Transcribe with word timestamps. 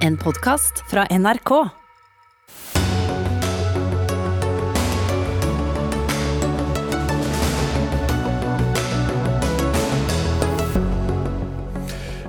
En 0.00 0.16
podkast 0.16 0.90
fra 0.90 1.06
NRK. 1.18 1.68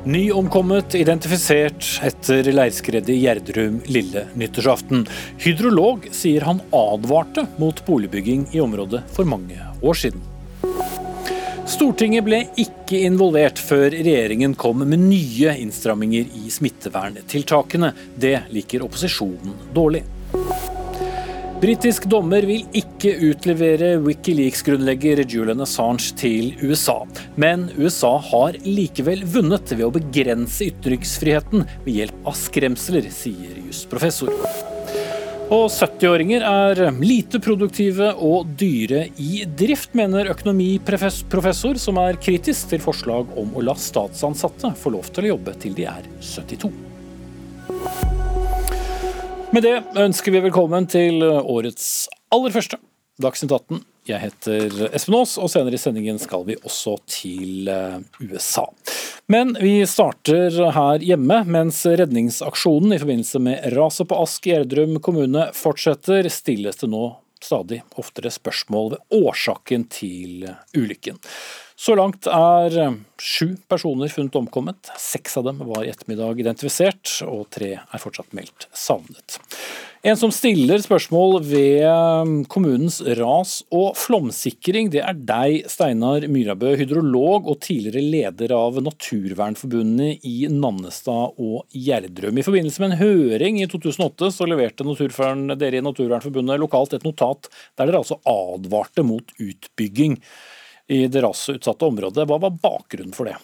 Nyomkommet 0.03 0.95
identifisert 0.95 1.83
etter 2.03 2.47
leirskredet 2.53 3.09
i 3.09 3.20
Gjerdrum 3.25 3.81
lille 3.91 4.27
nyttårsaften. 4.39 5.04
Hydrolog 5.43 6.07
sier 6.15 6.47
han 6.47 6.63
advarte 6.71 7.47
mot 7.59 7.84
boligbygging 7.86 8.47
i 8.55 8.63
området 8.63 9.04
for 9.11 9.27
mange 9.27 9.59
år 9.81 10.04
siden. 10.05 10.36
Stortinget 11.68 12.23
ble 12.23 12.38
ikke 12.55 13.02
involvert 13.04 13.59
før 13.59 13.89
regjeringen 13.91 14.54
kom 14.55 14.86
med 14.88 15.02
nye 15.04 15.52
innstramminger 15.59 16.29
i 16.39 16.47
smitteverntiltakene. 16.54 17.89
Det 18.16 18.38
liker 18.55 18.86
opposisjonen 18.86 19.57
dårlig. 19.76 20.05
Britisk 21.57 22.05
dommer 22.07 22.45
vil 22.48 22.63
ikke 22.77 23.16
utlevere 23.31 23.95
Wikileaks-grunnlegger 24.05 25.23
Julian 25.26 25.66
Assange 25.66 26.16
til 26.16 26.53
USA. 26.62 27.02
Men 27.35 27.68
USA 27.76 28.13
har 28.29 28.62
likevel 28.63 29.26
vunnet 29.27 29.76
ved 29.76 29.88
å 29.90 29.91
begrense 29.98 30.70
ytringsfriheten 30.70 31.68
ved 31.84 31.93
hjelp 31.98 32.31
av 32.31 32.40
skremsler, 32.45 33.12
sier 33.12 33.59
jusprofessor. 33.65 34.77
Og 35.47 35.69
70-åringer 35.71 36.43
er 36.43 36.79
lite 36.99 37.39
produktive 37.39 38.09
og 38.19 38.49
dyre 38.59 39.05
i 39.15 39.45
drift, 39.47 39.93
mener 39.95 40.27
økonomiprofessor, 40.33 41.79
som 41.79 41.99
er 42.01 42.20
kritisk 42.20 42.73
til 42.73 42.81
forslag 42.83 43.31
om 43.39 43.55
å 43.55 43.63
la 43.63 43.75
statsansatte 43.79 44.73
få 44.75 44.91
lov 44.97 45.07
til 45.15 45.29
å 45.29 45.31
jobbe 45.31 45.53
til 45.63 45.77
de 45.77 45.85
er 45.87 46.09
72. 46.20 46.67
Med 49.55 49.63
det 49.63 49.77
ønsker 50.03 50.35
vi 50.35 50.43
velkommen 50.49 50.89
til 50.91 51.23
årets 51.23 52.09
aller 52.35 52.51
første 52.51 52.82
Dagsnytt 53.23 53.55
18. 53.55 53.79
Jeg 54.08 54.24
heter 54.24 54.88
Espen 54.96 55.18
Aas, 55.20 55.36
og 55.41 55.50
senere 55.52 55.76
i 55.76 55.82
sendingen 55.82 56.20
skal 56.22 56.46
vi 56.48 56.55
også 56.62 56.96
til 57.12 57.68
eh, 57.72 58.00
USA. 58.24 58.66
Men 59.27 59.52
vi 59.60 59.82
starter 59.90 60.55
her 60.72 61.04
hjemme, 61.04 61.41
mens 61.52 61.82
redningsaksjonen 61.86 62.96
i 62.96 63.00
forbindelse 63.02 63.41
med 63.44 63.70
raset 63.76 64.08
på 64.08 64.19
Ask 64.24 64.47
i 64.47 64.53
Gjerdrum 64.53 65.02
kommune 65.03 65.50
fortsetter, 65.58 66.30
stilles 66.31 66.80
det 66.80 66.91
nå 66.94 67.09
stadig 67.44 67.84
oftere 68.00 68.31
spørsmål 68.34 68.96
ved 68.96 69.19
årsaken 69.19 69.88
til 69.94 70.47
ulykken. 70.78 71.19
Så 71.78 71.94
langt 71.94 72.25
er 72.25 72.73
eh, 72.81 72.94
sju 73.22 73.51
personer 73.69 74.09
funnet 74.09 74.35
omkommet. 74.39 74.89
Seks 74.97 75.38
av 75.38 75.45
dem 75.45 75.59
var 75.61 75.83
i 75.85 75.91
ettermiddag 75.91 76.39
identifisert, 76.41 77.19
og 77.29 77.51
tre 77.53 77.75
er 77.78 78.01
fortsatt 78.01 78.33
meldt 78.33 78.66
savnet. 78.73 79.38
En 80.01 80.17
som 80.17 80.33
stiller 80.33 80.81
spørsmål 80.81 81.38
ved 81.45 81.85
eh, 81.85 82.31
kommunens 82.50 82.97
ras- 83.19 83.59
og 83.69 83.94
flomsikring, 84.01 84.89
det 84.89 85.03
er 85.05 85.22
deg, 85.29 85.69
Steinar 85.69 86.25
Myrabø, 86.33 86.73
hydrolog 86.81 87.45
og 87.53 87.61
tidligere 87.67 88.01
leder 88.01 88.57
av 88.57 88.81
Naturvernforbundet 88.81 90.25
i 90.25 90.50
Nannestad 90.50 91.38
og 91.38 91.78
Gjerdrum. 91.78 92.41
I 92.41 92.50
forbindelse 92.50 92.81
med 92.81 92.95
en 92.95 93.01
høring 93.05 93.61
i 93.61 93.69
2008 93.69 94.33
så 94.33 94.50
leverte 94.50 94.81
dere 95.53 95.78
i 95.78 95.85
Naturvernforbundet 95.85 96.57
lokalt 96.66 96.97
et 96.97 97.05
notat 97.05 97.51
der 97.78 97.85
dere 97.85 98.01
altså 98.01 98.17
advarte 98.25 99.05
mot 99.05 99.38
utbygging 99.38 100.17
i 100.88 101.07
det 101.07 101.22
rasutsatte 101.22 101.85
området. 101.85 102.25
Hva 102.28 102.40
var 102.41 102.57
bakgrunnen 102.62 103.16
for 103.16 103.30
det? 103.30 103.38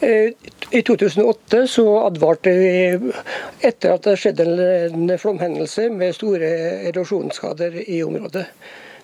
Eh, 0.00 0.32
I 0.70 0.82
2008 0.82 1.66
så 1.66 1.86
advarte 2.04 2.52
vi 2.52 2.72
etter 3.64 3.94
at 3.94 4.04
det 4.04 4.18
skjedde 4.20 4.46
en 4.90 5.14
flomhendelse 5.18 5.88
med 5.94 6.14
store 6.16 6.50
erosjonsskader 6.90 7.78
i 7.86 8.02
området. 8.04 8.44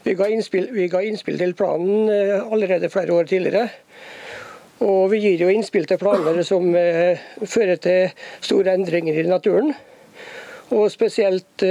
Vi 0.03 0.17
ga, 0.19 0.27
innspill, 0.29 0.67
vi 0.75 0.89
ga 0.91 1.01
innspill 1.07 1.39
til 1.41 1.55
planen 1.57 2.11
eh, 2.13 2.39
allerede 2.43 2.91
flere 2.93 3.15
år 3.15 3.31
tidligere. 3.31 3.69
Og 4.83 5.13
vi 5.13 5.23
gir 5.23 5.45
jo 5.45 5.51
innspill 5.53 5.87
til 5.89 6.01
planer 6.03 6.43
som 6.47 6.75
eh, 6.77 7.23
fører 7.47 7.79
til 7.81 8.29
store 8.43 8.75
endringer 8.77 9.23
i 9.23 9.29
naturen. 9.31 9.73
Og 10.73 10.91
spesielt 10.93 11.63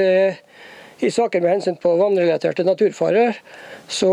i 1.02 1.12
saker 1.12 1.42
med 1.42 1.56
hensyn 1.56 1.78
på 1.82 1.94
vannrelaterte 1.98 2.66
naturfarer, 2.68 3.38
så 3.90 4.12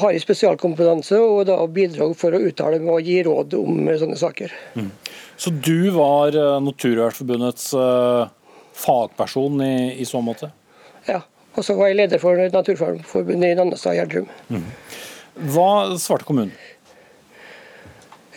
har 0.00 0.14
jeg 0.14 0.22
spesialkompetanse 0.22 1.18
og 1.18 1.44
da 1.48 1.58
bidrag 1.66 2.14
for 2.18 2.34
å 2.34 2.42
uttale 2.50 2.78
meg 2.82 2.94
og 2.94 3.10
gi 3.10 3.18
råd 3.26 3.56
om 3.58 3.90
sånne 4.00 4.18
saker. 4.20 4.54
Mm. 4.78 4.92
Så 5.38 5.52
du 5.54 5.90
var 5.94 6.34
eh, 6.34 6.54
Naturvernforbundets 6.62 7.72
uh, 7.78 8.30
fagperson 8.78 9.60
i, 9.66 9.74
i, 9.98 10.06
så 10.06 10.22
måte? 10.24 10.50
Ja, 11.06 11.20
og 11.54 11.66
så 11.66 11.76
var 11.78 11.90
jeg 11.90 12.00
leder 12.00 12.22
for 12.22 12.38
Naturvernforbundet 12.54 13.52
i 13.54 13.58
Nannestad 13.58 13.94
og 13.94 14.00
Gjerdrum. 14.00 14.32
Mm. 14.50 14.66
Hva 15.54 15.70
svarte 16.02 16.26
kommunen? 16.26 16.54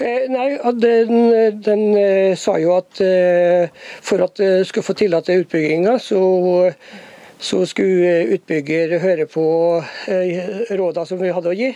Eh, 0.02 0.26
nei, 0.32 0.58
den, 0.82 1.62
den 1.62 1.82
eh, 1.98 2.34
sa 2.40 2.56
jo 2.62 2.74
at 2.80 3.02
eh, 3.06 3.70
for 4.02 4.24
at 4.26 4.40
du 4.40 4.64
skulle 4.66 4.88
få 4.88 4.96
tillate 4.98 5.36
utbygginga, 5.44 5.98
så 6.02 6.22
så 7.42 7.64
skulle 7.66 8.36
utbygger 8.36 9.00
høre 9.02 9.26
på 9.30 9.44
eh, 10.08 10.68
rådene 10.78 11.08
som 11.10 11.22
vi 11.22 11.32
hadde 11.34 11.50
å 11.50 11.58
gi. 11.58 11.72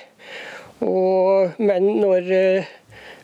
Og, 0.86 1.56
men 1.58 1.88
når 2.04 2.30
eh, 2.36 2.70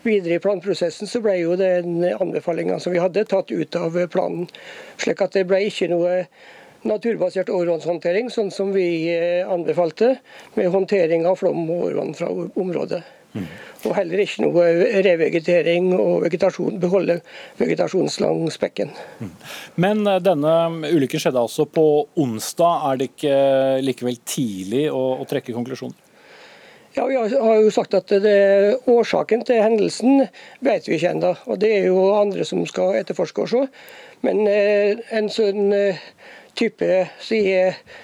videre 0.02 0.40
i 0.40 0.42
planprosessen 0.42 1.10
så 1.10 1.22
ble 1.22 1.38
jo 1.44 1.58
den 1.60 2.02
anbefalinga 2.16 2.80
som 2.82 2.96
vi 2.96 3.04
hadde, 3.04 3.28
tatt 3.30 3.54
ut 3.54 3.78
av 3.78 4.00
planen. 4.14 4.50
Slik 4.98 5.22
at 5.22 5.38
det 5.38 5.46
ble 5.52 5.62
ikke 5.68 5.92
noe 5.92 6.24
naturbasert 6.88 7.52
overvannshåndtering, 7.54 8.32
sånn 8.34 8.50
som 8.54 8.74
vi 8.74 8.90
eh, 9.14 9.46
anbefalte, 9.46 10.16
med 10.58 10.74
håndtering 10.74 11.28
av 11.30 11.38
flom 11.44 11.68
og 11.68 11.92
overvann 11.92 12.16
fra 12.18 12.32
området. 12.34 13.04
Mm. 13.34 13.48
Og 13.88 13.96
heller 13.96 14.22
ikke 14.22 14.44
noe 14.44 14.66
revegetering 15.06 15.90
og 15.96 16.26
vegetasjon, 16.26 16.78
beholde 16.82 17.20
vegetasjon 17.60 18.12
langs 18.24 18.60
bekken. 18.62 18.92
Mm. 19.22 19.34
Men 19.84 20.06
eh, 20.08 20.22
denne 20.24 20.56
ulykken 20.92 21.24
skjedde 21.24 21.42
altså 21.42 21.66
på 21.66 21.86
onsdag. 22.20 22.88
Er 22.90 23.00
det 23.00 23.10
ikke 23.14 23.36
likevel 23.88 24.22
tidlig 24.28 24.88
å, 24.92 25.04
å 25.22 25.28
trekke 25.30 25.56
konklusjonen? 25.56 25.98
Ja, 26.92 27.06
Vi 27.08 27.16
har 27.16 27.60
jo 27.64 27.70
sagt 27.72 27.94
at 27.96 28.12
det, 28.20 28.38
årsaken 28.92 29.46
til 29.48 29.62
hendelsen 29.64 30.26
vet 30.60 30.90
vi 30.90 30.98
ikke 30.98 31.14
ennå. 31.16 31.36
Det 31.56 31.70
er 31.78 31.86
jo 31.88 32.10
andre 32.18 32.44
som 32.44 32.66
skal 32.68 32.98
etterforske 33.00 33.46
og 33.46 33.54
se. 33.54 33.62
Men 34.28 34.44
eh, 34.52 35.00
en 35.16 35.32
sånn 35.32 35.72
eh, 35.72 36.04
type 36.60 37.06
sier 37.24 37.72
eh, 37.72 38.02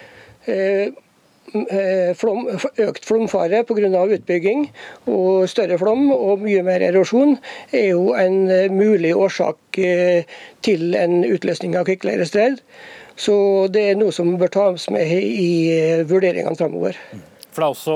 Eh, 0.47 0.94
flom, 2.18 2.47
økt 2.84 3.06
flomfare 3.08 3.63
pga. 3.68 3.90
utbygging 4.18 4.68
og 5.08 5.47
større 5.50 5.78
flom 5.80 6.12
og 6.12 6.44
mye 6.44 6.63
mer 6.63 6.84
erosjon 6.90 7.38
er 7.72 7.91
jo 7.94 8.13
en 8.18 8.50
eh, 8.52 8.72
mulig 8.72 9.16
årsak 9.16 9.80
eh, 9.80 10.25
til 10.62 10.96
en 10.96 11.24
utløsning 11.24 11.78
av 11.78 11.88
kvikkleireskred. 11.88 12.59
Så 13.18 13.68
det 13.74 13.90
er 13.91 13.97
noe 13.97 14.13
som 14.13 14.36
bør 14.38 14.52
tas 14.53 14.90
med 14.94 15.09
i 15.09 16.03
vurderingene 16.06 16.57
framover. 16.59 17.00
For 17.50 17.63
det 17.63 17.66
er 17.66 17.74
også 17.74 17.96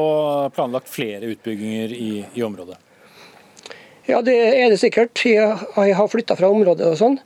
planlagt 0.56 0.90
flere 0.90 1.30
utbygginger 1.30 1.94
i, 1.94 2.14
i 2.34 2.42
området? 2.42 2.80
Ja, 4.10 4.18
det 4.26 4.34
er 4.34 4.72
det 4.72 4.80
sikkert. 4.82 5.22
Jeg 5.22 5.96
har 5.96 6.10
flytta 6.10 6.36
fra 6.36 6.50
området 6.50 6.88
og 6.90 6.98
sånn. 6.98 7.18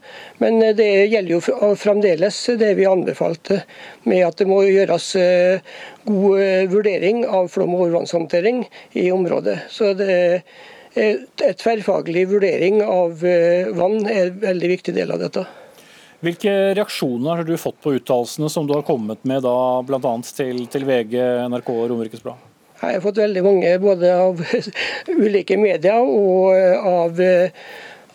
Men 0.44 0.60
det 0.76 1.08
gjelder 1.08 1.38
jo 1.38 1.74
fremdeles 1.80 2.40
det 2.60 2.74
vi 2.80 2.88
anbefalte, 2.90 3.62
med 4.04 4.26
at 4.28 4.42
det 4.42 4.48
må 4.50 4.60
gjøres 4.68 5.08
eh, 5.20 5.76
god 6.04 6.42
eh, 6.44 6.64
vurdering 6.72 7.24
av 7.26 7.48
flom- 7.54 7.78
og 7.78 7.86
overvannshåndtering 7.88 8.66
i 9.00 9.08
området. 9.16 9.62
Så 9.72 9.94
det 9.96 10.16
er 10.96 11.56
tverrfaglig 11.60 12.26
vurdering 12.32 12.82
av 12.84 13.24
eh, 13.24 13.72
vann 13.76 14.02
er 14.08 14.30
en 14.30 14.42
veldig 14.44 14.74
viktig 14.76 14.96
del 14.96 15.16
av 15.16 15.24
dette. 15.24 15.46
Hvilke 16.26 16.52
reaksjoner 16.76 17.42
har 17.42 17.48
du 17.48 17.56
fått 17.60 17.80
på 17.84 17.96
uttalelsene 17.98 18.50
som 18.50 18.68
du 18.68 18.74
har 18.76 18.86
kommet 18.88 19.24
med 19.28 19.44
da, 19.46 19.56
bl.a. 19.86 20.14
Til, 20.26 20.64
til 20.72 20.88
VG, 20.88 21.20
NRK 21.52 21.72
og 21.76 21.88
Romerikes 21.92 22.24
Blad? 22.24 22.55
Jeg 22.82 22.98
har 22.98 23.04
fått 23.04 23.22
veldig 23.22 23.44
mange 23.46 23.72
både 23.80 24.12
av 24.20 24.42
ulike 25.26 25.58
medier 25.60 26.04
og 26.04 26.52
eh, 26.58 26.88
av, 26.90 27.22
eh, 27.24 27.64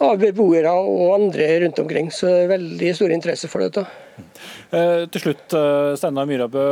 av 0.05 0.21
beboere 0.21 0.75
og 0.77 1.15
andre 1.17 1.49
rundt 1.65 1.81
omkring. 1.81 2.11
Så 2.13 2.29
det 2.29 2.45
er 2.45 2.53
veldig 2.55 2.93
stor 2.99 3.15
interesse 3.15 3.51
for 3.51 3.65
dette. 3.65 3.87
Eh, 4.77 5.07
til 5.09 5.25
slutt, 5.25 5.57
Steinar 5.99 6.29
Myrabø. 6.29 6.67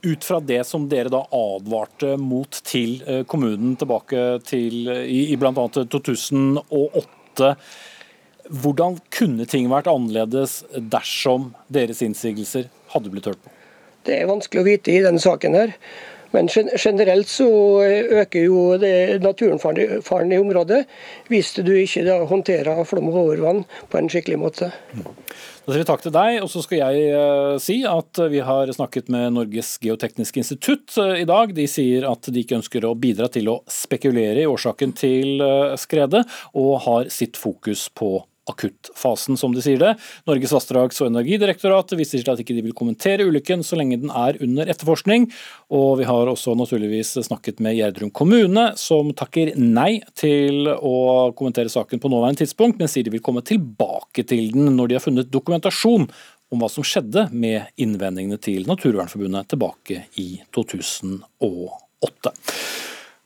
Ut 0.00 0.24
fra 0.24 0.40
det 0.40 0.62
som 0.64 0.88
dere 0.88 1.12
da 1.12 1.20
advarte 1.36 2.14
mot 2.16 2.56
til 2.64 3.02
kommunen 3.28 3.74
tilbake 3.76 4.40
til 4.48 4.88
i, 4.88 5.26
i 5.28 5.36
bl.a. 5.36 5.52
2008. 5.52 7.50
Hvordan 8.50 8.96
kunne 9.12 9.44
ting 9.46 9.68
vært 9.70 9.90
annerledes 9.92 10.62
dersom 10.72 11.50
deres 11.68 12.00
innsigelser 12.02 12.70
hadde 12.94 13.12
blitt 13.12 13.28
hørt 13.28 13.44
på? 13.44 13.52
Det 14.08 14.16
er 14.16 14.30
vanskelig 14.30 14.64
å 14.64 14.66
vite 14.70 14.94
i 14.94 15.02
denne 15.04 15.20
saken. 15.20 15.58
her. 15.60 15.76
Men 16.34 16.48
generelt 16.48 17.28
så 17.28 17.48
øker 18.22 18.44
jo 18.44 18.76
naturfaren 19.22 20.32
i 20.32 20.38
området 20.38 20.84
hvis 21.30 21.54
du 21.58 21.72
ikke 21.74 22.04
da 22.06 22.20
håndterer 22.30 22.84
flom- 22.86 23.10
og 23.10 23.18
overvann 23.24 23.64
på 23.90 23.98
en 23.98 24.10
skikkelig 24.10 24.38
måte. 24.38 24.70
Da 25.70 25.74
sier 25.74 25.82
vi 25.82 25.88
takk 25.90 26.02
til 26.02 26.14
deg, 26.14 26.38
og 26.42 26.48
så 26.50 26.62
skal 26.64 26.80
jeg 26.80 27.10
uh, 27.14 27.58
si 27.62 27.80
at 27.86 28.22
vi 28.32 28.40
har 28.46 28.70
snakket 28.74 29.10
med 29.12 29.36
Norges 29.36 29.74
geotekniske 29.82 30.40
institutt 30.42 30.96
uh, 30.98 31.14
i 31.18 31.26
dag. 31.28 31.52
De 31.54 31.66
sier 31.70 32.06
at 32.08 32.30
de 32.30 32.42
ikke 32.42 32.58
ønsker 32.58 32.86
å 32.88 32.96
bidra 32.98 33.28
til 33.30 33.50
å 33.52 33.60
spekulere 33.70 34.42
i 34.42 34.48
årsaken 34.50 34.96
til 34.98 35.44
uh, 35.44 35.76
skredet, 35.78 36.24
og 36.58 36.72
har 36.86 37.12
sitt 37.12 37.38
fokus 37.38 37.88
på 37.94 38.16
akuttfasen, 38.50 39.38
som 39.40 39.54
de 39.54 39.62
sier 39.64 39.80
det. 39.80 39.94
Norges 40.28 40.54
vassdrags- 40.54 41.00
og 41.02 41.10
energidirektorat 41.10 41.94
viser 41.98 42.22
til 42.22 42.34
at 42.34 42.42
ikke 42.42 42.56
de 42.56 42.64
vil 42.66 42.76
kommentere 42.76 43.26
ulykken 43.28 43.64
så 43.66 43.78
lenge 43.78 44.00
den 44.02 44.12
er 44.12 44.38
under 44.44 44.70
etterforskning. 44.70 45.28
Og 45.74 46.00
vi 46.00 46.08
har 46.08 46.30
også 46.30 46.56
naturligvis 46.58 47.16
snakket 47.26 47.62
med 47.64 47.78
Gjerdrum 47.78 48.12
kommune, 48.14 48.70
som 48.80 49.14
takker 49.16 49.54
nei 49.58 50.00
til 50.18 50.68
å 50.70 51.30
kommentere 51.38 51.72
saken 51.72 52.02
på 52.02 52.10
nåværende 52.12 52.44
tidspunkt, 52.44 52.80
men 52.80 52.90
sier 52.90 53.06
de 53.06 53.14
vil 53.14 53.24
komme 53.24 53.44
tilbake 53.46 54.26
til 54.26 54.50
den 54.54 54.74
når 54.76 54.90
de 54.90 54.98
har 54.98 55.06
funnet 55.06 55.32
dokumentasjon 55.32 56.08
om 56.50 56.62
hva 56.62 56.68
som 56.70 56.86
skjedde 56.86 57.28
med 57.30 57.70
innvendingene 57.80 58.40
til 58.42 58.66
Naturvernforbundet 58.68 59.52
tilbake 59.52 60.04
i 60.18 60.28
2008. 60.56 62.34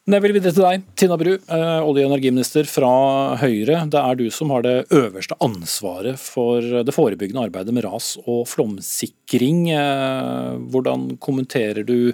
Jeg 0.04 0.20
vil 0.20 0.34
videre 0.36 0.52
til 0.52 0.60
deg, 0.60 0.82
Tina 1.00 1.16
Bru, 1.16 1.30
eh, 1.32 1.80
olje- 1.80 2.04
og 2.04 2.10
energiminister 2.10 2.66
fra 2.68 3.38
Høyre. 3.40 3.88
Det 3.88 3.96
er 3.96 4.14
du 4.14 4.30
som 4.30 4.50
har 4.50 4.60
det 4.60 4.86
øverste 4.90 5.32
ansvaret 5.40 6.18
for 6.20 6.60
det 6.60 6.92
forebyggende 6.92 7.40
arbeidet 7.48 7.72
med 7.72 7.84
ras- 7.84 8.18
og 8.28 8.44
flomsikring. 8.46 9.70
Eh, 9.72 10.58
hvordan 10.68 11.16
kommenterer 11.16 11.86
du 11.86 12.12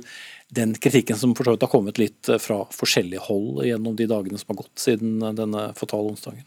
den 0.55 0.75
kritikken 0.75 1.17
som 1.17 1.35
for 1.35 1.43
så 1.43 1.51
vidt 1.51 1.63
har 1.63 1.69
kommet 1.69 1.99
litt 1.99 2.31
fra 2.39 2.65
forskjellige 2.71 3.27
hold 3.27 3.67
gjennom 3.67 3.97
de 3.97 4.07
dagene 4.07 4.39
som 4.39 4.55
har 4.55 4.63
gått 4.63 4.79
siden 4.79 5.19
denne 5.35 5.75
fatale 5.75 6.15
onsdagen? 6.15 6.47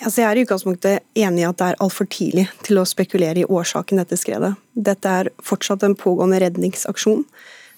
Altså 0.00 0.22
jeg 0.22 0.30
er 0.30 0.36
i 0.36 0.44
utgangspunktet 0.46 1.00
enig 1.16 1.40
i 1.42 1.48
at 1.48 1.58
det 1.58 1.72
er 1.72 1.82
altfor 1.82 2.06
tidlig 2.06 2.48
til 2.62 2.78
å 2.78 2.86
spekulere 2.86 3.42
i 3.42 3.50
årsaken 3.50 3.98
dette 3.98 4.14
skredet. 4.14 4.54
Dette 4.76 5.08
er 5.08 5.30
fortsatt 5.42 5.82
en 5.82 5.96
pågående 5.96 6.38
redningsaksjon. 6.38 7.24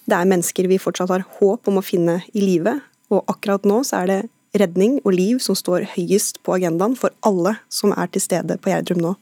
Det 0.09 0.17
er 0.17 0.29
mennesker 0.29 0.67
vi 0.69 0.81
fortsatt 0.81 1.11
har 1.13 1.25
håp 1.39 1.69
om 1.69 1.79
å 1.79 1.85
finne 1.85 2.19
i 2.33 2.41
live, 2.41 2.79
og 3.13 3.29
akkurat 3.29 3.65
nå 3.67 3.81
så 3.85 4.03
er 4.03 4.09
det 4.09 4.19
redning 4.57 4.97
og 5.03 5.13
liv 5.13 5.41
som 5.43 5.57
står 5.57 5.85
høyest 5.93 6.41
på 6.45 6.55
agendaen 6.55 6.95
for 6.97 7.13
alle 7.25 7.57
som 7.73 7.93
er 7.93 8.09
til 8.09 8.23
stede 8.23 8.57
på 8.61 8.71
Gjerdrum 8.71 9.03
nå. 9.03 9.15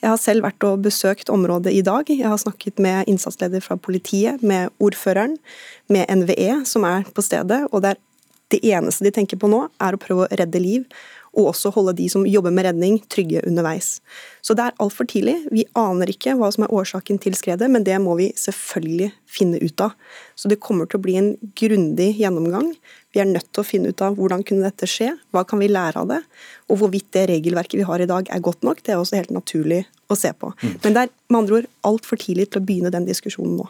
Jeg 0.00 0.08
har 0.08 0.20
selv 0.20 0.46
vært 0.46 0.64
og 0.64 0.84
besøkt 0.84 1.28
området 1.32 1.74
i 1.76 1.82
dag. 1.84 2.08
Jeg 2.08 2.28
har 2.28 2.40
snakket 2.40 2.80
med 2.80 3.08
innsatsleder 3.08 3.60
fra 3.64 3.76
politiet, 3.76 4.40
med 4.40 4.72
ordføreren, 4.80 5.36
med 5.92 6.08
NVE 6.08 6.62
som 6.68 6.86
er 6.88 7.04
på 7.12 7.24
stedet. 7.24 7.66
Og 7.68 7.84
det, 7.84 7.98
det 8.52 8.62
eneste 8.64 9.04
de 9.04 9.12
tenker 9.12 9.40
på 9.40 9.50
nå, 9.52 9.66
er 9.76 9.96
å 9.96 10.00
prøve 10.00 10.24
å 10.24 10.40
redde 10.40 10.62
liv 10.62 10.86
og 11.30 11.52
også 11.52 11.70
holde 11.74 11.94
de 12.00 12.08
som 12.10 12.24
jobber 12.26 12.50
med 12.54 12.66
redning, 12.66 12.96
trygge 13.12 13.44
underveis. 13.46 14.00
Så 14.42 14.56
det 14.58 14.64
er 14.66 14.78
altfor 14.82 15.06
tidlig. 15.06 15.36
Vi 15.54 15.66
aner 15.78 16.10
ikke 16.10 16.34
hva 16.38 16.50
som 16.50 16.66
er 16.66 16.74
årsaken 16.74 17.20
til 17.22 17.36
skredet, 17.38 17.68
men 17.70 17.86
det 17.86 18.00
må 18.02 18.16
vi 18.18 18.32
selvfølgelig 18.38 19.12
finne 19.30 19.60
ut 19.62 19.84
av. 19.84 19.94
Så 20.34 20.50
det 20.50 20.60
kommer 20.62 20.88
til 20.88 21.00
å 21.00 21.04
bli 21.04 21.16
en 21.20 21.30
grundig 21.58 22.12
gjennomgang. 22.18 22.72
Vi 23.14 23.22
er 23.22 23.26
nødt 23.26 23.48
til 23.50 23.62
å 23.62 23.66
finne 23.66 23.90
ut 23.90 24.02
av 24.06 24.18
hvordan 24.18 24.44
kunne 24.46 24.68
dette 24.68 24.86
skje, 24.90 25.12
hva 25.34 25.42
kan 25.48 25.62
vi 25.62 25.70
lære 25.70 26.02
av 26.02 26.10
det, 26.12 26.20
og 26.70 26.82
hvorvidt 26.82 27.10
det 27.16 27.26
regelverket 27.32 27.80
vi 27.80 27.88
har 27.88 28.02
i 28.02 28.10
dag 28.10 28.30
er 28.30 28.44
godt 28.44 28.62
nok. 28.66 28.84
Det 28.86 28.94
er 28.94 29.00
også 29.00 29.18
helt 29.18 29.34
naturlig 29.34 29.84
å 30.10 30.16
se 30.18 30.30
på. 30.34 30.52
Mm. 30.62 30.74
Men 30.82 30.94
det 30.94 31.02
er 31.02 31.10
med 31.30 31.38
andre 31.40 31.58
ord 31.60 31.68
altfor 31.86 32.18
tidlig 32.20 32.48
til 32.50 32.60
å 32.60 32.66
begynne 32.66 32.90
den 32.92 33.06
diskusjonen 33.06 33.56
nå. 33.60 33.66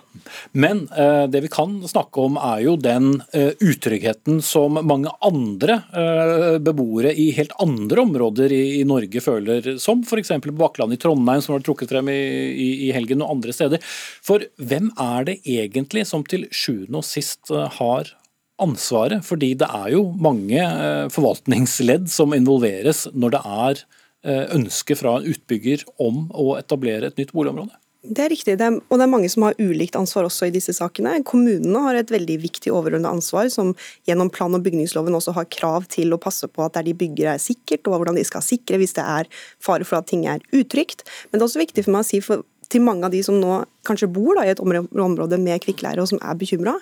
Men 0.56 0.82
eh, 0.96 1.24
det 1.30 1.42
vi 1.44 1.50
kan 1.52 1.76
snakke 1.88 2.24
om 2.24 2.38
er 2.40 2.62
jo 2.64 2.74
den 2.80 3.22
eh, 3.36 3.52
utryggheten 3.60 4.40
som 4.44 4.78
mange 4.88 5.12
andre 5.26 5.80
eh, 5.92 6.56
beboere 6.64 7.12
i 7.12 7.30
helt 7.36 7.52
andre 7.62 8.04
områder 8.06 8.54
i, 8.56 8.62
i 8.80 8.86
Norge 8.88 9.22
føler, 9.24 9.74
som 9.82 10.04
f.eks. 10.04 10.32
på 10.44 10.56
Bakkland 10.60 10.96
i 10.96 11.00
Trondheim, 11.00 11.44
som 11.44 11.56
har 11.56 11.64
trukket 11.66 11.92
frem 11.92 12.08
i, 12.12 12.20
i, 12.50 12.70
i, 12.88 12.90
helgen, 12.96 13.24
og 13.24 13.36
andre 13.36 13.56
steder. 13.56 13.84
For 14.24 14.44
hvem 14.56 14.92
er 15.00 15.28
det 15.28 15.38
egentlig 15.58 16.06
som 16.08 16.23
til 16.26 16.47
sjuende 16.55 17.02
og 17.02 17.06
sist 17.08 17.50
eh, 17.50 17.69
har 17.81 18.12
ansvaret? 18.61 19.25
Fordi 19.26 19.55
det 19.58 19.69
er 19.69 19.94
jo 19.97 20.05
mange 20.20 20.61
eh, 20.61 21.06
forvaltningsledd 21.12 22.11
som 22.12 22.37
involveres 22.37 23.06
når 23.14 23.37
det 23.37 23.43
er 23.64 23.82
Eh, 24.20 24.50
ønske 24.52 24.93
fra 25.00 25.14
en 25.17 25.31
utbygger 25.32 25.87
om 25.97 26.26
å 26.37 26.52
etablere 26.58 27.08
et 27.08 27.17
nytt 27.17 27.31
boligområde? 27.32 27.73
Det 28.05 28.20
er 28.20 28.29
riktig, 28.32 28.56
det 28.61 28.67
er, 28.67 28.75
og 28.76 28.99
det 29.00 29.05
er 29.05 29.12
mange 29.12 29.29
som 29.32 29.47
har 29.47 29.56
ulikt 29.61 29.97
ansvar 29.97 30.26
også 30.29 30.49
i 30.49 30.52
disse 30.52 30.75
sakene. 30.76 31.14
Kommunene 31.25 31.81
har 31.87 31.97
et 31.97 32.12
veldig 32.12 32.37
viktig 32.43 32.73
overordnet 32.73 33.08
ansvar, 33.08 33.49
som 33.52 33.73
gjennom 34.08 34.29
plan- 34.32 34.56
og 34.56 34.64
bygningsloven 34.64 35.17
også 35.17 35.32
har 35.37 35.49
krav 35.52 35.88
til 35.93 36.12
å 36.12 36.20
passe 36.20 36.49
på 36.52 36.64
at 36.64 36.76
der 36.76 36.88
de 36.88 36.97
bygger 37.00 37.32
er 37.32 37.41
sikkert, 37.41 37.88
og 37.88 37.97
hvordan 37.97 38.20
de 38.20 38.26
skal 38.29 38.44
sikre 38.44 38.81
hvis 38.81 38.97
det 38.97 39.05
er 39.05 39.29
fare 39.61 39.88
for 39.88 40.00
at 40.00 40.08
ting 40.12 40.26
er 40.29 40.44
utrygt. 40.52 41.06
Men 41.29 41.38
det 41.38 41.44
er 41.44 41.49
også 41.49 41.64
viktig 41.64 41.87
for 41.88 41.97
meg 41.97 42.05
å 42.05 42.11
si 42.11 42.20
for, 42.25 42.44
til 42.69 42.85
mange 42.85 43.08
av 43.08 43.17
de 43.17 43.25
som 43.25 43.41
nå 43.41 43.62
kanskje 43.86 44.10
bor 44.12 44.36
da, 44.36 44.44
i 44.44 44.52
et 44.52 44.60
område 44.62 45.38
med 45.40 45.62
kvikkleire 45.64 46.02
og 46.02 46.10
som 46.10 46.20
er 46.20 46.38
bekymra, 46.38 46.76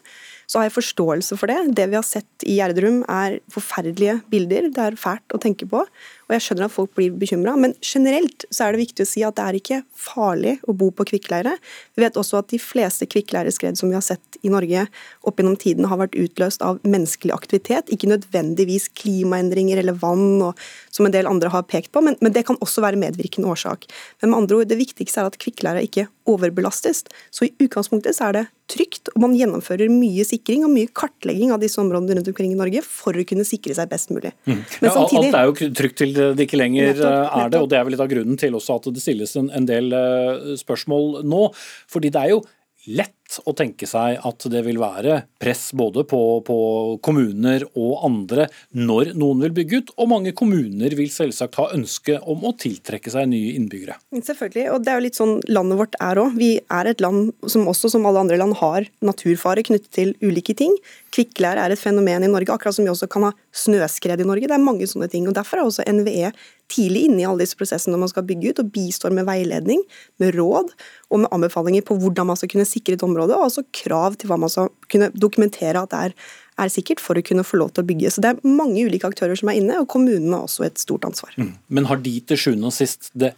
så 0.49 0.59
har 0.59 0.69
jeg 0.69 0.79
forståelse 0.79 1.37
for 1.37 1.51
det. 1.51 1.75
Det 1.77 1.85
vi 1.91 1.99
har 1.99 2.07
sett 2.07 2.47
i 2.49 2.57
Gjerdrum 2.57 3.03
er 3.13 3.37
forferdelige 3.53 4.23
bilder. 4.33 4.71
Det 4.73 4.85
er 4.85 4.97
fælt 4.97 5.37
å 5.37 5.41
tenke 5.43 5.69
på. 5.69 5.83
Og 6.29 6.35
jeg 6.35 6.45
skjønner 6.45 6.67
at 6.67 6.73
folk 6.73 6.95
blir 6.97 7.13
bekymra, 7.17 7.55
men 7.61 7.75
generelt 7.85 8.45
så 8.53 8.67
er 8.67 8.75
det 8.75 8.83
viktig 8.83 9.05
å 9.05 9.09
si 9.09 9.23
at 9.25 9.37
det 9.37 9.45
er 9.45 9.59
ikke 9.59 9.79
farlig 9.97 10.55
å 10.69 10.75
bo 10.77 10.89
på 10.93 11.07
kvikkleire. 11.09 11.55
Vi 11.97 12.05
vet 12.05 12.17
også 12.21 12.41
at 12.41 12.51
de 12.53 12.61
fleste 12.61 13.09
kvikkleireskred 13.09 13.81
som 13.81 13.93
vi 13.93 13.97
har 13.97 14.05
sett 14.05 14.41
i 14.45 14.53
Norge 14.53 14.87
opp 15.29 15.41
gjennom 15.41 15.57
tiden, 15.61 15.89
har 15.89 16.01
vært 16.01 16.17
utløst 16.21 16.65
av 16.65 16.81
menneskelig 16.85 17.33
aktivitet, 17.35 17.93
ikke 17.93 18.11
nødvendigvis 18.13 18.91
klimaendringer 19.01 19.81
eller 19.81 19.97
vann, 20.01 20.41
og, 20.51 20.69
som 20.93 21.09
en 21.09 21.15
del 21.15 21.29
andre 21.29 21.53
har 21.53 21.65
pekt 21.69 21.93
på, 21.93 22.05
men, 22.05 22.17
men, 22.21 22.33
det 22.37 22.45
kan 22.49 22.61
også 22.65 22.85
være 22.85 23.01
medvirkende 23.01 23.49
årsak. 23.53 23.89
Men 24.21 24.33
med 24.33 24.43
andre 24.43 24.61
ord, 24.61 24.71
det 24.71 24.81
viktigste 24.81 25.25
er 25.25 25.33
at 25.33 25.41
kvikkleire 25.41 25.85
ikke 25.85 26.09
overbelastes. 26.29 27.05
Så 27.35 27.49
i 27.49 27.53
utgangspunktet 27.65 28.17
så 28.17 28.29
er 28.29 28.37
det 28.37 28.45
trygt, 28.69 29.09
og 29.15 29.23
man 29.25 29.37
gjennomfører 29.37 29.89
mye 29.93 30.27
sikring 30.29 30.67
og 30.67 30.73
mye 30.75 30.91
kartlegging 30.93 31.55
av 31.55 31.63
disse 31.63 31.81
områdene 31.81 32.19
rundt 32.19 32.29
omkring 32.33 32.53
i 32.53 32.59
Norge 32.59 32.83
for 32.85 33.17
å 33.17 33.25
kunne 33.29 33.47
sikre 33.49 33.77
seg 33.79 33.89
best 33.91 34.13
mulig. 34.13 34.35
Mm. 34.45 34.61
Men 34.61 34.93
samtidig... 34.93 35.31
Alt 35.33 35.41
er 35.41 35.49
jo 35.49 35.73
trygt 35.81 35.99
til 36.03 36.15
det 36.19 36.45
ikke 36.45 36.61
lenger 36.61 36.93
nettopp, 36.93 37.09
nettopp. 37.09 37.41
er 37.41 37.55
det, 37.55 37.63
og 37.65 37.73
det 37.73 37.81
er 37.81 37.89
vel 37.89 37.97
litt 37.97 38.05
av 38.05 38.13
grunnen 38.13 38.41
til 38.41 38.61
også 38.61 38.79
at 38.79 38.93
det 38.93 39.05
stilles 39.05 39.35
en, 39.41 39.51
en 39.57 39.69
del 39.69 39.91
uh, 39.97 40.55
spørsmål 40.61 41.23
nå. 41.29 41.49
fordi 41.89 42.13
det 42.13 42.25
er 42.27 42.37
jo 42.37 42.45
lett 42.89 43.18
å 43.45 43.53
tenke 43.57 43.87
seg 43.89 44.19
at 44.25 44.47
det 44.51 44.63
vil 44.65 44.81
være 44.81 45.21
press 45.41 45.69
både 45.77 46.05
på, 46.09 46.21
på, 46.47 46.59
kommuner 47.05 47.67
og 47.75 48.05
andre 48.09 48.49
når 48.73 49.13
noen 49.19 49.45
vil 49.45 49.55
bygge 49.61 49.81
ut, 49.81 49.93
og 50.01 50.11
mange 50.15 50.33
kommuner 50.37 50.97
vil 50.99 51.11
selvsagt 51.13 51.59
ha 51.61 51.69
ønske 51.77 52.19
om 52.25 52.47
å 52.49 52.55
tiltrekke 52.59 53.13
seg 53.13 53.29
nye 53.31 53.55
innbyggere. 53.59 53.99
Selvfølgelig, 54.17 54.67
og 54.73 54.85
det 54.85 54.93
er 54.93 55.01
jo 55.01 55.07
litt 55.07 55.21
sånn 55.21 55.37
landet 55.51 55.81
vårt 55.81 55.99
er 56.05 56.23
òg. 56.23 56.39
Vi 56.41 56.53
er 56.63 56.91
et 56.91 57.05
land 57.05 57.33
som 57.51 57.69
også 57.71 57.93
som 57.93 58.09
alle 58.09 58.25
andre 58.25 58.41
land 58.41 58.57
har 58.63 58.89
naturfare 59.05 59.65
knyttet 59.67 59.93
til 59.95 60.15
ulike 60.25 60.57
ting. 60.59 60.75
Kvikkleir 61.15 61.61
er 61.61 61.73
et 61.73 61.81
fenomen 61.81 62.25
i 62.25 62.31
Norge, 62.31 62.53
akkurat 62.55 62.77
som 62.77 62.87
vi 62.87 62.93
også 62.93 63.11
kan 63.13 63.29
ha 63.29 63.35
snøskred 63.57 64.23
i 64.23 64.29
Norge. 64.29 64.49
Det 64.49 64.57
er 64.57 64.65
mange 64.65 64.89
sånne 64.89 65.11
ting. 65.13 65.29
og 65.29 65.37
Derfor 65.37 65.61
er 65.61 65.69
også 65.69 65.87
NVE 65.89 66.33
tidlig 66.69 67.07
inne 67.09 67.23
i 67.23 67.27
alle 67.27 67.45
disse 67.45 67.57
prosessene 67.59 67.95
når 67.95 68.03
man 68.05 68.11
skal 68.13 68.27
bygge 68.29 68.53
ut, 68.53 68.63
og 68.63 68.73
bistår 68.75 69.15
med 69.17 69.27
veiledning, 69.29 69.83
med 70.21 70.37
råd 70.37 70.73
og 71.09 71.23
med 71.23 71.33
anbefalinger 71.33 71.85
på 71.89 71.97
hvordan 71.99 72.29
man 72.29 72.39
skal 72.39 72.53
kunne 72.53 72.69
sikre 72.69 72.99
et 72.99 73.05
område, 73.05 73.18
og 73.27 73.49
også 73.49 73.67
krav 73.75 74.19
til 74.19 74.31
hva 74.31 74.39
man 74.41 74.53
skal 74.53 74.71
kunne 74.93 75.11
dokumentere 75.15 75.83
at 75.83 75.91
det 75.93 76.03
er, 76.09 76.17
er 76.59 76.73
sikkert 76.73 77.03
for 77.03 77.19
å 77.19 77.25
kunne 77.25 77.47
få 77.47 77.61
lov 77.61 77.75
til 77.75 77.85
å 77.85 77.89
bygge. 77.89 78.13
Så 78.15 78.23
Det 78.25 78.33
er 78.33 78.43
mange 78.47 78.85
ulike 78.87 79.11
aktører 79.11 79.39
som 79.39 79.51
er 79.51 79.61
inne, 79.61 79.81
og 79.83 79.91
kommunene 79.91 80.37
har 80.37 80.49
også 80.49 80.67
et 80.67 80.79
stort 80.79 81.07
ansvar. 81.09 81.35
Mm. 81.39 81.55
Men 81.69 81.91
har 81.91 82.03
de 82.03 82.19
til 82.21 82.41
sjuende 82.41 82.71
og 82.71 82.77
sist 82.79 83.11
det 83.19 83.35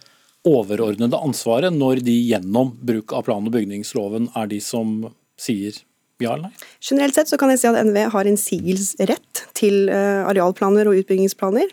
overordnede 0.47 1.19
ansvaret 1.21 1.73
når 1.73 2.01
de 2.05 2.15
gjennom 2.31 2.73
bruk 2.81 3.13
av 3.13 3.27
plan- 3.27 3.45
og 3.45 3.53
bygningsloven 3.53 4.31
er 4.37 4.49
de 4.49 4.61
som 4.63 5.11
sier 5.41 5.77
ja 6.21 6.35
eller 6.35 6.49
nei? 6.49 6.69
Generelt 6.85 7.17
sett 7.17 7.31
så 7.31 7.37
kan 7.41 7.51
jeg 7.53 7.61
si 7.61 7.69
at 7.69 7.79
NVE 7.87 8.07
har 8.13 8.29
innsigelsesrett 8.29 9.43
til 9.57 9.89
eh, 9.89 10.21
arealplaner 10.29 10.89
og 10.89 10.99
utbyggingsplaner. 11.01 11.71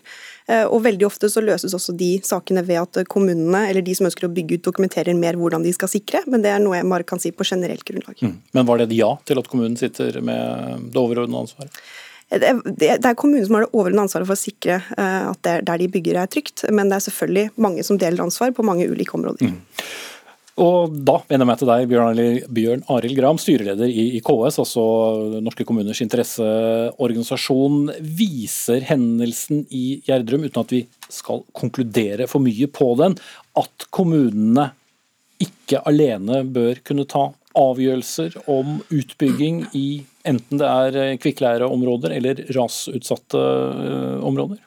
Eh, 0.49 0.65
og 0.65 0.81
veldig 0.85 1.05
ofte 1.05 1.29
så 1.29 1.43
løses 1.45 1.75
også 1.77 1.93
de 1.97 2.15
sakene 2.25 2.63
ved 2.65 2.81
at 2.81 3.01
kommunene 3.11 3.67
eller 3.69 3.85
de 3.85 3.93
som 3.97 4.07
ønsker 4.09 4.25
å 4.25 4.33
bygge 4.33 4.57
ut, 4.57 4.65
dokumenterer 4.65 5.17
mer 5.17 5.37
hvordan 5.37 5.65
de 5.65 5.73
skal 5.75 5.91
sikre, 5.91 6.23
men 6.25 6.41
det 6.45 6.53
er 6.55 6.63
noe 6.63 6.79
jeg 6.79 6.89
bare 6.89 7.07
kan 7.07 7.21
si 7.21 7.31
på 7.35 7.45
generelt 7.45 7.85
grunnlag. 7.85 8.17
Mm. 8.25 8.35
Men 8.57 8.69
var 8.69 8.81
det 8.81 8.89
et 8.89 8.97
ja 8.97 9.13
til 9.29 9.41
at 9.41 9.49
kommunen 9.51 9.77
sitter 9.79 10.17
med 10.25 10.89
det 10.89 11.01
overordnede 11.01 11.45
ansvaret? 11.45 11.81
Det 12.29 12.89
er 12.93 13.17
kommunen 13.17 13.45
som 13.45 13.57
har 13.57 13.65
det 13.65 13.73
overordnede 13.73 14.05
ansvaret 14.05 14.29
for 14.29 14.37
å 14.37 14.41
sikre 14.41 14.77
eh, 14.77 15.29
at 15.31 15.51
der 15.65 15.81
de 15.81 15.89
bygger 15.89 16.21
er 16.21 16.29
trygt, 16.29 16.65
men 16.73 16.89
det 16.89 16.99
er 16.99 17.07
selvfølgelig 17.09 17.49
mange 17.61 17.85
som 17.85 17.97
deler 18.01 18.25
ansvar 18.25 18.53
på 18.53 18.65
mange 18.65 18.89
ulike 18.89 19.17
områder. 19.17 19.53
Mm. 19.53 19.85
Og 20.59 20.91
da 21.07 21.15
vender 21.29 21.45
jeg 21.45 21.47
meg 21.47 21.59
til 21.61 21.69
deg, 21.69 21.91
Bjørn 22.51 22.81
Arild 22.91 23.15
Gram, 23.15 23.37
styreleder 23.39 23.87
i 23.87 24.19
KS, 24.25 24.59
altså 24.59 24.83
Norske 25.39 25.63
kommuners 25.67 26.01
interesseorganisasjon. 26.03 27.93
Viser 28.19 28.83
hendelsen 28.89 29.63
i 29.71 30.01
Gjerdrum, 30.07 30.43
uten 30.49 30.63
at 30.65 30.73
vi 30.75 30.83
skal 31.07 31.45
konkludere 31.55 32.27
for 32.27 32.43
mye 32.43 32.67
på 32.75 32.91
den, 32.99 33.15
at 33.59 33.87
kommunene 33.95 34.73
ikke 35.39 35.79
alene 35.87 36.43
bør 36.43 36.83
kunne 36.83 37.07
ta 37.07 37.29
avgjørelser 37.59 38.35
om 38.51 38.81
utbygging 38.91 39.63
i 39.77 39.87
enten 40.27 40.59
det 40.59 40.67
er 40.67 41.19
kvikkleireområder 41.23 42.17
eller 42.19 42.43
rasutsatte 42.55 43.39
områder? 44.27 44.59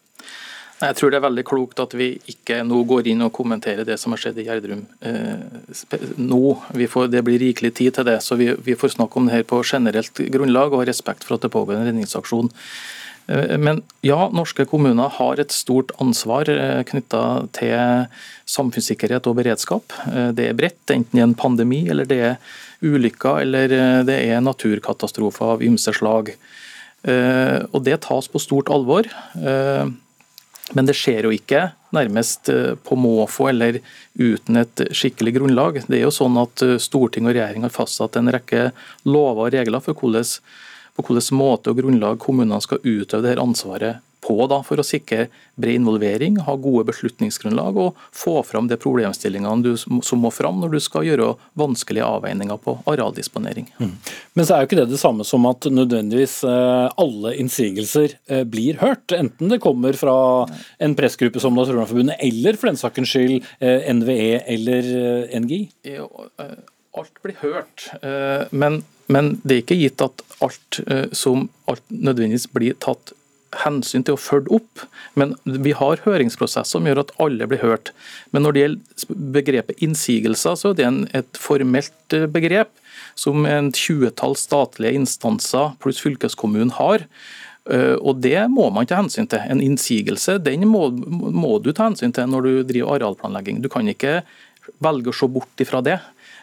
Jeg 0.83 0.99
tror 0.99 1.13
det 1.13 1.19
er 1.19 1.27
veldig 1.27 1.45
klokt 1.47 1.83
at 1.83 1.95
vi 1.95 2.09
ikke 2.31 2.63
nå 2.67 2.81
går 2.91 3.13
inn 3.13 3.23
og 3.23 3.35
kommenterer 3.37 3.87
det 3.87 3.99
som 4.03 4.15
har 4.15 4.23
skjedd 4.23 4.41
i 4.43 4.47
Gjerdrum 4.49 4.83
eh, 5.07 5.45
nå. 6.19 6.41
Får, 6.91 7.13
det 7.13 7.23
blir 7.27 7.39
rikelig 7.43 7.75
tid 7.79 7.95
til 7.97 8.09
det, 8.09 8.19
så 8.25 8.39
vi, 8.41 8.51
vi, 8.67 8.75
får 8.79 8.97
snakke 8.97 9.21
om 9.21 9.29
det 9.29 9.37
her 9.37 9.47
på 9.47 9.63
generelt 9.63 10.25
grunnlag 10.35 10.73
og 10.73 10.83
ha 10.83 10.89
respekt 10.91 11.29
for 11.29 11.39
at 11.39 11.47
det 11.47 11.53
pågår 11.55 11.79
en 11.79 11.87
redningsaksjon. 11.91 12.51
Eh, 13.27 13.59
men 13.59 13.83
ja, 14.03 14.27
norske 14.35 14.67
kommuner 14.69 15.13
har 15.19 15.41
et 15.41 15.55
stort 15.55 15.93
ansvar 16.03 16.51
eh, 16.51 16.83
knytta 16.89 17.23
til 17.57 18.09
samfunnssikkerhet 18.51 19.29
og 19.31 19.39
beredskap. 19.39 19.95
Eh, 20.11 20.31
det 20.37 20.49
er 20.51 20.59
bredt, 20.59 20.83
enten 20.91 21.21
er 21.21 21.29
en 21.29 21.39
pandemi, 21.39 21.85
eller 21.93 22.09
det 22.09 22.21
er 22.33 22.37
ulykker 22.83 23.45
eller 23.45 23.71
det 24.03 24.17
er 24.27 24.41
naturkatastrofer 24.43 25.53
av 25.55 25.61
ymse 25.63 25.93
slag. 25.95 26.33
Og 27.07 27.79
Det 27.87 28.01
tas 28.03 28.27
på 28.27 28.41
stort 28.43 28.73
alvor. 28.75 29.07
Men 30.73 30.89
det 30.89 30.97
skjer 30.97 31.29
jo 31.29 31.33
ikke 31.35 31.67
nærmest 31.93 32.49
eh, 32.53 32.75
på 32.75 32.97
måfå 32.97 33.51
eller 33.51 33.81
uten 34.15 34.61
et 34.63 34.85
skikkelig 34.91 35.37
grunnlag. 35.37 35.83
Det 35.87 35.99
er 35.99 36.07
jo 36.07 36.15
sånn 36.15 36.39
at 36.41 36.65
eh, 36.65 36.79
Storting 36.81 37.29
og 37.29 37.37
regjering 37.37 37.67
har 37.67 37.75
fastsatt 37.75 38.17
en 38.21 38.33
rekke 38.33 38.71
lover 39.05 39.49
og 39.49 39.53
regler 39.55 39.85
for 39.85 39.99
hvordan, 39.99 40.31
på 40.97 41.05
hvilken 41.09 41.39
måte 41.39 41.73
og 41.73 41.81
grunnlag 41.81 42.19
kommunene 42.21 42.61
skal 42.65 42.83
utøve 42.85 43.27
dette 43.27 43.45
ansvaret 43.45 44.01
på 44.23 44.37
da, 44.51 44.61
for 44.67 44.79
å 44.79 44.87
sikre 44.87 45.27
bred 45.61 45.81
involvering, 45.81 46.39
ha 46.47 46.55
gode 46.61 46.87
beslutningsgrunnlag 46.93 47.79
og 47.81 47.99
få 48.17 48.39
fram 48.47 48.69
de 48.71 48.79
problemstillingene 48.81 49.65
du, 49.65 49.73
som 49.77 50.23
må 50.23 50.31
fram 50.33 50.61
når 50.63 50.77
du 50.77 50.81
skal 50.83 51.07
gjøre 51.07 51.33
vanskelige 51.59 52.07
avveininger 52.07 52.61
på 52.63 52.77
arealdisponering. 52.89 53.69
Mm. 53.83 53.95
Men 54.39 54.49
så 54.49 54.57
er 54.57 54.63
jo 54.63 54.71
ikke 54.71 54.81
det 54.81 54.89
det 54.93 55.01
samme 55.03 55.27
som 55.27 55.47
at 55.51 55.67
nødvendigvis 55.71 56.39
eh, 56.49 56.87
alle 57.05 57.35
innsigelser 57.43 58.17
eh, 58.31 58.45
blir 58.49 58.79
hørt. 58.83 59.13
Enten 59.17 59.53
det 59.53 59.61
kommer 59.65 59.99
fra 59.99 60.17
en 60.83 60.97
pressgruppe 60.99 61.43
som 61.43 61.59
Naturvernforbundet, 61.59 62.21
eller 62.23 62.59
for 62.59 62.71
den 62.71 62.81
sakens 62.81 63.13
skyld 63.13 63.41
eh, 63.59 63.91
NVE 63.93 64.45
eller 64.55 64.93
NGI? 65.43 65.65
Alt 66.93 67.23
blir 67.25 67.39
hørt, 67.41 67.87
men, 68.53 68.83
men 69.09 69.31
det 69.41 69.55
er 69.55 69.61
ikke 69.63 69.79
gitt 69.81 70.03
at 70.05 70.21
alt 70.45 70.81
som 71.17 71.47
alt 71.71 71.85
nødvendigvis 71.89 72.51
blir 72.53 72.77
tatt 72.85 73.15
hensyn 73.65 74.05
til 74.07 74.17
å 74.17 74.21
følge 74.21 74.59
opp. 74.59 74.85
Men 75.19 75.35
vi 75.45 75.75
har 75.77 76.03
høringsprosesser 76.05 76.69
som 76.69 76.89
gjør 76.89 77.03
at 77.05 77.15
alle 77.23 77.49
blir 77.51 77.63
hørt. 77.63 77.93
Men 78.33 78.47
når 78.47 78.55
det 78.55 78.65
gjelder 78.65 79.23
begrepet 79.37 79.85
innsigelser, 79.85 80.57
så 80.59 80.73
er 80.73 80.81
det 80.81 80.91
et 81.23 81.41
formelt 81.41 82.17
eh, 82.17 82.29
begrep 82.31 82.73
som 83.19 83.47
en 83.47 83.71
tjuetall 83.77 84.37
statlige 84.39 84.97
instanser 84.97 85.75
pluss 85.83 86.01
fylkeskommunen 86.05 86.73
har. 86.79 87.07
Eh, 87.71 87.97
og 88.01 88.23
Det 88.25 88.39
må 88.51 88.71
man 88.75 88.89
ta 88.89 89.01
hensyn 89.01 89.29
til. 89.31 89.43
En 89.49 89.63
innsigelse 89.63 90.39
den 90.43 90.67
må, 90.71 90.89
må 90.91 91.59
du 91.63 91.73
ta 91.73 91.91
hensyn 91.91 92.15
til 92.15 92.31
når 92.31 92.49
du 92.49 92.55
driver 92.73 92.97
arealplanlegging. 92.97 93.63
Du 93.63 93.71
kan 93.73 93.89
ikke 93.89 94.23
velge 94.83 95.13
å 95.13 95.17
se 95.17 95.29
bort 95.31 95.63
ifra 95.63 95.83
det. 95.85 95.99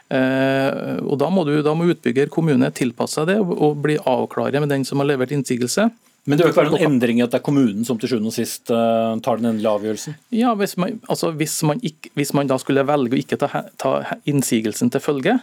Eh, 0.09 0.99
og 1.05 1.17
Da 1.21 1.29
må, 1.29 1.45
du, 1.45 1.59
da 1.65 1.75
må 1.77 1.89
utbygger 1.91 2.31
kommune 2.33 2.71
tilpasse 2.73 3.19
seg 3.19 3.29
det 3.29 3.39
og 3.39 3.81
bli 3.83 3.99
avklare 3.99 4.61
med 4.61 4.71
den 4.71 4.85
som 4.87 5.01
har 5.01 5.11
levert 5.11 5.33
innsigelse. 5.35 5.89
Men 6.29 6.37
det 6.37 6.45
vil 6.45 6.51
ikke 6.53 6.61
være 6.61 6.73
noen 6.75 6.91
endring 6.93 7.19
i 7.19 7.23
at 7.25 7.33
det 7.33 7.39
er 7.39 7.45
kommunen 7.45 7.85
som 7.87 7.97
til 7.99 8.11
sjuende 8.11 8.29
og 8.29 8.35
sist 8.35 8.69
uh, 8.69 9.17
tar 9.25 9.39
den 9.41 9.49
endelige 9.49 9.71
avgjørelsen? 9.79 10.17
Ja, 10.35 10.53
hvis 10.59 10.75
man, 10.77 10.99
altså, 11.09 11.31
hvis, 11.39 11.55
man 11.65 11.81
ikke, 11.85 12.11
hvis 12.19 12.35
man, 12.37 12.49
da 12.51 12.59
skulle 12.61 12.85
velge 12.85 13.17
å 13.17 13.21
ikke 13.23 13.39
ta, 13.41 13.63
ta, 13.81 13.93
innsigelsen 14.29 14.93
til 14.93 15.01
følge, 15.01 15.39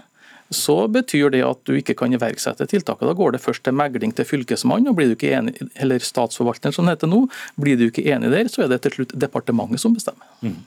så 0.54 0.76
betyr 0.92 1.32
det 1.34 1.42
at 1.42 1.58
du 1.66 1.74
ikke 1.74 1.96
kan 1.98 2.14
iverksette 2.14 2.68
tiltaket. 2.70 3.08
Da 3.08 3.16
går 3.18 3.34
det 3.34 3.42
først 3.42 3.64
til 3.66 3.74
megling 3.74 4.14
til 4.14 4.28
fylkesmannen, 4.28 4.92
og 4.92 5.00
blir 5.00 5.10
du 5.10 5.16
ikke 5.16 5.32
enig, 5.34 5.56
eller 5.74 6.06
statsforvalteren 6.06 6.76
som 6.76 6.86
det 6.86 6.94
heter 6.94 7.10
nå. 7.10 7.24
Blir 7.58 7.80
du 7.80 7.88
ikke 7.88 8.06
enig 8.06 8.30
der, 8.30 8.46
så 8.52 8.62
er 8.62 8.70
det 8.70 8.84
til 8.86 9.00
slutt 9.00 9.16
departementet 9.18 9.82
som 9.82 9.96
bestemmer. 9.96 10.30
Mm. 10.46 10.60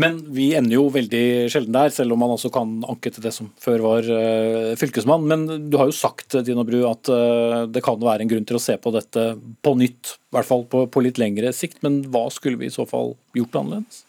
Men 0.00 0.18
vi 0.32 0.50
ender 0.56 0.76
jo 0.76 0.84
veldig 0.92 1.22
sjelden 1.52 1.74
der, 1.74 1.92
selv 1.92 2.14
om 2.14 2.22
man 2.22 2.32
også 2.34 2.50
kan 2.54 2.78
anke 2.88 3.12
til 3.12 3.24
det 3.24 3.32
som 3.36 3.50
før 3.60 3.82
var 3.84 4.06
uh, 4.06 4.76
fylkesmann. 4.80 5.26
Men 5.28 5.70
du 5.70 5.76
har 5.80 5.90
jo 5.90 5.96
sagt 5.96 6.38
Dino 6.46 6.64
Bru, 6.68 6.82
at 6.88 7.10
uh, 7.12 7.64
det 7.70 7.82
kan 7.84 8.00
være 8.00 8.24
en 8.24 8.30
grunn 8.30 8.46
til 8.48 8.60
å 8.60 8.62
se 8.62 8.78
på 8.80 8.92
dette 8.94 9.26
på 9.64 9.74
nytt. 9.78 10.14
I 10.30 10.38
hvert 10.38 10.48
fall 10.48 10.64
på, 10.70 10.84
på 10.92 11.04
litt 11.04 11.20
lengre 11.20 11.52
sikt. 11.56 11.82
Men 11.86 12.02
hva 12.12 12.28
skulle 12.32 12.60
vi 12.60 12.70
i 12.70 12.74
så 12.74 12.86
fall 12.88 13.14
gjort 13.36 13.60
annerledes? 13.60 14.04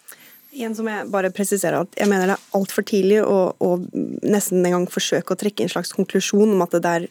Igjen 0.51 0.73
som 0.75 0.87
jeg 0.91 1.07
bare 1.07 1.31
presiserer 1.31 1.85
at 1.85 1.93
jeg 1.95 2.09
mener 2.11 2.27
det 2.27 2.35
er 2.35 2.57
altfor 2.57 2.83
tidlig 2.83 3.21
å, 3.23 3.53
å, 3.55 3.69
nesten 4.27 4.65
en 4.65 4.75
gang 4.75 4.87
forsøke 4.91 5.31
å 5.31 5.39
trekke 5.39 5.63
en 5.63 5.71
slags 5.71 5.93
konklusjon 5.95 6.51
om 6.57 6.63
at 6.65 6.75
det 6.75 6.91
er 6.91 7.05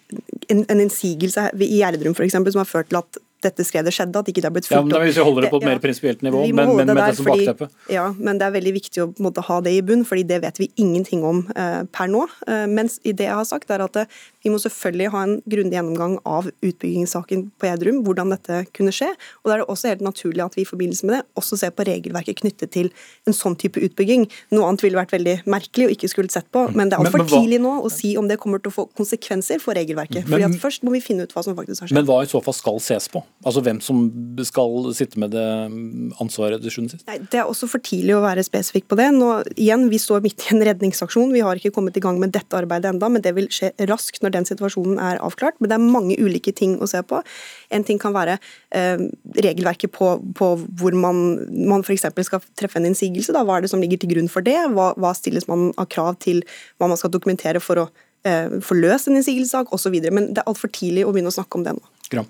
en, 0.52 0.60
en 0.66 0.82
innsigelse 0.82 1.46
i 1.56 1.78
Gjerdrum 1.78 2.12
f.eks. 2.12 2.36
som 2.36 2.60
har 2.60 2.68
ført 2.68 2.90
til 2.92 3.00
at 3.00 3.20
dette 3.44 3.64
skredet 3.66 3.92
skjedde, 3.94 4.20
at 4.20 4.28
ikke 4.30 4.42
det 4.42 4.48
har 4.48 4.54
blitt 4.54 4.68
fulgt 4.68 4.80
opp. 4.82 4.90
Ja, 4.92 4.98
men 4.98 5.08
Hvis 5.08 5.18
vi 5.18 5.24
holder 5.26 5.46
det 5.46 5.50
på 5.52 5.60
et 5.60 5.68
mer 5.68 5.80
prinsipielt 5.82 6.24
nivå, 6.26 6.42
men, 6.52 6.72
men, 6.76 6.90
med 6.90 7.00
det 7.00 7.16
som 7.18 7.28
bakteppe? 7.30 7.70
Ja, 7.92 8.06
men 8.18 8.40
det 8.40 8.48
er 8.48 8.56
veldig 8.56 8.74
viktig 8.76 9.04
å 9.04 9.08
måtte, 9.22 9.44
ha 9.48 9.60
det 9.64 9.72
i 9.76 9.80
bunn, 9.86 10.04
fordi 10.08 10.26
det 10.28 10.42
vet 10.44 10.60
vi 10.60 10.68
ingenting 10.80 11.24
om 11.26 11.42
eh, 11.56 11.82
per 11.92 12.10
nå. 12.12 12.26
Eh, 12.46 12.66
mens 12.70 12.98
det 13.04 13.26
jeg 13.26 13.32
har 13.32 13.48
sagt, 13.48 13.72
er 13.72 13.84
at 13.86 13.96
eh, 14.02 14.20
vi 14.44 14.52
må 14.52 14.60
selvfølgelig 14.62 15.10
ha 15.12 15.22
en 15.26 15.34
grundig 15.50 15.76
gjennomgang 15.76 16.16
av 16.28 16.48
utbyggingssaken 16.64 17.46
på 17.60 17.68
Gjerdrum, 17.68 18.00
hvordan 18.06 18.32
dette 18.32 18.62
kunne 18.76 18.92
skje. 18.94 19.10
Og 19.42 19.50
da 19.50 19.56
er 19.56 19.62
det 19.62 19.68
også 19.72 19.90
helt 19.92 20.04
naturlig 20.04 20.44
at 20.44 20.56
vi 20.56 20.64
i 20.64 20.68
forbindelse 20.68 21.08
med 21.08 21.18
det 21.18 21.22
også 21.40 21.58
ser 21.60 21.74
på 21.76 21.84
regelverket 21.88 22.40
knyttet 22.40 22.72
til 22.72 22.90
en 23.28 23.36
sånn 23.36 23.56
type 23.60 23.80
utbygging. 23.84 24.26
Noe 24.54 24.68
annet 24.70 24.84
ville 24.86 24.98
vært 24.98 25.12
veldig 25.16 25.36
merkelig 25.50 25.88
og 25.90 25.94
ikke 25.96 26.10
skulle 26.12 26.32
sett 26.32 26.48
på, 26.54 26.66
men 26.72 26.88
det 26.88 26.96
er 26.96 27.04
altfor 27.04 27.26
tidlig 27.28 27.60
nå 27.60 27.76
å 27.84 27.92
si 27.92 28.14
om 28.20 28.30
det 28.30 28.38
kommer 28.40 28.62
til 28.62 28.72
å 28.72 28.76
få 28.78 28.86
konsekvenser 28.96 29.60
for 29.62 29.76
regelverket. 29.78 30.24
Fordi 30.28 30.46
at 30.48 30.58
Først 30.60 30.82
må 30.84 30.92
vi 30.92 31.00
finne 31.00 31.24
ut 31.24 31.32
hva 31.32 31.40
som 31.44 31.54
faktisk 31.56 31.84
har 31.84 31.88
skjedd. 31.88 31.96
Men 31.96 32.08
hva 32.08 32.18
i 32.20 32.28
så 32.28 32.40
fall 32.44 32.54
skal 32.56 32.80
ses 32.84 33.06
på? 33.12 33.22
Altså 33.48 33.62
hvem 33.64 33.78
som 33.84 34.02
skal 34.44 34.90
sitte 34.96 35.20
med 35.20 35.32
det 35.32 35.44
ansvaret 36.20 36.60
til 36.60 36.74
sjuende 36.74 36.92
sist? 36.92 37.06
Nei, 37.08 37.16
Det 37.32 37.40
er 37.40 37.48
også 37.48 37.68
for 37.70 37.80
tidlig 37.84 38.16
å 38.18 38.22
være 38.24 38.44
spesifikk 38.44 38.90
på 38.90 38.98
det. 39.00 39.08
Nå, 39.16 39.30
igjen, 39.56 39.88
Vi 39.90 39.98
står 39.98 40.20
midt 40.24 40.44
i 40.44 40.54
en 40.54 40.64
redningsaksjon. 40.68 41.32
Vi 41.32 41.40
har 41.44 41.56
ikke 41.56 41.72
kommet 41.74 41.96
i 41.96 42.02
gang 42.04 42.20
med 42.20 42.34
dette 42.36 42.56
arbeidet 42.56 42.92
enda, 42.92 43.08
men 43.08 43.24
det 43.24 43.32
vil 43.34 43.48
skje 43.52 43.72
raskt 43.88 44.20
når 44.30 44.38
den 44.38 44.48
situasjonen 44.48 45.00
er 45.02 45.20
avklart. 45.20 45.58
Men 45.60 45.72
det 45.72 45.76
er 45.76 45.90
mange 45.96 46.18
ulike 46.20 46.54
ting 46.56 46.78
å 46.80 46.88
se 46.90 47.02
på. 47.02 47.20
En 47.74 47.86
ting 47.86 48.00
kan 48.00 48.14
være 48.16 48.38
eh, 48.76 49.02
regelverket 49.42 49.92
på, 49.96 50.12
på, 50.38 50.52
hvor 50.80 50.96
man, 50.96 51.24
man 51.50 51.84
f.eks. 51.84 52.06
skal 52.28 52.44
treffe 52.58 52.80
en 52.80 52.88
innsigelse. 52.90 53.34
Da. 53.36 53.44
Hva 53.46 53.58
er 53.58 53.66
det 53.66 53.72
som 53.74 53.82
ligger 53.82 54.00
til 54.00 54.14
grunn 54.14 54.30
for 54.32 54.46
det? 54.46 54.58
Hva, 54.76 54.92
hva 55.00 55.12
stilles 55.18 55.48
man 55.50 55.70
av 55.80 55.90
krav 55.90 56.20
til 56.22 56.44
hva 56.78 56.90
man 56.90 57.00
skal 57.00 57.12
dokumentere 57.12 57.62
for 57.62 57.84
å 57.84 57.88
eh, 58.28 58.60
få 58.64 58.78
løst 58.78 59.10
en 59.10 59.18
innsigelsessak 59.18 59.74
osv. 59.74 59.98
Men 60.08 60.32
det 60.32 60.42
er 60.42 60.50
altfor 60.50 60.72
tidlig 60.72 61.06
å 61.06 61.12
begynne 61.14 61.32
å 61.32 61.38
snakke 61.40 61.60
om 61.60 61.66
det 61.66 61.76
nå. 61.76 61.84
Ja, 62.10 62.24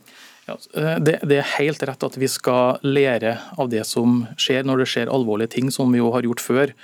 eh, 0.75 0.97
det, 1.03 1.19
det, 1.23 1.39
er 1.41 1.53
helt 1.59 1.83
rett 1.87 2.07
at 2.07 2.19
vi 2.21 2.29
skal 2.31 2.81
lære 2.87 3.37
av 3.61 3.71
det 3.73 3.85
som 3.89 4.25
skjer 4.41 4.67
når 4.67 4.83
det 4.85 4.91
skjer 4.93 5.13
alvorlige 5.13 5.55
ting, 5.57 5.71
som 5.75 5.93
vi 5.93 6.03
jo 6.03 6.11
har 6.15 6.27
gjort 6.27 6.45
før. 6.45 6.75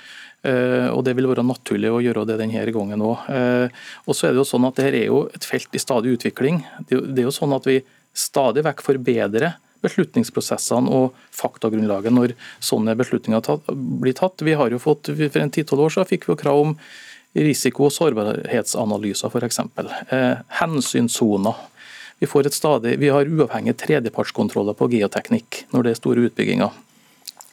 Eh, 0.47 0.87
og 0.93 1.03
Det 1.03 1.15
vil 1.17 1.27
være 1.29 1.45
naturlig 1.45 1.91
å 1.91 2.01
gjøre 2.03 2.25
det 2.29 2.39
denne 2.41 2.65
gangen 2.71 3.03
òg. 3.03 3.29
Eh, 3.29 3.67
så 4.07 4.27
er 4.27 4.35
det 4.35 4.41
jo 4.41 4.47
sånn 4.47 4.67
at 4.67 4.79
Dette 4.79 4.95
er 4.95 5.09
jo 5.11 5.27
et 5.33 5.43
felt 5.43 5.73
i 5.75 5.81
stadig 5.81 6.15
utvikling. 6.17 6.63
Det, 6.87 7.01
er 7.17 7.27
jo 7.27 7.35
sånn 7.35 7.55
at 7.55 7.67
Vi 7.67 7.81
stadig 8.17 8.63
vekk 8.65 8.81
forbedrer 8.81 9.57
beslutningsprosessene 9.85 10.89
og 10.89 11.13
faktagrunnlaget 11.37 12.13
når 12.13 12.33
sånne 12.63 12.95
beslutninger 12.97 13.43
blir 14.01 14.15
tatt. 14.17 14.41
Vi 14.41 14.55
har 14.57 14.73
jo 14.73 14.79
fått, 14.81 15.11
For 15.13 15.39
en 15.41 15.53
ti-tolv 15.53 15.85
år 15.85 15.93
så 15.93 16.07
fikk 16.07 16.25
vi 16.25 16.33
jo 16.33 16.41
krav 16.41 16.61
om 16.63 16.77
risiko- 17.37 17.85
og 17.85 17.93
sårbarhetsanalyser 17.93 19.29
f.eks. 19.29 19.59
Eh, 20.09 20.37
hensynssoner 20.61 21.55
vi, 22.19 22.95
vi 22.97 23.09
har 23.13 23.29
uavhengige 23.29 23.77
tredjepartskontroller 23.77 24.73
på 24.73 24.89
geoteknikk 24.89 25.65
når 25.69 25.83
det 25.83 25.91
er 25.91 25.99
store 25.99 26.23
utbygginger. 26.25 26.71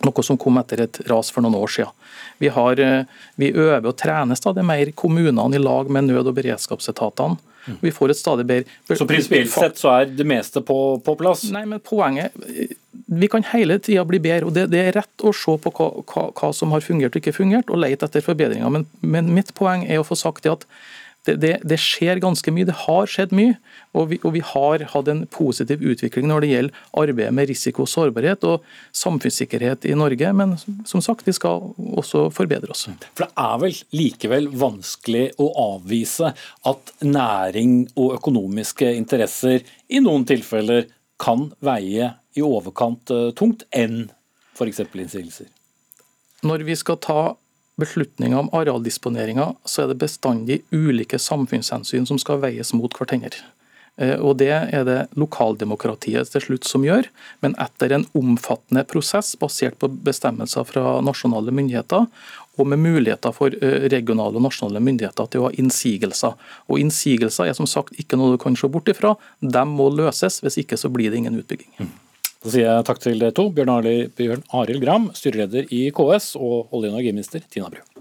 Noe 0.04 0.24
som 0.26 0.38
kom 0.40 0.58
etter 0.60 0.84
et 0.84 1.00
ras 1.10 1.30
for 1.32 1.44
noen 1.44 1.56
år 1.58 1.72
siden. 1.78 2.04
Vi, 2.42 2.50
har, 2.52 2.80
eh, 2.80 3.04
vi 3.40 3.52
øver 3.52 3.88
og 3.88 3.96
trener 4.00 4.38
stadig 4.38 4.64
mer 4.66 4.90
kommunene 4.96 5.56
i 5.56 5.62
lag 5.62 5.90
med 5.90 6.10
nød- 6.10 6.28
og 6.28 6.36
beredskapsetatene. 6.36 7.40
Vi 7.80 7.92
får 7.92 8.10
et 8.12 8.18
stadig 8.18 8.44
bedre 8.46 8.96
Så 8.96 9.06
prinsipielt 9.08 9.50
sett 9.52 9.78
så 9.80 9.92
er 9.94 10.10
det 10.12 10.26
meste 10.28 10.60
på, 10.60 10.78
på, 11.04 11.14
plass? 11.16 11.46
Nei, 11.52 11.64
men 11.68 11.80
poenget 11.80 12.34
Vi 13.06 13.28
kan 13.32 13.46
hele 13.54 13.78
tida 13.80 14.04
bli 14.04 14.20
bedre. 14.20 14.50
og 14.50 14.52
det, 14.56 14.66
det, 14.72 14.82
er 14.82 14.98
rett 14.98 15.24
å 15.24 15.32
se 15.32 15.56
på 15.60 15.72
hva, 15.72 15.88
hva, 16.04 16.26
hva, 16.36 16.50
som 16.56 16.74
har 16.76 16.84
fungert 16.84 17.16
og 17.16 17.22
ikke 17.22 17.36
fungert, 17.36 17.70
og 17.70 17.80
lete 17.80 18.08
etter 18.08 18.24
forbedringer. 18.24 18.68
Men, 18.72 18.86
men 19.00 19.32
mitt 19.34 19.54
poeng 19.56 19.86
er 19.88 20.00
å 20.00 20.06
få 20.06 20.18
sagt 20.18 20.44
det 20.44 20.52
at 20.52 20.66
det, 21.24 21.36
det, 21.40 21.52
det, 21.64 21.78
skjer 21.80 22.20
ganske 22.20 22.52
mye. 22.52 22.66
Det 22.68 22.76
har 22.84 23.08
skjedd 23.10 23.32
mye. 23.36 23.56
Og 23.96 24.10
vi, 24.10 24.18
og 24.22 24.34
vi, 24.36 24.42
har 24.44 24.84
hatt 24.92 25.08
en 25.08 25.22
positiv 25.32 25.84
utvikling 25.84 26.28
når 26.28 26.44
det 26.44 26.50
gjelder 26.50 26.82
arbeidet 27.00 27.36
med 27.36 27.48
risiko 27.48 27.84
og 27.86 27.90
sårbarhet 27.90 28.44
og 28.48 28.66
samfunnssikkerhet 28.96 29.86
i 29.88 29.96
Norge. 29.96 30.32
Men 30.36 30.56
som 30.60 31.04
sagt, 31.04 31.26
vi 31.28 31.36
skal 31.36 31.70
også 31.96 32.26
forbedre 32.34 32.74
oss. 32.74 32.86
For 33.14 33.24
det 33.24 33.30
er 33.40 33.62
vel 33.62 33.78
likevel 33.96 34.50
vanskelig 34.60 35.30
å 35.40 35.48
avvise 35.74 36.34
at 36.68 36.92
næring 37.04 37.78
og 37.94 38.18
økonomiske 38.18 38.92
interesser 38.98 39.64
i 39.88 40.02
noen 40.04 40.26
tilfeller 40.28 40.90
kan 41.20 41.48
veie 41.64 42.12
i 42.34 42.42
overkant 42.44 43.12
eh, 43.14 43.30
tungt 43.38 43.64
enn 43.72 44.08
f.eks. 44.54 44.82
innsigelser? 44.92 45.48
Når 46.44 46.66
vi 46.68 46.76
skal 46.76 46.98
ta 47.00 47.20
beslutninger 47.80 48.38
om 48.38 48.52
arealdisponeringer, 48.54 49.56
så 49.64 49.84
er 49.84 49.90
det 49.90 50.00
bestandig 50.02 50.62
ulike 50.74 51.18
samfunnshensyn 51.18 52.06
som 52.08 52.20
skal 52.22 52.42
veies 52.44 52.74
mot 52.76 52.94
hverandre. 52.94 53.42
Eh, 53.96 54.18
og 54.18 54.36
Det 54.36 54.50
er 54.50 54.84
det 54.84 55.00
lokaldemokratiet 55.14 56.30
til 56.32 56.42
slutt 56.42 56.66
som 56.66 56.86
gjør, 56.86 57.06
men 57.42 57.54
etter 57.62 57.94
en 57.94 58.06
omfattende 58.14 58.84
prosess 58.90 59.34
basert 59.38 59.78
på 59.78 59.88
bestemmelser 59.88 60.66
fra 60.66 61.00
nasjonale 61.00 61.54
myndigheter, 61.54 62.08
og 62.58 62.68
med 62.70 62.78
muligheter 62.78 63.34
for 63.34 63.54
eh, 63.54 63.86
regionale 63.90 64.38
og 64.38 64.46
nasjonale 64.46 64.82
myndigheter 64.82 65.30
til 65.30 65.42
å 65.42 65.48
ha 65.48 65.54
innsigelser. 65.58 66.34
Og 66.70 66.82
Innsigelser 66.82 67.50
er 67.50 67.58
som 67.58 67.66
sagt 67.70 67.98
ikke 67.98 68.18
noe 68.18 68.34
du 68.34 68.42
kan 68.42 68.56
se 68.58 68.70
bort 68.70 68.90
ifra, 68.90 69.14
de 69.40 69.64
må 69.66 69.90
løses, 69.94 70.40
hvis 70.42 70.58
ikke 70.62 70.78
så 70.78 70.90
blir 70.90 71.10
det 71.10 71.22
ingen 71.22 71.38
utbygging. 71.42 71.90
Da 72.44 72.50
sier 72.52 72.66
jeg 72.68 72.84
takk 72.84 72.98
til 73.00 73.22
dere 73.22 73.32
to, 73.32 73.46
Bjørn 73.56 73.70
Arild 73.72 74.82
Gram, 74.84 75.08
styreleder 75.16 75.72
i 75.72 75.86
KS, 75.96 76.34
og 76.36 76.68
olje- 76.76 76.92
og 76.92 76.98
energiminister 76.98 77.40
Tina 77.48 77.72
Bru. 77.72 77.93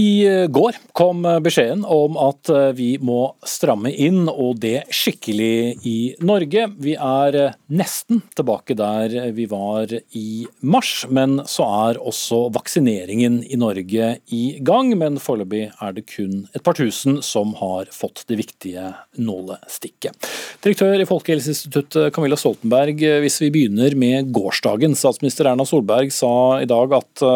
I 0.00 0.26
eh, 0.26 0.46
går 0.46 0.76
kom 0.96 1.24
eh, 1.26 1.40
beskjeden 1.44 1.82
om 1.84 2.16
at 2.20 2.48
eh, 2.52 2.70
vi 2.76 2.90
må 3.02 3.34
stramme 3.46 3.90
inn, 3.92 4.28
og 4.30 4.60
det 4.62 4.86
skikkelig 4.94 5.80
i 5.86 5.96
Norge. 6.24 6.68
Vi 6.80 6.94
er 6.94 7.36
nesten 7.68 8.22
tilbake 8.36 8.76
der 8.78 9.32
vi 9.36 9.46
var 9.50 9.92
i 10.16 10.46
mars, 10.62 11.04
men 11.10 11.40
så 11.48 11.66
er 11.88 12.00
også 12.00 12.46
vaksineringen 12.54 13.40
i 13.44 13.58
Norge 13.60 14.12
i 14.32 14.44
gang. 14.64 14.92
Men 15.00 15.18
foreløpig 15.20 15.66
er 15.72 15.96
det 15.96 16.06
kun 16.08 16.46
et 16.54 16.64
par 16.64 16.78
tusen 16.78 17.20
som 17.26 17.52
har 17.60 17.90
fått 17.92 18.24
det 18.30 18.38
viktige 18.40 18.92
nålestikket. 19.20 20.30
Direktør 20.64 21.02
i 21.02 21.08
Folkehelseinstituttet 21.08 22.14
Camilla 22.14 22.38
Stoltenberg, 22.40 23.02
hvis 23.24 23.40
vi 23.42 23.52
begynner 23.52 23.96
med 23.98 24.32
gårsdagen. 24.34 24.96
Statsminister 24.98 25.50
Erna 25.50 25.66
Solberg 25.68 26.12
sa 26.14 26.32
i 26.62 26.68
dag 26.70 26.96
at 27.00 27.26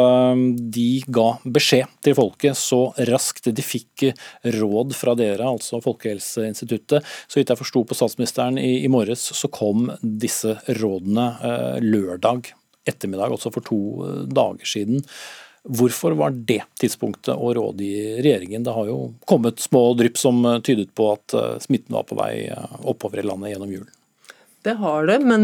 de 0.75 0.89
ga 1.13 1.29
beskjed 1.45 1.91
til 2.05 2.17
folket 2.17 2.54
folket 2.54 2.54
så 2.59 2.81
raskt 3.11 3.51
de 3.51 3.65
fikk 3.65 4.09
råd 4.57 4.97
fra 4.97 5.15
dere, 5.19 5.47
altså 5.47 5.83
Folkehelseinstituttet. 5.85 7.07
Så 7.29 7.41
vidt 7.41 7.53
jeg 7.53 7.61
forsto 7.61 7.85
på 7.87 7.97
statsministeren 7.99 8.59
i, 8.61 8.85
i 8.85 8.93
morges, 8.93 9.29
så 9.37 9.51
kom 9.53 9.91
disse 10.03 10.57
rådene 10.81 11.31
eh, 11.45 11.81
lørdag 11.85 12.55
ettermiddag, 12.85 13.33
også 13.33 13.53
for 13.55 13.65
to 13.65 13.81
eh, 14.05 14.21
dager 14.29 14.69
siden. 14.69 15.03
Hvorfor 15.65 16.13
var 16.19 16.35
det 16.37 16.61
tidspunktet 16.81 17.33
å 17.35 17.53
råde 17.57 17.85
i 17.87 17.99
regjeringen? 18.21 18.67
Det 18.67 18.75
har 18.77 18.89
jo 18.91 18.99
kommet 19.29 19.63
små 19.65 19.87
drypp 19.97 20.21
som 20.21 20.43
tydet 20.65 20.93
på 20.97 21.11
at 21.15 21.37
eh, 21.37 21.53
smitten 21.65 21.97
var 21.97 22.09
på 22.09 22.19
vei 22.21 22.47
eh, 22.53 22.81
oppover 22.85 23.23
i 23.23 23.29
landet 23.29 23.55
gjennom 23.55 23.77
julen. 23.79 23.93
Det 24.65 24.79
har 24.81 25.05
det, 25.05 25.19
men 25.29 25.43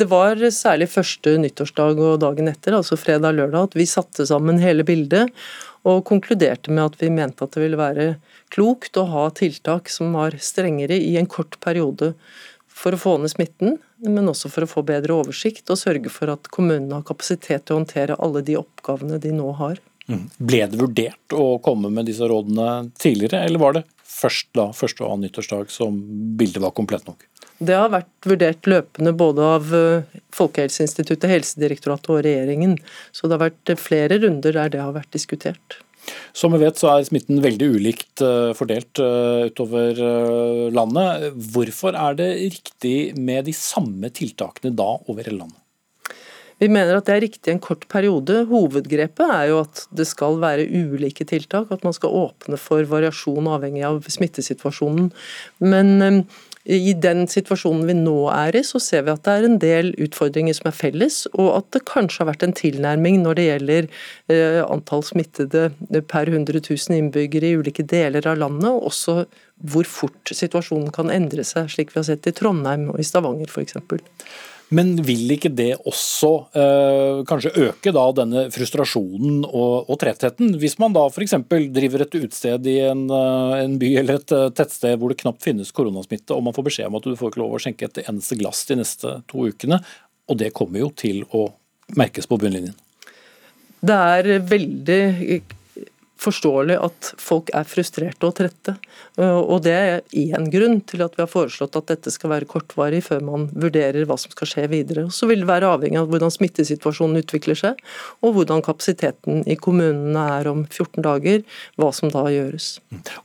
det 0.00 0.06
var 0.08 0.38
særlig 0.48 0.86
første 0.88 1.34
nyttårsdag 1.42 1.98
og 2.00 2.14
dagen 2.22 2.46
etter, 2.48 2.72
altså 2.72 2.96
fredag-lørdag, 2.96 3.66
at 3.68 3.74
vi 3.76 3.84
satte 3.84 4.24
sammen 4.24 4.62
hele 4.62 4.86
bildet 4.88 5.28
og 5.88 6.04
konkluderte 6.06 6.70
med 6.70 6.92
at 6.92 6.98
vi 7.00 7.10
mente 7.10 7.44
at 7.44 7.54
det 7.56 7.62
ville 7.64 7.80
være 7.80 8.08
klokt 8.54 8.98
å 9.00 9.06
ha 9.10 9.26
tiltak 9.34 9.90
som 9.90 10.14
var 10.16 10.36
strengere 10.38 10.98
i 10.98 11.16
en 11.18 11.30
kort 11.30 11.58
periode 11.62 12.12
for 12.82 12.94
å 12.94 13.00
få 13.00 13.16
ned 13.20 13.32
smitten, 13.32 13.76
men 14.02 14.30
også 14.30 14.50
for 14.50 14.64
å 14.64 14.70
få 14.70 14.84
bedre 14.86 15.14
oversikt 15.14 15.70
og 15.70 15.78
sørge 15.78 16.10
for 16.10 16.32
at 16.32 16.48
kommunene 16.54 16.98
har 16.98 17.06
kapasitet 17.06 17.66
til 17.66 17.76
å 17.76 17.80
håndtere 17.82 18.18
alle 18.18 18.42
de 18.46 18.56
oppgavene 18.58 19.20
de 19.22 19.34
nå 19.34 19.50
har. 19.58 19.80
Mm. 20.10 20.24
Ble 20.38 20.62
det 20.70 20.80
vurdert 20.80 21.36
å 21.36 21.58
komme 21.62 21.92
med 21.94 22.08
disse 22.10 22.26
rådene 22.26 22.92
tidligere, 22.98 23.44
eller 23.46 23.62
var 23.62 23.76
det 23.78 23.84
først 24.12 24.50
da, 24.56 24.70
første 24.76 25.04
og 25.04 25.14
annen 25.14 25.28
nyttårsdag, 25.28 25.70
som 25.72 25.98
bildet 26.38 26.62
var 26.64 26.74
komplett 26.76 27.06
nok? 27.08 27.24
Det 27.62 27.76
har 27.78 27.92
vært 27.92 28.26
vurdert 28.26 28.66
løpende 28.70 29.12
både 29.14 29.46
av 29.58 29.70
eh, 29.76 30.18
Folkehelseinstituttet, 30.34 31.30
Helsedirektoratet 31.30 32.10
og 32.10 32.20
regjeringen. 32.26 32.76
Så 33.14 33.28
det 33.28 33.38
har 33.38 33.44
vært 33.46 33.74
flere 33.78 34.18
runder 34.22 34.58
der 34.58 34.72
det 34.72 34.82
har 34.82 34.94
vært 34.96 35.12
diskutert. 35.14 35.78
Som 36.34 36.56
vi 36.56 36.64
vet 36.64 36.80
så 36.80 36.88
er 36.90 37.06
smitten 37.06 37.38
veldig 37.44 37.68
ulikt 37.76 38.24
eh, 38.26 38.50
fordelt 38.58 38.98
eh, 39.02 39.46
utover 39.52 40.02
landet. 40.74 41.30
Hvorfor 41.54 41.98
er 41.98 42.18
det 42.18 42.30
riktig 42.58 42.96
med 43.18 43.46
de 43.46 43.54
samme 43.56 44.10
tiltakene 44.10 44.74
da 44.74 44.94
over 45.06 45.22
hele 45.22 45.44
landet? 45.44 45.61
Vi 46.62 46.68
mener 46.70 46.94
at 46.94 47.08
det 47.08 47.16
er 47.16 47.24
riktig 47.24 47.50
en 47.50 47.62
kort 47.62 47.88
periode. 47.90 48.44
Hovedgrepet 48.46 49.34
er 49.34 49.48
jo 49.50 49.58
at 49.64 49.82
det 49.90 50.06
skal 50.06 50.38
være 50.42 50.68
ulike 50.70 51.26
tiltak, 51.26 51.72
at 51.74 51.82
man 51.82 51.96
skal 51.96 52.14
åpne 52.22 52.60
for 52.60 52.86
variasjon 52.86 53.50
avhengig 53.50 53.82
av 53.88 53.98
smittesituasjonen. 54.06 55.10
Men 55.58 56.26
i 56.62 56.92
den 56.94 57.24
situasjonen 57.26 57.88
vi 57.88 57.94
nå 57.98 58.28
er 58.30 58.54
i, 58.54 58.62
så 58.62 58.78
ser 58.82 59.02
vi 59.02 59.10
at 59.10 59.24
det 59.26 59.32
er 59.34 59.46
en 59.48 59.58
del 59.62 59.88
utfordringer 60.04 60.54
som 60.54 60.68
er 60.70 60.76
felles, 60.78 61.16
og 61.34 61.48
at 61.56 61.72
det 61.74 61.82
kanskje 61.90 62.22
har 62.22 62.28
vært 62.30 62.44
en 62.46 62.54
tilnærming 62.54 63.18
når 63.24 63.38
det 63.38 63.46
gjelder 63.48 63.88
eh, 64.30 64.60
antall 64.62 65.02
smittede 65.06 65.72
per 66.06 66.30
100 66.30 66.62
000 66.62 67.00
innbyggere 67.00 67.50
i 67.50 67.58
ulike 67.58 67.82
deler 67.90 68.30
av 68.30 68.38
landet, 68.44 68.70
og 68.70 68.92
også 68.92 69.24
hvor 69.72 69.90
fort 69.90 70.30
situasjonen 70.30 70.94
kan 70.94 71.10
endre 71.10 71.42
seg, 71.46 71.66
slik 71.70 71.90
vi 71.90 71.98
har 71.98 72.06
sett 72.06 72.30
i 72.30 72.34
Trondheim 72.36 72.88
og 72.94 73.02
i 73.02 73.06
Stavanger 73.06 73.50
f.eks. 73.50 73.78
Men 74.72 74.94
vil 75.04 75.34
ikke 75.34 75.50
det 75.52 75.74
også 75.88 76.30
eh, 76.56 77.22
kanskje 77.28 77.52
øke 77.66 77.92
da 77.92 78.04
denne 78.16 78.46
frustrasjonen 78.54 79.42
og, 79.44 79.90
og 79.90 79.98
trettheten? 80.00 80.54
Hvis 80.60 80.78
man 80.80 80.94
da 80.96 81.04
f.eks. 81.10 81.36
driver 81.74 82.06
et 82.06 82.16
utsted 82.22 82.68
i 82.72 82.78
en, 82.86 83.04
øh, 83.12 83.56
en, 83.58 83.76
by 83.80 83.90
eller 84.00 84.20
et 84.22 84.32
øh, 84.36 84.46
tettsted 84.56 84.96
hvor 84.96 85.12
det 85.12 85.20
knapt 85.20 85.44
finnes 85.44 85.74
koronasmitte, 85.76 86.32
og 86.32 86.46
man 86.46 86.56
får 86.56 86.68
beskjed 86.70 86.88
om 86.88 86.96
at 87.00 87.08
du 87.08 87.18
får 87.18 87.34
ikke 87.34 87.42
lov 87.42 87.56
å 87.56 87.60
skjenke 87.62 87.90
et 87.90 88.00
eneste 88.06 88.38
glass 88.40 88.64
de 88.70 88.78
neste 88.80 89.18
to 89.28 89.44
ukene, 89.52 89.82
og 90.30 90.40
det 90.40 90.54
kommer 90.56 90.86
jo 90.86 90.92
til 90.96 91.26
å 91.36 91.50
merkes 91.98 92.28
på 92.30 92.40
bunnlinjen. 92.40 92.78
Det 93.82 93.98
er 94.16 94.36
veldig 94.46 95.02
forståelig 96.22 96.76
at 96.82 97.10
folk 97.20 97.50
er 97.56 97.66
frustrerte 97.68 98.26
og 98.28 98.34
trette. 98.38 98.76
Eh, 99.18 99.38
og 99.38 99.62
Det 99.66 99.74
er 99.74 100.02
én 100.18 100.48
grunn 100.52 100.80
til 100.86 101.02
at 101.04 101.16
vi 101.16 101.24
har 101.24 101.30
foreslått 101.30 101.76
at 101.78 101.90
dette 101.90 102.12
skal 102.14 102.32
være 102.34 102.48
kortvarig 102.50 103.02
før 103.06 103.22
man 103.26 103.48
vurderer 103.52 104.06
hva 104.08 104.18
som 104.20 104.32
skal 104.34 104.50
skje 104.50 104.66
videre. 104.72 105.08
Så 105.10 105.28
vil 105.30 105.42
det 105.42 105.50
være 105.50 105.70
avhengig 105.74 106.00
av 106.00 106.10
hvordan 106.12 106.32
smittesituasjonen 106.32 107.22
utvikler 107.22 107.58
seg, 107.58 107.82
og 108.22 108.36
hvordan 108.36 108.64
kapasiteten 108.64 109.42
i 109.50 109.58
kommunene 109.58 110.26
er 110.38 110.50
om 110.50 110.64
14 110.68 111.02
dager, 111.04 111.42
hva 111.80 111.90
som 111.94 112.12
da 112.12 112.26
gjøres. 112.32 112.76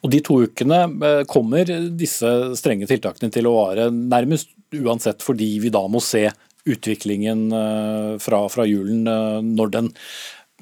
Og 0.02 0.12
De 0.14 0.24
to 0.26 0.42
ukene 0.48 0.84
eh, 0.88 1.24
kommer 1.30 1.70
disse 1.98 2.34
strenge 2.60 2.90
tiltakene 2.90 3.34
til 3.34 3.50
å 3.50 3.56
vare 3.60 3.92
nærmest 3.94 4.54
uansett, 4.76 5.24
fordi 5.24 5.58
vi 5.64 5.72
da 5.74 5.86
må 5.88 6.02
se 6.04 6.28
utviklingen 6.68 7.46
eh, 7.56 8.16
fra, 8.20 8.42
fra 8.52 8.66
julen 8.68 9.06
når 9.56 9.72
den 9.72 9.94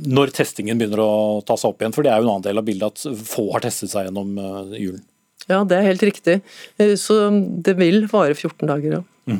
når 0.03 0.33
testingen 0.35 0.79
begynner 0.79 1.01
å 1.03 1.41
ta 1.47 1.57
seg 1.59 1.71
opp 1.71 1.81
igjen. 1.83 1.95
For 1.95 2.05
det 2.05 2.11
er 2.11 2.21
jo 2.21 2.27
en 2.27 2.35
annen 2.35 2.47
del 2.47 2.61
av 2.61 2.67
bildet 2.67 2.93
at 2.93 3.25
få 3.31 3.49
har 3.55 3.65
testet 3.65 3.93
seg 3.93 4.09
gjennom 4.09 4.37
eh, 4.37 4.79
julen. 4.83 5.03
Ja, 5.45 5.59
det 5.67 5.77
er 5.77 5.91
helt 5.91 6.05
riktig. 6.05 6.39
Eh, 6.81 6.95
så 6.99 7.19
det 7.65 7.77
vil 7.79 8.07
vare 8.11 8.35
14 8.35 8.65
dager, 8.67 8.99
ja. 8.99 9.03
Mm. 9.25 9.39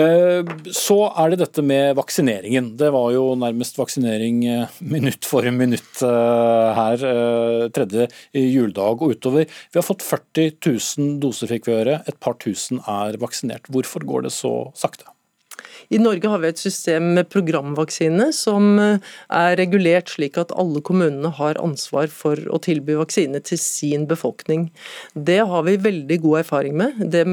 Eh, 0.00 0.50
så 0.72 0.96
er 1.10 1.32
det 1.32 1.40
dette 1.42 1.64
med 1.66 1.98
vaksineringen. 1.98 2.70
Det 2.80 2.88
var 2.94 3.10
jo 3.12 3.26
nærmest 3.36 3.76
vaksinering 3.80 4.40
minutt 4.80 5.28
for 5.28 5.44
minutt 5.52 6.00
her 6.00 7.04
tredje 7.74 8.08
juledag 8.32 9.04
og 9.04 9.16
utover. 9.18 9.44
Vi 9.44 9.80
har 9.80 9.86
fått 9.86 10.06
40 10.06 10.54
000 10.56 11.16
doser, 11.24 11.50
fikk 11.52 11.68
vi 11.68 11.80
høre. 11.82 12.00
Et 12.08 12.20
par 12.22 12.38
tusen 12.40 12.80
er 12.88 13.20
vaksinert. 13.20 13.68
Hvorfor 13.68 14.06
går 14.08 14.28
det 14.28 14.36
så 14.38 14.54
sakte? 14.78 15.10
I 15.90 15.98
Norge 15.98 16.30
har 16.30 16.38
vi 16.42 16.50
et 16.52 16.60
system 16.62 17.08
med 17.16 17.30
programvaksine 17.32 18.28
som 18.36 18.78
eh, 18.78 19.08
er 19.34 19.56
regulert 19.58 20.12
slik 20.12 20.38
at 20.38 20.54
alle 20.54 20.82
kommunene 20.86 21.32
har 21.40 21.58
ansvar 21.62 22.10
for 22.14 22.38
å 22.50 22.60
tilby 22.62 22.94
vaksine 23.00 23.42
til 23.46 23.58
sin 23.58 24.06
befolkning. 24.10 24.68
Det 25.14 25.40
har 25.50 25.66
vi 25.66 25.80
veldig 25.82 26.20
god 26.22 26.44
erfaring 26.44 26.78
med. 26.78 27.02
Det 27.10 27.24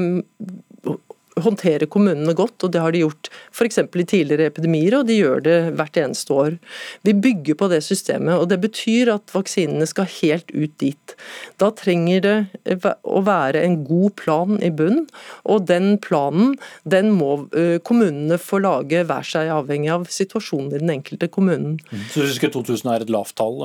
håndterer 1.44 1.88
kommunene 1.90 2.34
godt, 2.36 2.64
og 2.66 2.72
det 2.74 2.82
har 2.82 2.94
de 2.94 3.04
gjort 3.04 3.30
f.eks. 3.52 3.78
i 3.78 4.04
tidligere 4.08 4.48
epidemier, 4.50 4.98
og 4.98 5.08
de 5.08 5.18
gjør 5.18 5.44
det 5.44 5.56
hvert 5.78 5.98
eneste 6.00 6.34
år. 6.34 6.58
Vi 7.06 7.14
bygger 7.14 7.58
på 7.58 7.68
det 7.72 7.82
systemet, 7.86 8.34
og 8.36 8.48
det 8.50 8.60
betyr 8.62 9.12
at 9.14 9.34
vaksinene 9.34 9.86
skal 9.88 10.08
helt 10.18 10.50
ut 10.54 10.74
dit. 10.80 11.14
Da 11.60 11.70
trenger 11.74 12.24
det 12.24 12.78
å 13.02 13.22
være 13.26 13.62
en 13.64 13.80
god 13.86 14.16
plan 14.20 14.58
i 14.64 14.70
bunn, 14.74 15.04
og 15.48 15.66
den 15.68 15.96
planen 16.02 16.56
den 16.88 17.12
må 17.16 17.48
kommunene 17.86 18.38
få 18.40 18.62
lage 18.64 19.04
hver 19.06 19.26
seg 19.26 19.52
avhengig 19.52 19.92
av 19.94 20.08
situasjonen 20.12 20.72
i 20.74 20.82
den 20.82 20.94
enkelte 20.98 21.30
kommunen. 21.32 21.78
Mm. 21.92 22.04
Så 22.12 22.24
du 22.24 22.32
ikke 22.32 22.52
2000 22.54 22.92
er 22.94 23.04
et 23.04 23.12
lavt 23.12 23.36
tall 23.38 23.60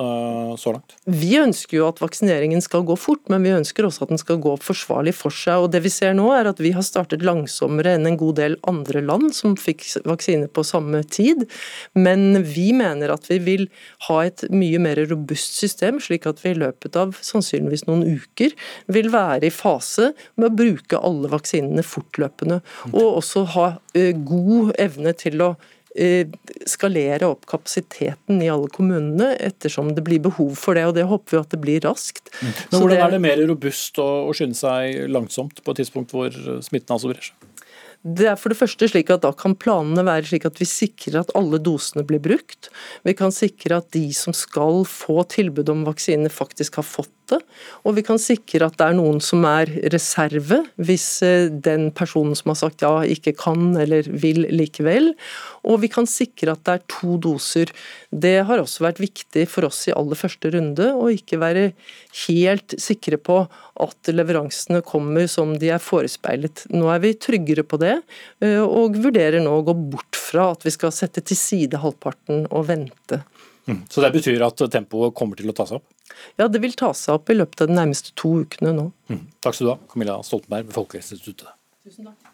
så 0.59 0.75
langt? 0.75 0.97
Vi 1.09 1.33
ønsker 1.39 1.79
jo 1.79 1.87
at 1.89 2.01
vaksineringen 2.03 2.61
skal 2.63 2.85
gå 2.87 2.97
fort, 2.99 3.23
men 3.31 3.45
vi 3.45 3.55
ønsker 3.55 3.87
også 3.87 4.05
at 4.05 4.13
den 4.13 4.21
skal 4.21 4.41
gå 4.43 4.55
forsvarlig 4.61 5.15
for 5.17 5.33
seg. 5.33 5.65
og 5.65 5.71
Det 5.73 5.81
vi 5.85 5.91
ser 5.93 6.13
nå 6.17 6.29
er 6.35 6.49
at 6.51 6.59
vi 6.61 6.73
har 6.75 6.85
startet 6.85 7.23
langsomt 7.25 7.62
langsommere 7.63 7.95
enn 7.97 8.07
en 8.07 8.17
god 8.17 8.37
del 8.37 8.57
andre 8.67 9.01
land 9.01 9.33
som 9.33 9.55
fikk 9.55 9.83
vaksine 10.05 10.47
på 10.47 10.63
samme 10.63 11.03
tid. 11.03 11.45
Men 11.93 12.43
vi 12.43 12.71
mener 12.73 13.13
at 13.13 13.29
vi 13.29 13.39
vil 13.39 13.67
ha 14.07 14.23
et 14.25 14.43
mye 14.49 14.79
mer 14.79 14.97
robust 15.09 15.57
system, 15.59 15.99
slik 15.99 16.25
at 16.27 16.43
vi 16.43 16.53
i 16.53 16.59
løpet 16.59 16.95
av 16.95 17.15
sannsynligvis 17.21 17.87
noen 17.87 18.03
uker 18.03 18.53
vil 18.87 19.11
være 19.13 19.47
i 19.47 19.53
fase 19.53 20.13
med 20.35 20.51
å 20.51 20.55
bruke 20.55 20.99
alle 20.99 21.29
vaksinene 21.29 21.83
fortløpende. 21.83 22.61
Og 22.93 23.19
også 23.19 23.45
ha 23.55 23.69
eh, 23.95 24.13
god 24.13 24.75
evne 24.79 25.13
til 25.13 25.41
å 25.41 25.55
Eh, 25.93 26.25
skalere 26.65 27.27
opp 27.29 27.43
kapasiteten 27.45 28.39
i 28.41 28.47
alle 28.49 28.65
kommunene 28.73 29.35
ettersom 29.37 29.91
det 29.93 30.01
blir 30.01 30.23
behov 30.25 30.55
for 30.57 30.73
det. 30.73 30.87
og 30.89 30.95
Det 30.97 31.05
håper 31.05 31.35
vi 31.35 31.41
at 31.41 31.51
det 31.53 31.59
blir 31.61 31.83
raskt. 31.85 32.31
Mm. 32.41 32.53
Men 32.71 32.79
Hvordan 32.79 33.03
er 33.05 33.13
det 33.13 33.21
mer 33.21 33.43
robust 33.45 33.99
å, 34.01 34.33
skynde 34.33 34.57
seg 34.57 35.05
langsomt 35.13 35.61
på 35.61 35.75
et 35.75 35.83
tidspunkt 35.83 36.15
hvor 36.15 36.33
smitten 36.65 36.95
altså 36.95 37.13
brer 37.13 37.29
seg? 37.29 37.52
Det 38.03 38.25
er 38.27 38.35
for 38.35 38.51
det 38.51 38.59
første 38.59 38.87
slik 38.91 39.07
at 39.13 39.23
Da 39.23 39.31
kan 39.31 39.55
planene 39.55 40.03
være 40.03 40.27
slik 40.27 40.43
at 40.49 40.59
vi 40.59 40.67
sikrer 40.67 41.21
at 41.21 41.31
alle 41.39 41.59
dosene 41.63 42.03
blir 42.03 42.19
brukt. 42.23 42.67
Vi 43.07 43.15
kan 43.15 43.31
sikre 43.31 43.79
at 43.79 43.93
de 43.95 44.09
som 44.15 44.35
skal 44.35 44.83
få 44.89 45.23
tilbud 45.31 45.71
om 45.71 45.85
vaksine, 45.87 46.27
faktisk 46.27 46.81
har 46.81 46.87
fått 46.87 47.13
det. 47.31 47.39
Og 47.87 47.95
vi 47.97 48.03
kan 48.05 48.19
sikre 48.19 48.67
at 48.67 48.75
det 48.79 48.89
er 48.89 48.97
noen 48.97 49.21
som 49.23 49.45
er 49.47 49.71
reserve, 49.93 50.59
hvis 50.75 51.07
eh, 51.25 51.47
den 51.47 51.89
personen 51.95 52.35
som 52.35 52.51
har 52.51 52.59
sagt 52.59 52.83
ja, 52.83 52.91
ikke 53.07 53.35
kan 53.39 53.71
eller 53.79 54.07
vil 54.07 54.47
likevel. 54.51 55.13
Og 55.63 55.79
vi 55.83 55.89
kan 55.91 56.07
sikre 56.09 56.57
at 56.57 56.63
det 56.67 56.75
er 56.75 56.85
to 56.91 57.17
doser. 57.23 57.71
Det 58.11 58.35
har 58.47 58.59
også 58.59 58.83
vært 58.87 59.01
viktig 59.03 59.47
for 59.51 59.69
oss 59.69 59.85
i 59.87 59.95
aller 59.95 60.19
første 60.19 60.51
runde 60.53 60.91
å 60.91 61.07
ikke 61.13 61.39
være 61.41 61.69
helt 62.25 62.75
sikre 62.81 63.19
på 63.21 63.45
at 63.83 64.11
leveransene 64.11 64.83
kommer 64.85 65.29
som 65.31 65.55
de 65.59 65.71
er 65.73 65.81
forespeilet. 65.81 66.67
Nå 66.73 66.91
er 66.93 67.01
vi 67.03 67.15
tryggere 67.17 67.65
på 67.65 67.79
det, 67.81 67.92
eh, 68.43 68.61
og 68.61 68.97
vurderer 69.03 69.43
nå 69.43 69.57
å 69.59 69.65
gå 69.67 69.75
bort 69.95 70.19
fra 70.19 70.51
at 70.55 70.65
vi 70.65 70.73
skal 70.73 70.93
sette 70.95 71.23
til 71.25 71.39
side 71.39 71.81
halvparten 71.83 72.47
og 72.49 72.67
vente. 72.69 73.23
Mm. 73.67 73.83
Så 73.89 74.03
det 74.03 74.11
betyr 74.15 74.43
at 74.43 74.59
tempoet 74.73 75.15
kommer 75.15 75.39
til 75.39 75.51
å 75.51 75.55
ta 75.55 75.67
seg 75.69 75.79
opp? 75.79 75.87
Ja, 76.39 76.49
det 76.51 76.59
vil 76.63 76.75
ta 76.77 76.91
seg 76.97 77.19
opp 77.19 77.31
i 77.31 77.37
løpet 77.37 77.63
av 77.63 77.71
de 77.71 77.77
nærmeste 77.77 78.13
to 78.19 78.35
ukene 78.43 78.75
nå. 78.75 78.89
Mm. 79.11 79.23
Takk 79.43 79.57
skal 79.57 79.69
du 79.69 79.73
ha, 79.75 79.79
Camilla 79.93 80.19
Stoltenberg 80.25 80.69
ved 80.69 80.77
Folkehelseinstituttet. 80.77 81.55
Tusen 81.83 82.11
takk. 82.11 82.32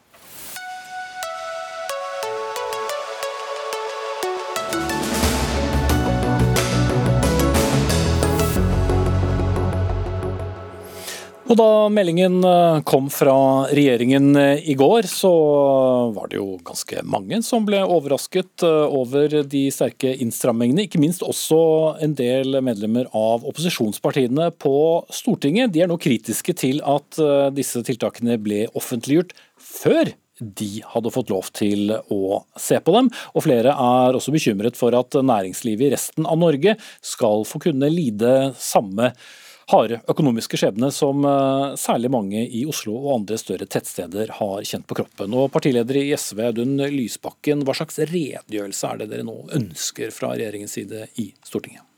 Og 11.49 11.57
Da 11.57 11.89
meldingen 11.89 12.43
eh, 12.45 12.79
kom 12.85 13.07
fra 13.09 13.33
regjeringen 13.73 14.35
eh, 14.37 14.61
i 14.69 14.75
går, 14.77 15.07
så 15.09 15.31
var 16.13 16.29
det 16.29 16.37
jo 16.37 16.59
ganske 16.65 17.01
mange 17.09 17.39
som 17.45 17.65
ble 17.65 17.79
overrasket 17.81 18.65
eh, 18.67 18.93
over 18.99 19.33
de 19.49 19.63
sterke 19.73 20.11
innstrammingene. 20.21 20.85
Ikke 20.85 21.01
minst 21.01 21.25
også 21.25 21.57
en 22.05 22.13
del 22.19 22.59
medlemmer 22.61 23.09
av 23.17 23.47
opposisjonspartiene 23.49 24.51
på 24.61 24.75
Stortinget. 25.09 25.73
De 25.73 25.81
er 25.81 25.89
nå 25.89 25.97
kritiske 25.97 26.53
til 26.53 26.83
at 26.85 27.17
disse 27.57 27.81
tiltakene 27.87 28.37
ble 28.37 28.67
offentliggjort 28.77 29.33
før 29.57 30.13
de 30.39 30.69
hadde 30.93 31.11
fått 31.11 31.33
lov 31.33 31.49
til 31.57 31.97
å 32.13 32.43
se 32.61 32.77
på 32.77 32.93
dem. 32.95 33.09
Og 33.33 33.47
flere 33.49 33.73
er 33.73 34.15
også 34.15 34.31
bekymret 34.37 34.77
for 34.79 34.93
at 34.95 35.17
næringslivet 35.17 35.89
i 35.89 35.93
resten 35.97 36.29
av 36.29 36.39
Norge 36.39 36.77
skal 37.01 37.41
få 37.49 37.65
kunne 37.65 37.89
lide 37.91 38.51
samme 38.61 39.15
harde 39.69 39.99
økonomiske 40.09 40.59
skjebne 40.59 40.91
som 40.93 41.25
eh, 41.27 41.75
særlig 41.79 42.11
mange 42.13 42.45
i 42.45 42.63
Oslo 42.69 42.95
og 42.99 43.11
andre 43.19 43.39
større 43.41 43.67
tettsteder 43.69 44.33
har 44.39 44.63
kjent 44.67 44.87
på 44.89 45.01
kroppen. 45.01 45.35
Og 45.37 45.51
Partileder 45.53 46.01
i 46.01 46.07
SV, 46.17 46.45
Audun 46.49 46.77
Lysbakken, 46.93 47.65
hva 47.65 47.77
slags 47.77 48.01
redegjørelse 48.01 48.93
er 48.93 49.03
det 49.03 49.11
dere 49.13 49.27
nå 49.27 49.37
ønsker 49.59 50.13
fra 50.15 50.33
regjeringens 50.35 50.77
side 50.79 51.07
i 51.21 51.31
Stortinget? 51.45 51.88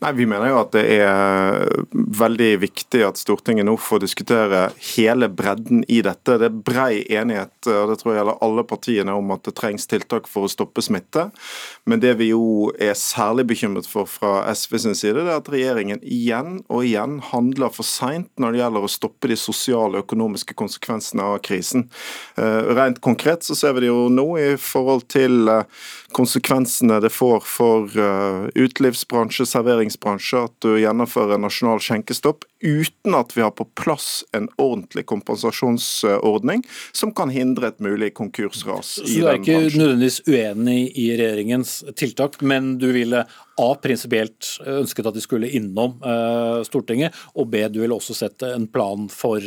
Nei, 0.00 0.12
Vi 0.12 0.26
mener 0.28 0.50
jo 0.50 0.58
at 0.60 0.74
det 0.76 0.84
er 1.00 1.64
veldig 1.92 2.50
viktig 2.60 3.00
at 3.06 3.20
Stortinget 3.20 3.66
nå 3.66 3.76
får 3.80 4.02
diskutere 4.04 4.66
hele 4.94 5.28
bredden 5.32 5.84
i 5.88 6.02
dette. 6.04 6.36
Det 6.40 6.50
er 6.50 6.58
brei 6.68 7.00
enighet 7.16 7.70
og 7.72 7.90
det 7.90 7.98
tror 8.00 8.12
jeg 8.12 8.20
gjelder 8.20 8.42
alle 8.44 8.64
partiene 8.68 9.14
om 9.16 9.32
at 9.34 9.46
det 9.48 9.56
trengs 9.58 9.88
tiltak 9.88 10.28
for 10.30 10.46
å 10.46 10.52
stoppe 10.52 10.84
smitte. 10.84 11.28
Men 11.88 12.02
det 12.02 12.16
vi 12.20 12.30
jo 12.32 12.70
er 12.82 12.96
særlig 12.98 13.46
bekymret 13.52 13.88
for 13.88 14.08
fra 14.10 14.44
SV 14.52 14.78
sin 14.84 14.98
side, 14.98 15.22
det 15.22 15.32
er 15.32 15.40
at 15.40 15.50
regjeringen 15.52 16.02
igjen 16.02 16.60
og 16.68 16.84
igjen 16.86 17.18
handler 17.32 17.72
for 17.74 17.86
seint 17.86 18.28
når 18.40 18.54
det 18.54 18.62
gjelder 18.62 18.86
å 18.86 18.92
stoppe 18.92 19.30
de 19.32 19.38
sosiale 19.40 20.00
og 20.00 20.06
økonomiske 20.06 20.56
konsekvensene 20.58 21.24
av 21.24 21.40
krisen. 21.46 21.88
Eh, 22.36 22.72
rent 22.76 23.00
konkret 23.04 23.46
så 23.46 23.56
ser 23.58 23.76
vi 23.76 23.86
det 23.86 23.92
jo 23.92 24.06
nå 24.12 24.28
i 24.40 24.48
forhold 24.60 25.06
til 25.12 25.48
eh, 25.52 25.64
konsekvensene 26.16 26.98
det 27.04 27.10
får 27.12 27.42
for 27.44 27.92
uh, 28.00 28.46
utelivsbransje, 28.56 29.46
serveringsbransje, 29.50 30.44
at 30.48 30.54
du 30.64 30.76
gjennomfører 30.80 31.36
en 31.36 31.44
nasjonal 31.44 31.82
skjenkestopp 31.82 32.46
uten 32.64 33.16
at 33.18 33.34
vi 33.36 33.44
har 33.44 33.52
på 33.54 33.66
plass 33.76 34.24
en 34.36 34.48
ordentlig 34.56 35.04
kompensasjonsordning 35.10 36.64
som 36.96 37.12
kan 37.16 37.32
hindre 37.34 37.68
et 37.68 37.82
mulig 37.84 38.14
konkursras 38.16 38.96
i 39.04 39.20
den 39.20 39.26
bransjen. 39.26 39.26
Så 39.26 39.26
du 39.26 39.28
er 39.28 39.42
ikke 39.42 39.82
nødvendigvis 39.82 40.20
uenig 40.26 40.78
i 40.96 41.06
regjeringens 41.20 41.76
tiltak, 42.00 42.40
men 42.40 42.76
du 42.80 42.88
ville 42.96 43.26
A 43.56 43.68
prinsipielt 43.80 44.56
ønsket 44.68 45.06
at 45.08 45.16
de 45.16 45.24
skulle 45.24 45.52
innom 45.52 46.00
uh, 46.04 46.64
Stortinget, 46.66 47.16
og 47.36 47.52
B 47.52 47.66
du 47.68 47.82
ville 47.82 47.96
også 47.96 48.16
sett 48.16 48.44
en 48.48 48.68
plan 48.72 49.08
for 49.12 49.44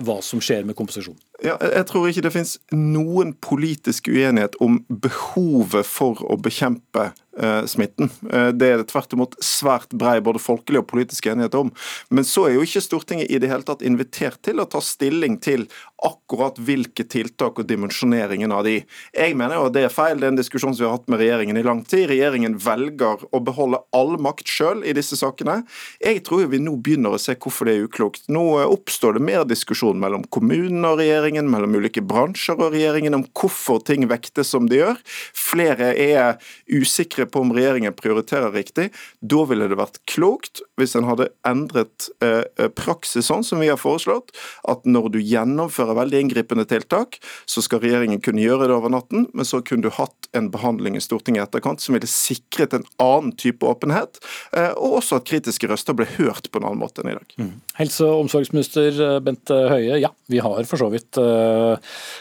hva 0.00 0.18
som 0.24 0.40
skjer 0.42 0.64
med 0.66 0.76
kompensasjon? 0.78 1.18
Ja, 1.42 1.56
jeg 1.58 1.86
tror 1.90 2.06
ikke 2.06 2.22
det 2.22 2.30
finnes 2.36 2.54
noen 2.70 3.32
politisk 3.42 4.06
uenighet 4.12 4.54
om 4.62 4.78
behovet 4.86 5.88
for 5.88 6.20
å 6.30 6.36
bekjempe 6.38 7.08
eh, 7.38 7.64
smitten. 7.66 8.10
Eh, 8.30 8.48
det 8.54 8.68
er 8.68 8.78
det 8.78 8.88
tvert 8.92 9.12
imot 9.16 9.34
svært 9.42 9.90
brei 9.98 10.20
både 10.24 10.42
folkelig 10.42 10.82
og 10.82 10.88
politisk 10.92 11.26
enighet 11.32 11.56
om. 11.58 11.72
Men 12.14 12.26
så 12.28 12.46
er 12.46 12.56
jo 12.56 12.66
ikke 12.66 12.84
Stortinget 12.84 13.32
i 13.32 13.40
det 13.42 13.50
hele 13.50 13.66
tatt 13.66 13.82
invitert 13.82 14.38
til 14.46 14.62
å 14.62 14.68
ta 14.70 14.82
stilling 14.84 15.40
til 15.42 15.66
akkurat 16.02 16.58
hvilke 16.58 17.04
tiltak 17.06 17.60
og 17.62 17.68
dimensjoneringen 17.68 18.52
av 18.54 18.64
de. 18.66 18.80
Jeg 19.14 19.36
mener 19.38 19.58
jo 19.58 19.66
at 19.68 19.76
det 19.76 19.84
er 19.86 19.94
feil, 19.94 20.18
det 20.18 20.28
er 20.28 20.34
en 20.34 20.40
diskusjon 20.40 20.74
som 20.74 20.82
vi 20.82 20.88
har 20.88 20.96
hatt 20.96 21.10
med 21.12 21.22
regjeringen 21.22 21.58
i 21.58 21.66
lang 21.66 21.82
tid. 21.86 22.08
Regjeringen 22.10 22.56
velger 22.62 23.22
å 23.30 23.42
beholde 23.44 23.82
all 23.94 24.16
makt 24.22 24.50
sjøl 24.50 24.82
i 24.86 24.94
disse 24.96 25.18
sakene. 25.18 25.60
Jeg 26.02 26.24
tror 26.26 26.48
vi 26.52 26.62
nå 26.62 26.74
begynner 26.82 27.14
å 27.14 27.22
se 27.22 27.36
hvorfor 27.38 27.70
det 27.70 27.76
er 27.76 27.86
uklokt. 27.86 28.26
Nå 28.32 28.44
eh, 28.60 28.68
oppstår 28.68 29.18
det 29.18 29.26
mer 29.26 29.46
diskusjon 29.48 30.00
mellom 30.02 30.26
kommunene 30.30 30.90
og 30.94 31.00
regjeringen 31.02 31.31
regjeringen, 31.32 31.50
mellom 31.50 31.76
ulike 31.76 32.02
bransjer 32.02 32.58
og 32.60 32.72
regjeringen 32.74 33.14
om 33.16 33.24
hvorfor 33.32 33.80
ting 33.84 34.06
vektes 34.08 34.52
som 34.52 34.68
de 34.68 34.80
gjør. 34.80 34.98
Flere 35.34 35.92
er 35.96 36.38
usikre 36.68 37.26
på 37.26 37.40
om 37.40 37.52
regjeringen 37.52 37.94
prioriterer 37.94 38.52
riktig. 38.52 38.90
Da 39.20 39.44
ville 39.48 39.68
det 39.68 39.78
vært 39.78 40.00
klokt 40.06 40.62
hvis 40.78 40.94
en 40.96 41.06
hadde 41.08 41.30
endret 41.46 42.10
eh, 42.22 42.68
praksis 42.76 43.26
sånn 43.26 43.44
som 43.44 43.60
vi 43.62 43.70
har 43.70 43.80
foreslått, 43.80 44.32
at 44.68 44.84
når 44.84 45.12
du 45.14 45.20
gjennomfører 45.20 45.96
veldig 45.96 46.20
inngripende 46.20 46.66
tiltak, 46.66 47.18
så 47.46 47.62
skal 47.62 47.82
regjeringen 47.82 48.20
kunne 48.22 48.42
gjøre 48.42 48.68
det 48.68 48.76
over 48.76 48.92
natten, 48.92 49.28
men 49.32 49.46
så 49.46 49.62
kunne 49.62 49.86
du 49.86 49.94
hatt 49.94 50.28
en 50.36 50.50
behandling 50.52 50.96
i 50.96 51.02
Stortinget 51.02 51.42
i 51.42 51.44
etterkant 51.44 51.82
som 51.82 51.96
ville 51.96 52.08
sikret 52.08 52.74
en 52.76 52.86
annen 53.02 53.32
type 53.36 53.64
åpenhet, 53.66 54.20
eh, 54.56 54.72
og 54.76 55.00
også 55.02 55.20
at 55.20 55.28
kritiske 55.28 55.70
røster 55.70 55.96
ble 55.96 56.08
hørt 56.18 56.50
på 56.50 56.60
en 56.60 56.68
annen 56.68 56.82
måte 56.82 57.02
enn 57.02 57.12
i 57.12 57.18
dag. 57.18 57.36
Mm. 57.38 57.52
Helse- 57.78 58.08
og 58.08 58.26
omsorgsminister 58.26 59.00
eh, 59.06 59.18
Bent 59.24 59.52
Høie, 59.52 60.00
ja, 60.02 60.12
vi 60.32 60.42
har 60.42 60.64
for 60.68 60.80
så 60.80 60.88
vidt 60.92 61.20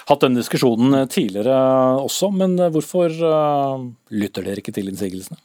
hatt 0.10 0.26
denne 0.26 0.42
diskusjonen 0.42 1.08
tidligere 1.12 1.56
også, 2.02 2.32
men 2.36 2.58
hvorfor 2.74 3.16
uh, 3.22 3.88
lytter 4.14 4.46
dere 4.48 4.64
ikke 4.64 4.76
til 4.76 4.92
innsigelsene? 4.92 5.40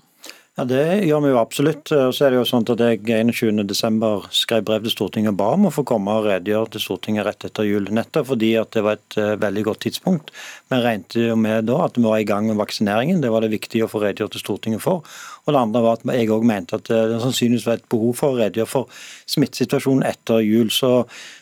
Ja, 0.56 0.64
Det 0.64 1.04
gjør 1.04 1.20
vi 1.20 1.30
jo 1.34 1.36
absolutt. 1.36 1.90
Så 1.92 2.24
er 2.24 2.32
det 2.32 2.38
jo 2.38 2.46
sånn 2.48 2.64
at 2.64 2.80
Jeg 2.80 3.02
21.12. 3.04 4.30
skrev 4.32 4.64
brev 4.64 4.86
til 4.86 4.94
Stortinget 4.94 5.34
og 5.34 5.36
ba 5.36 5.50
om 5.52 5.66
å 5.68 5.72
få 5.74 5.84
komme 5.84 6.14
og 6.16 6.24
redegjøre 6.30 6.70
til 6.72 6.80
Stortinget 6.80 7.26
rett 7.26 7.44
etter 7.44 7.68
jul. 7.68 7.90
Nettopp 7.92 8.30
fordi 8.30 8.54
at 8.56 8.72
det 8.72 8.84
var 8.86 8.96
et 8.96 9.18
veldig 9.42 9.66
godt 9.68 9.82
tidspunkt. 9.84 10.32
Vi 10.72 10.80
regnet 10.80 11.18
jo 11.20 11.36
med 11.36 11.68
da 11.68 11.82
at 11.84 12.00
vi 12.00 12.06
var 12.08 12.22
i 12.22 12.24
gang 12.24 12.48
med 12.48 12.56
vaksineringen. 12.56 13.20
Det 13.20 13.34
var 13.34 13.44
det 13.44 13.52
viktig 13.52 13.84
å 13.84 13.90
få 13.92 14.00
redegjøre 14.06 14.32
til 14.32 14.46
Stortinget 14.46 14.84
for. 14.86 15.04
Og 15.44 15.52
det 15.52 15.60
andre 15.60 15.84
var 15.84 16.00
at 16.00 16.08
jeg 16.16 16.32
òg 16.32 16.48
mente 16.48 16.80
at 16.80 16.88
det 16.88 17.20
sannsynligvis 17.20 17.68
var 17.68 17.76
et 17.76 17.90
behov 17.92 18.16
for 18.16 18.32
å 18.32 18.40
redegjøre 18.40 18.72
for 18.78 19.02
smittesituasjonen 19.28 20.08
etter 20.08 20.40
jul. 20.40 20.72
Så 20.72 21.02
Eh, 21.02 21.35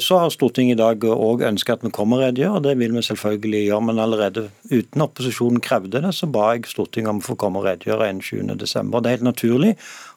så 0.00 0.16
har 0.18 0.30
Stortinget 0.32 0.78
i 0.78 0.80
dag 0.80 1.04
òg 1.04 1.42
ønska 1.44 1.74
at 1.76 1.82
vi 1.84 1.90
kommer 1.94 2.16
og 2.16 2.24
redegjør, 2.24 2.54
og 2.56 2.62
det 2.64 2.72
vil 2.80 2.94
vi 2.96 3.02
selvfølgelig 3.04 3.60
gjøre. 3.66 3.84
Men 3.90 4.00
allerede 4.02 4.46
uten 4.70 5.04
opposisjonen 5.04 5.60
krevde 5.62 6.00
det, 6.00 6.14
så 6.16 6.28
ba 6.32 6.54
jeg 6.54 6.70
Stortinget 6.70 7.12
om 7.12 7.20
å 7.20 7.26
få 7.26 7.36
komme 7.38 7.60
og 7.60 7.68
redegjøre 7.68 8.08
innen 8.08 8.24
20.12. 8.24 8.94
Det 8.96 9.10
er 9.10 9.18
helt 9.18 9.28
naturlig 9.28 9.74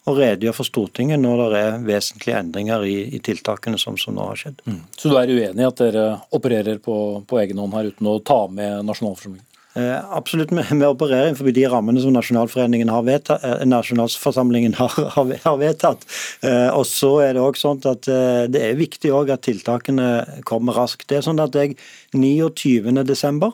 å 0.08 0.16
redegjøre 0.18 0.58
for 0.58 0.68
Stortinget 0.68 1.22
når 1.24 1.44
det 1.44 1.62
er 1.62 1.88
vesentlige 1.88 2.40
endringer 2.40 2.88
i, 2.88 2.98
i 3.16 3.22
tiltakene 3.24 3.80
som, 3.80 4.00
som, 4.00 4.16
nå 4.16 4.30
har 4.32 4.40
skjedd. 4.40 4.64
Mm. 4.66 4.82
Så 4.98 5.12
du 5.12 5.18
er 5.20 5.32
uenig 5.32 5.64
i 5.64 5.70
at 5.70 5.82
dere 5.84 6.06
opererer 6.36 6.80
på, 6.84 6.98
på 7.28 7.42
egen 7.44 7.62
hånd 7.64 7.76
her 7.78 7.92
uten 7.92 8.12
å 8.12 8.20
ta 8.24 8.46
med 8.52 8.84
nasjonalforsamlingen? 8.88 9.48
Eh, 9.76 10.16
absolutt, 10.16 10.52
vi 10.52 10.86
opererer 10.86 11.32
innenfor 11.32 11.50
de 11.50 11.66
rammene 11.66 12.02
som 12.02 12.14
nasjonalforeningen 12.14 12.92
har 12.94 13.06
vedtatt, 13.08 13.42
eh, 13.44 13.66
nasjonalforsamlingen 13.66 14.76
har, 14.78 14.94
har, 15.16 15.58
vedtatt. 15.58 16.06
Eh, 16.46 16.70
og 16.70 16.86
så 16.86 17.16
er 17.26 17.34
det 17.34 17.42
også 17.42 17.72
sånn 17.72 17.82
at 17.90 18.06
det 18.54 18.62
er 18.62 18.78
viktig 18.78 19.10
at 19.14 19.46
tiltakene 19.48 20.44
kommer 20.46 20.78
raskt. 20.78 21.08
Det 21.10 21.18
er 21.18 21.26
sånn 21.26 21.42
at 21.42 21.58
jeg 21.58 21.78
29.12. 22.14 23.54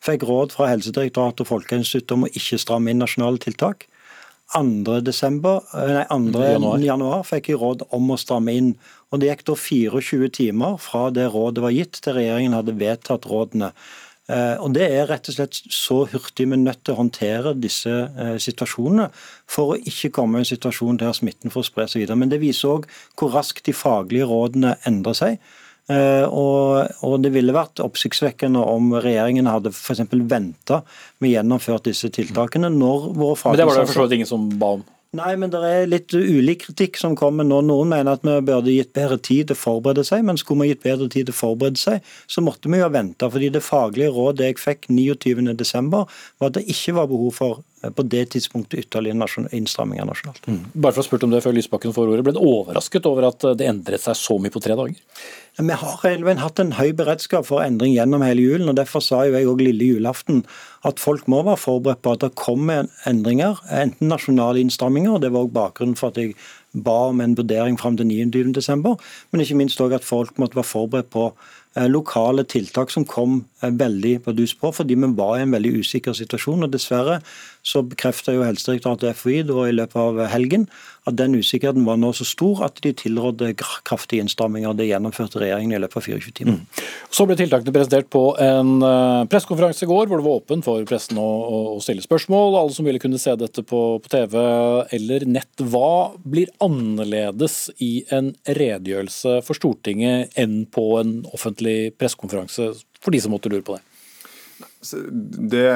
fikk 0.00 0.24
råd 0.24 0.56
fra 0.56 0.70
Helsedirektoratet 0.70 1.44
og 1.44 1.50
Folkehelseinstituttet 1.50 2.16
om 2.16 2.24
å 2.24 2.32
ikke 2.32 2.60
stramme 2.60 2.92
inn 2.92 3.02
nasjonale 3.02 3.40
tiltak. 3.42 3.84
2. 4.50 5.00
Desember, 5.06 5.60
nei, 5.76 6.06
2. 6.08 6.40
Januar. 6.42 6.80
januar 6.82 7.26
fikk 7.28 7.52
jeg 7.52 7.60
råd 7.60 7.84
om 7.94 8.08
å 8.10 8.18
stramme 8.18 8.56
inn. 8.56 8.70
og 9.12 9.20
Det 9.20 9.28
gikk 9.28 9.44
da 9.46 9.54
24 9.54 10.30
timer 10.40 10.80
fra 10.82 11.10
det 11.14 11.28
rådet 11.30 11.62
var 11.62 11.74
gitt 11.74 12.00
til 12.00 12.16
regjeringen 12.16 12.56
hadde 12.56 12.78
vedtatt 12.80 13.28
rådene. 13.30 13.70
Eh, 14.30 14.56
og 14.62 14.74
Det 14.76 14.86
er 14.86 15.08
rett 15.10 15.28
og 15.30 15.34
slett 15.34 15.58
så 15.74 16.04
hurtig 16.12 16.46
vi 16.46 16.54
er 16.54 16.62
nødt 16.62 16.84
til 16.84 16.94
å 16.94 17.00
håndtere 17.00 17.54
disse 17.58 17.90
eh, 17.90 18.36
situasjonene 18.38 19.08
for 19.50 19.74
å 19.74 19.80
ikke 19.80 20.12
komme 20.14 20.38
i 20.38 20.44
en 20.44 20.50
situasjon 20.50 21.00
der 21.00 21.16
smitten 21.16 21.50
får 21.50 21.66
spre 21.70 21.88
seg 21.90 22.04
videre. 22.04 22.18
Men 22.20 22.30
det 22.30 22.42
viser 22.42 22.76
òg 22.76 22.86
hvor 23.18 23.34
raskt 23.34 23.66
de 23.66 23.74
faglige 23.74 24.28
rådene 24.30 24.76
endrer 24.88 25.18
seg. 25.18 25.40
Eh, 25.90 26.26
og, 26.28 26.92
og, 27.02 27.16
Det 27.24 27.32
ville 27.34 27.56
vært 27.56 27.82
oppsiktsvekkende 27.82 28.62
om 28.62 28.94
regjeringen 28.94 29.50
hadde 29.50 29.74
f.eks. 29.74 30.04
venta 30.12 30.82
med 31.18 31.30
å 31.30 31.34
gjennomføre 31.34 31.88
disse 31.90 32.12
tiltakene. 32.14 32.70
når 32.70 33.10
våre. 33.18 33.36
Men 33.50 33.62
Det 33.64 33.66
var 33.66 33.80
det 33.80 33.86
for 33.90 33.98
så 33.98 34.06
vidt 34.06 34.20
ingen 34.20 34.30
som 34.30 34.46
ba 34.60 34.76
om? 34.78 34.86
Nei, 35.18 35.32
men 35.34 35.50
det 35.50 35.58
er 35.66 35.88
litt 35.90 36.14
ulik 36.14 36.68
kritikk 36.68 36.98
som 37.00 37.16
kommer 37.18 37.42
nå. 37.42 37.56
Noen 37.66 37.90
mener 37.90 38.14
at 38.14 38.22
vi 38.22 38.36
burde 38.46 38.70
gitt 38.70 38.92
bedre 38.94 39.16
tid 39.18 39.48
til 39.48 39.56
å 39.56 39.58
forberede 39.58 40.04
seg, 40.06 40.22
men 40.26 40.38
skulle 40.38 40.62
vi 40.62 40.70
gitt 40.70 40.84
bedre 40.84 41.08
tid 41.10 41.26
til 41.26 41.34
å 41.34 41.38
forberede 41.38 41.80
seg, 41.82 42.12
så 42.30 42.44
måtte 42.46 42.70
vi 42.70 42.78
jo 42.78 42.86
vente. 42.94 43.26
fordi 43.26 43.48
det 43.50 43.64
faglige 43.66 44.12
rådet 44.14 44.46
jeg 44.52 44.60
fikk 44.62 44.86
29.12, 44.86 45.90
var 45.90 46.46
at 46.46 46.60
det 46.60 46.62
ikke 46.70 46.94
var 46.94 47.10
behov 47.10 47.34
for 47.34 47.58
eh, 47.82 47.90
på 47.90 48.06
det 48.06 48.22
tidspunktet 48.36 48.84
ytterligere 48.84 49.50
innstramminger 49.50 50.06
nasjonalt. 50.06 50.46
Mm. 50.46 50.62
Bare 50.76 50.94
for 50.94 51.02
å 51.02 51.08
spørre 51.08 51.26
om 51.26 51.34
det 51.34 51.42
før 51.42 51.58
Lysbakken 51.58 51.96
får 51.96 52.14
ordet, 52.14 52.28
Ble 52.28 52.36
du 52.38 52.42
overrasket 52.44 53.10
over 53.10 53.32
at 53.32 53.50
det 53.58 53.66
endret 53.66 54.06
seg 54.06 54.14
så 54.14 54.38
mye 54.38 54.54
på 54.54 54.62
tre 54.62 54.78
dager? 54.78 54.94
Vi 55.58 55.74
har 55.76 55.96
hele 56.04 56.24
veien 56.24 56.40
hatt 56.40 56.60
en 56.62 56.72
høy 56.78 56.92
beredskap 56.96 57.44
for 57.48 57.60
endring 57.64 57.92
gjennom 57.96 58.22
hele 58.24 58.44
julen. 58.44 58.70
og 58.70 58.76
Derfor 58.78 59.02
sa 59.04 59.24
jo 59.26 59.34
jeg 59.34 59.48
òg 59.50 59.64
lille 59.64 59.88
julaften 59.96 60.44
at 60.86 61.02
folk 61.02 61.26
må 61.28 61.42
være 61.44 61.60
forberedt 61.60 62.02
på 62.02 62.14
at 62.14 62.22
det 62.24 62.34
kommer 62.38 62.86
endringer, 63.08 63.58
enten 63.68 64.08
nasjonale 64.08 64.62
innstramminger, 64.62 65.18
og 65.18 65.22
det 65.24 65.32
var 65.34 65.44
òg 65.44 65.52
bakgrunnen 65.52 65.98
for 65.98 66.08
at 66.08 66.20
jeg 66.22 66.36
ba 66.72 67.10
om 67.10 67.20
en 67.20 67.34
vurdering 67.36 67.76
fram 67.76 67.98
til 67.98 68.06
29.12., 68.06 68.94
men 69.32 69.42
ikke 69.42 69.58
minst 69.58 69.82
òg 69.82 69.98
at 69.98 70.06
folk 70.06 70.38
måtte 70.38 70.56
være 70.56 70.70
forberedt 70.70 71.10
på 71.12 71.32
Eh, 71.76 71.86
lokale 71.86 72.42
tiltak 72.50 72.90
som 72.90 73.04
kom 73.06 73.44
eh, 73.62 73.70
veldig 73.70 74.24
på 74.24 74.32
dus 74.34 74.56
på, 74.58 74.72
fordi 74.74 74.96
vi 74.98 75.10
var 75.14 75.36
i 75.38 75.44
en 75.44 75.52
veldig 75.54 75.70
usikker 75.78 76.16
situasjon. 76.18 76.64
og 76.66 76.72
Dessverre 76.72 77.20
så 77.66 77.82
bekrefta 77.84 78.32
jo 78.34 78.44
Helsedirektoratet 78.46 79.18
FHI 79.18 79.42
da 79.48 79.66
i 79.68 79.74
løpet 79.76 79.98
av 80.00 80.20
helgen 80.32 80.66
at 81.08 81.16
den 81.16 81.34
usikkerheten 81.38 81.84
var 81.86 81.98
nå 82.00 82.10
så 82.16 82.26
stor 82.28 82.62
at 82.66 82.80
de 82.84 82.92
tilrådde 82.96 83.52
kraftige 83.58 84.24
innstramminger. 84.24 84.74
Det 84.76 84.88
gjennomførte 84.88 85.40
regjeringen 85.42 85.76
i 85.76 85.80
løpet 85.80 86.00
av 86.00 86.06
24 86.06 86.34
timer. 86.36 86.58
Mm. 86.60 86.86
Så 87.10 87.26
ble 87.28 87.36
tiltakene 87.40 87.74
presentert 87.74 88.10
på 88.12 88.24
en 88.40 88.72
eh, 88.86 89.24
pressekonferanse 89.32 89.86
i 89.86 89.90
går, 89.90 90.10
hvor 90.10 90.20
det 90.20 90.26
var 90.28 90.42
åpen 90.42 90.64
for 90.66 90.84
pressen 90.88 91.20
å, 91.20 91.26
å, 91.26 91.60
stille 91.84 92.04
spørsmål. 92.04 92.58
Alle 92.60 92.76
som 92.76 92.88
ville 92.88 93.02
kunne 93.02 93.20
se 93.20 93.34
dette 93.40 93.64
på, 93.64 93.82
på 94.04 94.12
TV 94.12 94.36
eller 94.96 95.26
nett. 95.28 95.52
Hva 95.60 96.12
blir 96.20 96.52
annerledes 96.64 97.62
i 97.80 97.92
en 98.12 98.34
redegjørelse 98.48 99.40
for 99.46 99.58
Stortinget 99.58 100.36
enn 100.40 100.64
på 100.70 100.92
en 101.00 101.20
offentlig 101.32 101.94
pressekonferanse 102.00 102.72
for 103.00 103.14
de 103.14 103.22
som 103.24 103.32
måtte 103.32 103.52
lure 103.52 103.64
på 103.64 103.78
det? 103.78 103.84
Det 104.80 105.68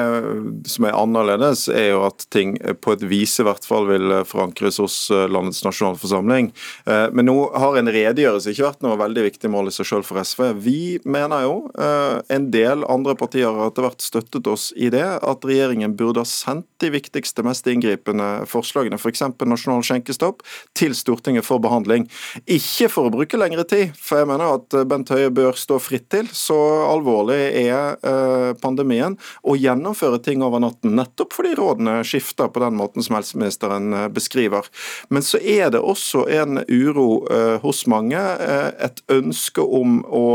som 0.65 0.85
er 0.87 0.95
annerledes, 0.97 1.67
er 1.69 1.91
jo 1.91 1.99
at 2.07 2.23
ting 2.33 2.55
på 2.81 2.95
et 2.95 3.03
vis 3.05 3.35
i 3.37 3.43
hvert 3.45 3.65
fall 3.67 3.85
vil 3.85 4.15
forankres 4.25 4.79
hos 4.81 4.95
eh, 5.13 5.27
landets 5.29 5.61
nasjonalforsamling. 5.61 6.47
Eh, 6.89 7.05
men 7.13 7.29
nå 7.29 7.35
har 7.53 7.77
en 7.77 7.91
redegjørelse 7.93 8.55
ikke 8.55 8.65
vært 8.65 8.81
noe 8.85 8.97
veldig 8.97 9.27
viktig 9.27 9.51
mål 9.53 9.69
i 9.69 9.75
seg 9.75 9.89
selv 9.91 10.09
for 10.09 10.17
SV. 10.25 10.47
Vi 10.65 10.79
mener 11.05 11.45
jo, 11.45 11.53
eh, 11.77 12.17
en 12.33 12.47
del 12.53 12.81
andre 12.89 13.13
partier 13.19 13.53
har 13.53 13.69
etter 13.69 13.85
hvert 13.85 14.01
støttet 14.01 14.49
oss 14.49 14.71
i 14.73 14.89
det, 14.89 15.05
at 15.05 15.45
regjeringen 15.45 15.93
burde 15.99 16.23
ha 16.25 16.29
sendt 16.29 16.65
de 16.81 16.89
viktigste, 16.95 17.45
mest 17.45 17.69
inngripende 17.69 18.31
forslagene, 18.49 18.97
f.eks. 18.97 19.21
For 19.37 19.51
nasjonal 19.51 19.85
skjenkestopp, 19.85 20.41
til 20.73 20.97
Stortinget 20.97 21.45
for 21.45 21.61
behandling. 21.61 22.07
Ikke 22.49 22.89
for 22.89 23.05
å 23.05 23.13
bruke 23.13 23.37
lengre 23.37 23.67
tid, 23.69 23.93
for 24.01 24.23
jeg 24.23 24.31
mener 24.33 24.57
at 24.57 24.81
Bent 24.89 25.13
Høie 25.13 25.29
bør 25.29 25.53
stå 25.59 25.77
fritt 25.83 26.09
til. 26.13 26.25
Så 26.33 26.57
alvorlig 26.89 27.37
er 27.67 28.55
pandemien 28.61 28.94
pandemien 28.95 29.17
og 29.43 29.59
gjennomføre 29.59 30.19
ting 30.23 30.43
over 30.43 30.61
natten, 30.63 30.95
nettopp 30.95 31.33
fordi 31.35 31.55
rådene 31.57 32.03
skifter 32.05 32.49
på 32.49 32.61
den 32.63 32.77
måten 32.77 33.03
som 33.03 33.17
helseministeren 33.17 33.93
eh, 33.93 34.07
beskriver. 34.09 34.65
Men 35.09 35.23
så 35.23 35.39
er 35.39 35.71
det 35.71 35.81
også 35.81 36.27
en 36.29 36.63
uro 36.67 37.25
eh, 37.31 37.59
hos 37.61 37.85
mange, 37.87 38.17
eh, 38.17 38.71
et 38.85 39.01
ønske 39.11 39.61
om 39.61 40.03
å 40.05 40.25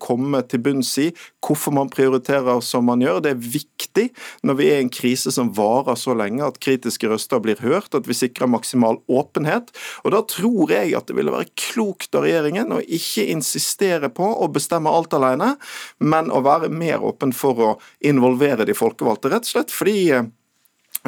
komme 0.00 0.40
til 0.48 0.60
bunns 0.62 0.90
i 1.00 1.10
hvorfor 1.44 1.72
man 1.74 1.90
prioriterer 1.92 2.60
som 2.64 2.86
man 2.88 3.02
gjør. 3.02 3.20
Det 3.24 3.32
er 3.32 3.42
viktig 3.54 4.06
når 4.46 4.58
vi 4.58 4.68
er 4.70 4.80
i 4.80 4.84
en 4.84 4.92
krise 4.92 5.32
som 5.32 5.52
varer 5.56 5.98
så 5.98 6.14
lenge, 6.16 6.44
at 6.44 6.60
kritiske 6.62 7.08
røster 7.10 7.40
blir 7.42 7.60
hørt, 7.64 7.94
at 7.96 8.08
vi 8.08 8.16
sikrer 8.16 8.50
maksimal 8.50 9.00
åpenhet. 9.10 9.72
Og 10.04 10.14
Da 10.14 10.22
tror 10.26 10.72
jeg 10.72 10.94
at 10.96 11.08
det 11.08 11.16
ville 11.16 11.32
være 11.32 11.50
klokt 11.58 12.14
av 12.16 12.26
regjeringen 12.26 12.74
å 12.74 12.80
ikke 12.82 13.28
insistere 13.32 14.10
på 14.12 14.26
å 14.26 14.50
bestemme 14.52 14.92
alt 14.92 15.14
alene, 15.16 15.54
men 15.98 16.30
å 16.30 16.42
være 16.44 16.70
mer 16.72 17.04
åpen 17.06 17.34
for 17.36 17.64
å 17.64 17.70
involvere 18.00 18.66
de 18.68 18.76
folkevalgte. 18.76 19.32
Rett 19.32 19.48
og 19.48 19.54
slett 19.54 19.74
fordi 19.74 19.96
eh, 20.16 20.28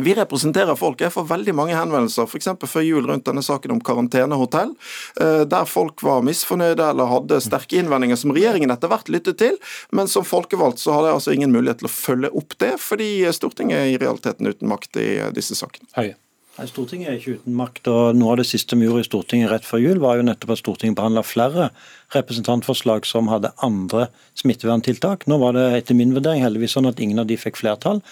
vi 0.00 0.14
representerer 0.16 0.76
folk. 0.78 1.00
Jeg 1.04 1.12
får 1.12 1.26
veldig 1.28 1.52
mange 1.56 1.76
henvendelser, 1.76 2.24
f.eks. 2.24 2.48
før 2.64 2.84
jul 2.86 3.08
rundt 3.10 3.26
denne 3.28 3.42
saken 3.44 3.74
om 3.74 3.82
karantenehotell, 3.84 4.72
eh, 5.20 5.42
der 5.48 5.68
folk 5.68 6.00
var 6.06 6.24
misfornøyde 6.24 6.86
eller 6.94 7.10
hadde 7.10 7.42
sterke 7.44 7.76
innvendinger 7.80 8.16
som 8.16 8.32
regjeringen 8.32 8.72
etter 8.72 8.92
hvert 8.92 9.12
lyttet 9.12 9.40
til. 9.42 9.58
Men 9.92 10.08
som 10.08 10.24
folkevalgt 10.24 10.80
så 10.80 10.96
hadde 10.96 11.10
jeg 11.10 11.20
altså 11.20 11.36
ingen 11.36 11.52
mulighet 11.52 11.82
til 11.82 11.90
å 11.90 11.92
følge 11.92 12.32
opp 12.40 12.56
det, 12.64 12.74
fordi 12.80 13.12
Stortinget 13.36 13.82
er 13.82 13.92
i 13.92 14.00
realiteten 14.00 14.48
uten 14.48 14.72
makt 14.72 15.00
i 15.02 15.08
eh, 15.18 15.32
disse 15.36 15.58
sakene. 15.58 15.90
Høye. 15.98 16.16
Stortinget 16.52 17.08
er 17.08 17.14
ikke 17.16 17.38
uten 17.40 17.54
makt. 17.56 17.88
og 17.88 18.16
Noe 18.18 18.34
av 18.34 18.42
det 18.42 18.44
siste 18.44 18.76
vi 18.76 18.84
gjorde 18.84 19.06
i 19.06 19.06
Stortinget 19.06 19.48
rett 19.48 19.64
før 19.64 19.80
jul, 19.80 20.00
var 20.02 20.18
jo 20.18 20.24
nettopp 20.26 20.50
at 20.52 20.60
Stortinget 20.60 20.98
behandla 20.98 21.22
flere 21.24 21.70
representantforslag 22.12 23.06
som 23.08 23.30
hadde 23.32 23.54
andre 23.64 24.10
smitteverntiltak. 24.36 25.24
Nå 25.32 25.38
var 25.40 25.56
det 25.56 25.64
etter 25.78 25.96
min 25.96 26.12
vurdering 26.12 26.44
heldigvis 26.44 26.74
sånn 26.76 26.90
at 26.90 27.00
ingen 27.00 27.22
av 27.22 27.30
de 27.30 27.38
fikk 27.40 27.56
flertall. 27.62 28.02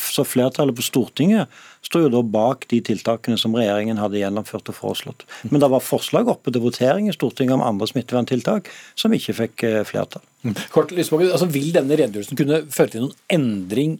Så 0.00 0.24
flertallet 0.24 0.78
på 0.78 0.86
Stortinget 0.86 1.52
står 1.84 2.06
jo 2.06 2.12
da 2.14 2.22
bak 2.24 2.64
de 2.72 2.80
tiltakene 2.88 3.36
som 3.40 3.52
regjeringen 3.56 4.00
hadde 4.00 4.22
gjennomført 4.22 4.72
og 4.72 4.78
foreslått. 4.78 5.26
Men 5.50 5.60
det 5.60 5.68
var 5.68 5.84
forslag 5.84 6.30
oppe 6.32 6.54
til 6.54 6.64
votering 6.64 7.10
i 7.10 7.16
Stortinget 7.16 7.58
om 7.58 7.64
andre 7.66 7.88
smitteverntiltak 7.90 8.70
som 8.96 9.12
ikke 9.12 9.36
fikk 9.42 9.66
eh, 9.68 9.82
flertall. 9.88 10.24
Kort, 10.72 10.94
Kort, 10.96 10.96
altså, 10.96 11.50
Vil 11.52 11.68
denne 11.76 12.00
redegjørelsen 12.00 12.40
kunne 12.40 12.62
føre 12.72 12.94
til 12.94 13.04
noen 13.04 13.18
endring 13.28 13.98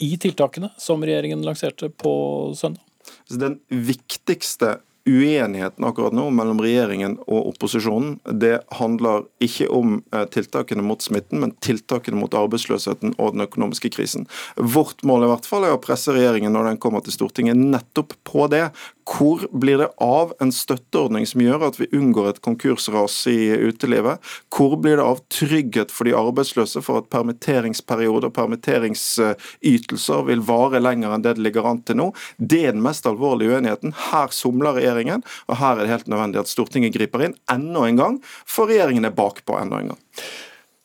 i 0.00 0.14
tiltakene 0.22 0.70
som 0.78 1.02
regjeringen 1.02 1.42
lanserte 1.44 1.90
på 1.90 2.14
søndag? 2.54 2.86
Den 3.30 3.58
viktigste 3.68 4.78
uenigheten 5.08 5.84
akkurat 5.84 6.12
nå 6.12 6.26
mellom 6.34 6.60
regjeringen 6.62 7.16
og 7.24 7.54
opposisjonen, 7.54 8.18
det 8.24 8.58
handler 8.78 9.24
ikke 9.42 9.68
om 9.72 9.98
eh, 10.12 10.26
tiltakene 10.32 10.84
mot 10.84 11.02
smitten, 11.02 11.40
men 11.42 11.54
tiltakene 11.64 12.20
mot 12.20 12.34
arbeidsløsheten 12.36 13.16
og 13.16 13.34
den 13.34 13.46
økonomiske 13.46 13.92
krisen. 13.96 14.28
Vårt 14.56 15.02
mål 15.06 15.26
i 15.26 15.32
hvert 15.32 15.48
fall 15.48 15.66
er 15.66 15.74
å 15.76 15.82
presse 15.82 16.14
regjeringen 16.14 16.52
når 16.54 16.72
den 16.72 16.82
kommer 16.82 17.04
til 17.04 17.16
Stortinget 17.16 17.58
nettopp 17.58 18.14
på 18.28 18.46
det. 18.52 18.68
Hvor 19.10 19.42
blir 19.50 19.78
det 19.78 19.88
av 19.98 20.32
en 20.40 20.52
støtteordning 20.54 21.26
som 21.26 21.42
gjør 21.42 21.64
at 21.66 21.78
vi 21.80 21.88
unngår 21.96 22.28
et 22.30 22.42
konkursras 22.44 23.16
i 23.30 23.50
utelivet? 23.58 24.22
Hvor 24.54 24.76
blir 24.78 25.00
det 25.00 25.06
av 25.06 25.22
trygghet 25.32 25.90
for 25.94 26.06
de 26.06 26.14
arbeidsløse 26.14 26.82
for 26.86 27.00
at 27.00 27.10
permitteringsperioder 27.10 28.28
og 28.30 28.36
permitteringsytelser 28.36 30.26
vil 30.28 30.44
vare 30.46 30.82
lenger 30.82 31.16
enn 31.16 31.24
det 31.26 31.34
det 31.38 31.46
ligger 31.46 31.66
an 31.70 31.82
til 31.86 31.98
nå? 31.98 32.10
Det 32.38 32.62
er 32.68 32.76
den 32.76 32.84
mest 32.86 33.08
alvorlige 33.10 33.56
uenigheten. 33.56 33.96
Her 34.10 34.30
somler 34.34 34.78
regjeringen, 34.78 35.26
og 35.50 35.58
her 35.58 35.74
er 35.74 35.82
det 35.84 35.94
helt 35.94 36.12
nødvendig 36.12 36.44
at 36.44 36.52
Stortinget 36.52 36.94
griper 36.94 37.26
inn 37.26 37.38
enda 37.50 37.86
en 37.88 37.98
gang, 37.98 38.20
for 38.46 38.70
regjeringen 38.70 39.08
er 39.08 39.16
bakpå 39.16 39.58
enda 39.58 39.82
en 39.82 39.92
gang. 39.94 40.00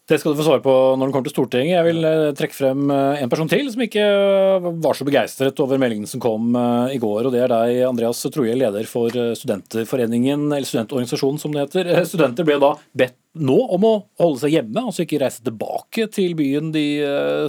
Det 0.05 0.19
skal 0.21 0.35
du 0.35 0.37
få 0.37 0.43
svare 0.45 0.61
på 0.61 0.71
når 0.93 1.07
den 1.07 1.13
kommer 1.15 1.25
til 1.25 1.33
Stortinget. 1.33 1.79
Jeg 1.79 1.85
vil 1.87 2.05
eh, 2.05 2.33
trekke 2.37 2.53
frem 2.53 2.91
eh, 2.93 3.23
en 3.23 3.31
person 3.31 3.49
til 3.49 3.71
som 3.73 3.81
ikke 3.81 4.03
eh, 4.05 4.67
var 4.83 4.97
så 4.97 5.07
begeistret 5.07 5.61
over 5.63 5.81
meldingen 5.81 6.05
som 6.09 6.21
kom 6.21 6.53
i 6.93 6.99
går. 7.01 7.25
og 7.25 7.33
Det 7.33 7.41
er 7.41 7.49
deg, 7.49 7.79
Andreas 7.87 8.21
Troje, 8.29 8.53
leder 8.53 8.85
for 8.89 9.09
Studentforeningen, 9.09 10.45
eller 10.51 10.69
studentorganisasjonen 10.69 11.41
som 11.41 11.55
det 11.55 11.65
heter. 11.65 11.89
Studenter 12.05 12.45
ble 12.45 12.59
da 12.61 12.75
bedt 12.93 13.17
nå 13.41 13.57
om 13.75 13.89
å 13.89 13.95
holde 14.21 14.43
seg 14.45 14.59
hjemme, 14.59 14.85
altså 14.85 15.07
ikke 15.07 15.23
reise 15.25 15.41
tilbake 15.43 16.05
til 16.13 16.37
byen 16.37 16.69
de 16.71 16.85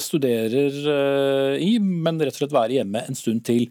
studerer 0.03 0.81
i, 1.63 1.77
men 1.79 2.19
rett 2.19 2.35
og 2.35 2.41
slett 2.41 2.57
være 2.57 2.81
hjemme 2.81 3.05
en 3.05 3.21
stund 3.21 3.45
til. 3.47 3.69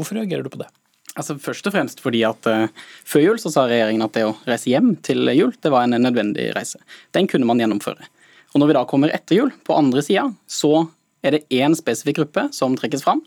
Hvorfor 0.00 0.18
reagerer 0.18 0.48
du 0.48 0.50
på 0.56 0.64
det? 0.64 0.72
Altså 1.18 1.34
Først 1.42 1.66
og 1.66 1.74
fremst 1.74 2.02
fordi 2.04 2.22
at 2.26 2.46
uh, 2.46 2.68
Før 3.08 3.24
jul 3.24 3.40
så 3.42 3.52
sa 3.54 3.66
regjeringen 3.66 4.04
at 4.06 4.14
det 4.14 4.26
å 4.28 4.36
reise 4.48 4.70
hjem 4.70 4.94
til 5.04 5.26
jul 5.34 5.52
det 5.58 5.72
var 5.74 5.86
en 5.86 5.98
nødvendig 5.98 6.52
reise. 6.56 6.80
Den 7.16 7.28
kunne 7.30 7.48
man 7.48 7.60
gjennomføre. 7.62 8.06
Og 8.54 8.62
Når 8.62 8.70
vi 8.70 8.78
da 8.78 8.86
kommer 8.88 9.12
etter 9.12 9.40
jul, 9.42 9.52
på 9.66 9.76
andre 9.76 10.02
sida, 10.04 10.28
så 10.48 10.86
er 11.26 11.34
det 11.34 11.46
én 11.52 11.74
spesifikk 11.76 12.22
gruppe 12.22 12.46
som 12.54 12.76
trekkes 12.78 13.04
fram. 13.04 13.20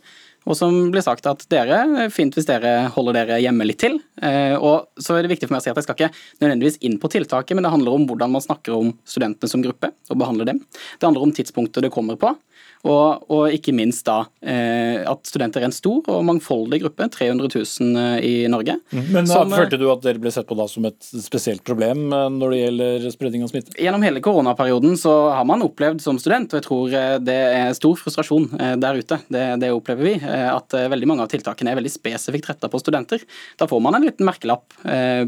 Og 0.49 0.57
som 0.57 0.73
blir 0.93 1.03
sagt 1.05 1.27
at 1.29 1.43
dere, 1.53 2.07
fint 2.13 2.33
hvis 2.33 2.47
dere 2.49 2.87
holder 2.95 3.19
dere 3.19 3.41
hjemme 3.43 3.67
litt 3.67 3.81
til. 3.83 3.99
Eh, 4.25 4.55
og 4.57 4.89
så 4.97 5.17
er 5.17 5.25
det 5.25 5.35
viktig 5.35 5.47
for 5.47 5.55
meg 5.55 5.61
å 5.61 5.65
si 5.67 5.73
at 5.73 5.77
jeg 5.77 5.85
skal 5.85 5.99
ikke 5.99 6.11
nødvendigvis 6.41 6.79
inn 6.87 6.97
på 7.01 7.11
tiltaket, 7.13 7.53
men 7.57 7.67
det 7.67 7.73
handler 7.73 7.97
om 7.97 8.07
hvordan 8.09 8.33
man 8.33 8.43
snakker 8.43 8.73
om 8.73 8.93
studentene 9.05 9.51
som 9.51 9.61
gruppe 9.61 9.91
og 10.09 10.21
behandler 10.21 10.49
dem. 10.49 10.63
Det 10.97 11.07
handler 11.07 11.27
om 11.27 11.35
tidspunktet 11.35 11.85
det 11.85 11.93
kommer 11.93 12.17
på. 12.21 12.33
Og, 12.81 13.27
og, 13.29 13.43
ikke 13.53 13.73
minst 13.77 14.07
da 14.07 14.23
eh, 14.41 15.03
at 15.05 15.27
studenter 15.29 15.61
er 15.61 15.69
en 15.69 15.75
stor 15.75 16.07
og 16.09 16.23
mangfoldig 16.25 16.79
gruppe, 16.81 17.05
300 17.13 17.51
000 17.53 17.99
eh, 18.01 18.15
i 18.25 18.33
Norge. 18.49 18.77
Men 18.95 19.11
Men 19.13 19.29
som, 19.29 19.53
Følte 19.53 19.77
du 19.77 19.85
at 19.91 20.01
dere 20.01 20.21
ble 20.21 20.31
sett 20.33 20.47
på 20.49 20.57
da 20.57 20.65
som 20.69 20.87
et 20.89 20.97
spesielt 21.21 21.63
problem 21.67 22.07
eh, 22.09 22.27
når 22.33 22.55
det 22.55 22.61
gjelder 22.61 23.07
spredning 23.13 23.45
av 23.45 23.51
smitte? 23.53 23.75
Gjennom 23.77 24.05
hele 24.05 24.23
koronaperioden 24.23 24.97
så 24.97 25.13
har 25.35 25.45
man 25.49 25.65
opplevd 25.65 26.01
som 26.01 26.17
student, 26.21 26.49
og 26.53 26.61
jeg 26.61 26.67
tror 26.67 26.97
eh, 26.97 27.15
det 27.21 27.37
er 27.51 27.77
stor 27.77 27.99
frustrasjon 28.01 28.49
der 28.81 28.97
ute, 28.97 29.19
det, 29.31 29.45
det 29.61 29.69
opplever 29.73 30.07
vi, 30.07 30.15
at 30.31 30.75
veldig 30.91 31.09
mange 31.09 31.25
av 31.25 31.31
tiltakene 31.31 31.73
er 31.73 31.79
veldig 31.79 31.91
spesifikt 31.93 32.49
retta 32.51 32.69
på 32.71 32.79
studenter. 32.81 33.23
Da 33.59 33.67
får 33.69 33.81
man 33.83 33.97
en 33.97 34.05
liten 34.05 34.27
merkelapp 34.27 34.77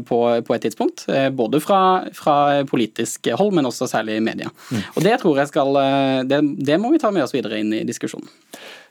på, 0.08 0.20
på 0.46 0.56
et 0.56 0.64
tidspunkt, 0.64 1.04
både 1.36 1.60
fra, 1.62 1.80
fra, 2.16 2.36
politisk 2.68 3.28
hold, 3.38 3.52
men 3.56 3.68
også 3.68 3.88
særlig 3.90 4.18
i 4.18 4.24
media. 4.24 4.50
Mm. 4.70 4.86
Og 4.94 5.06
det 5.06 5.18
tror 5.22 5.42
jeg 5.42 5.50
skal 5.50 5.80
det, 6.30 6.40
det 6.70 6.80
må 6.80 6.92
vi 6.94 7.02
ta 7.02 7.12
med 7.14 7.26
oss 7.26 7.34
videre 7.34 7.60
inn 7.60 7.74
i 7.76 7.84
diskusjonen. 7.88 8.30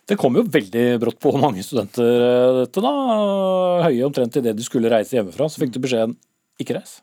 Det 0.09 0.17
kom 0.19 0.35
jo 0.35 0.43
veldig 0.51 0.83
brått 0.99 1.19
på 1.23 1.31
mange 1.39 1.63
studenter, 1.63 2.03
eh, 2.03 2.57
dette 2.63 2.83
da. 2.83 2.91
Høye 3.85 4.03
omtrent 4.03 4.35
idet 4.39 4.57
du 4.57 4.63
skulle 4.65 4.91
reise 4.91 5.15
hjemmefra, 5.15 5.47
så 5.47 5.63
fikk 5.63 5.75
du 5.75 5.79
beskjeden 5.83 6.17
ikke 6.59 6.75
reis. 6.75 6.97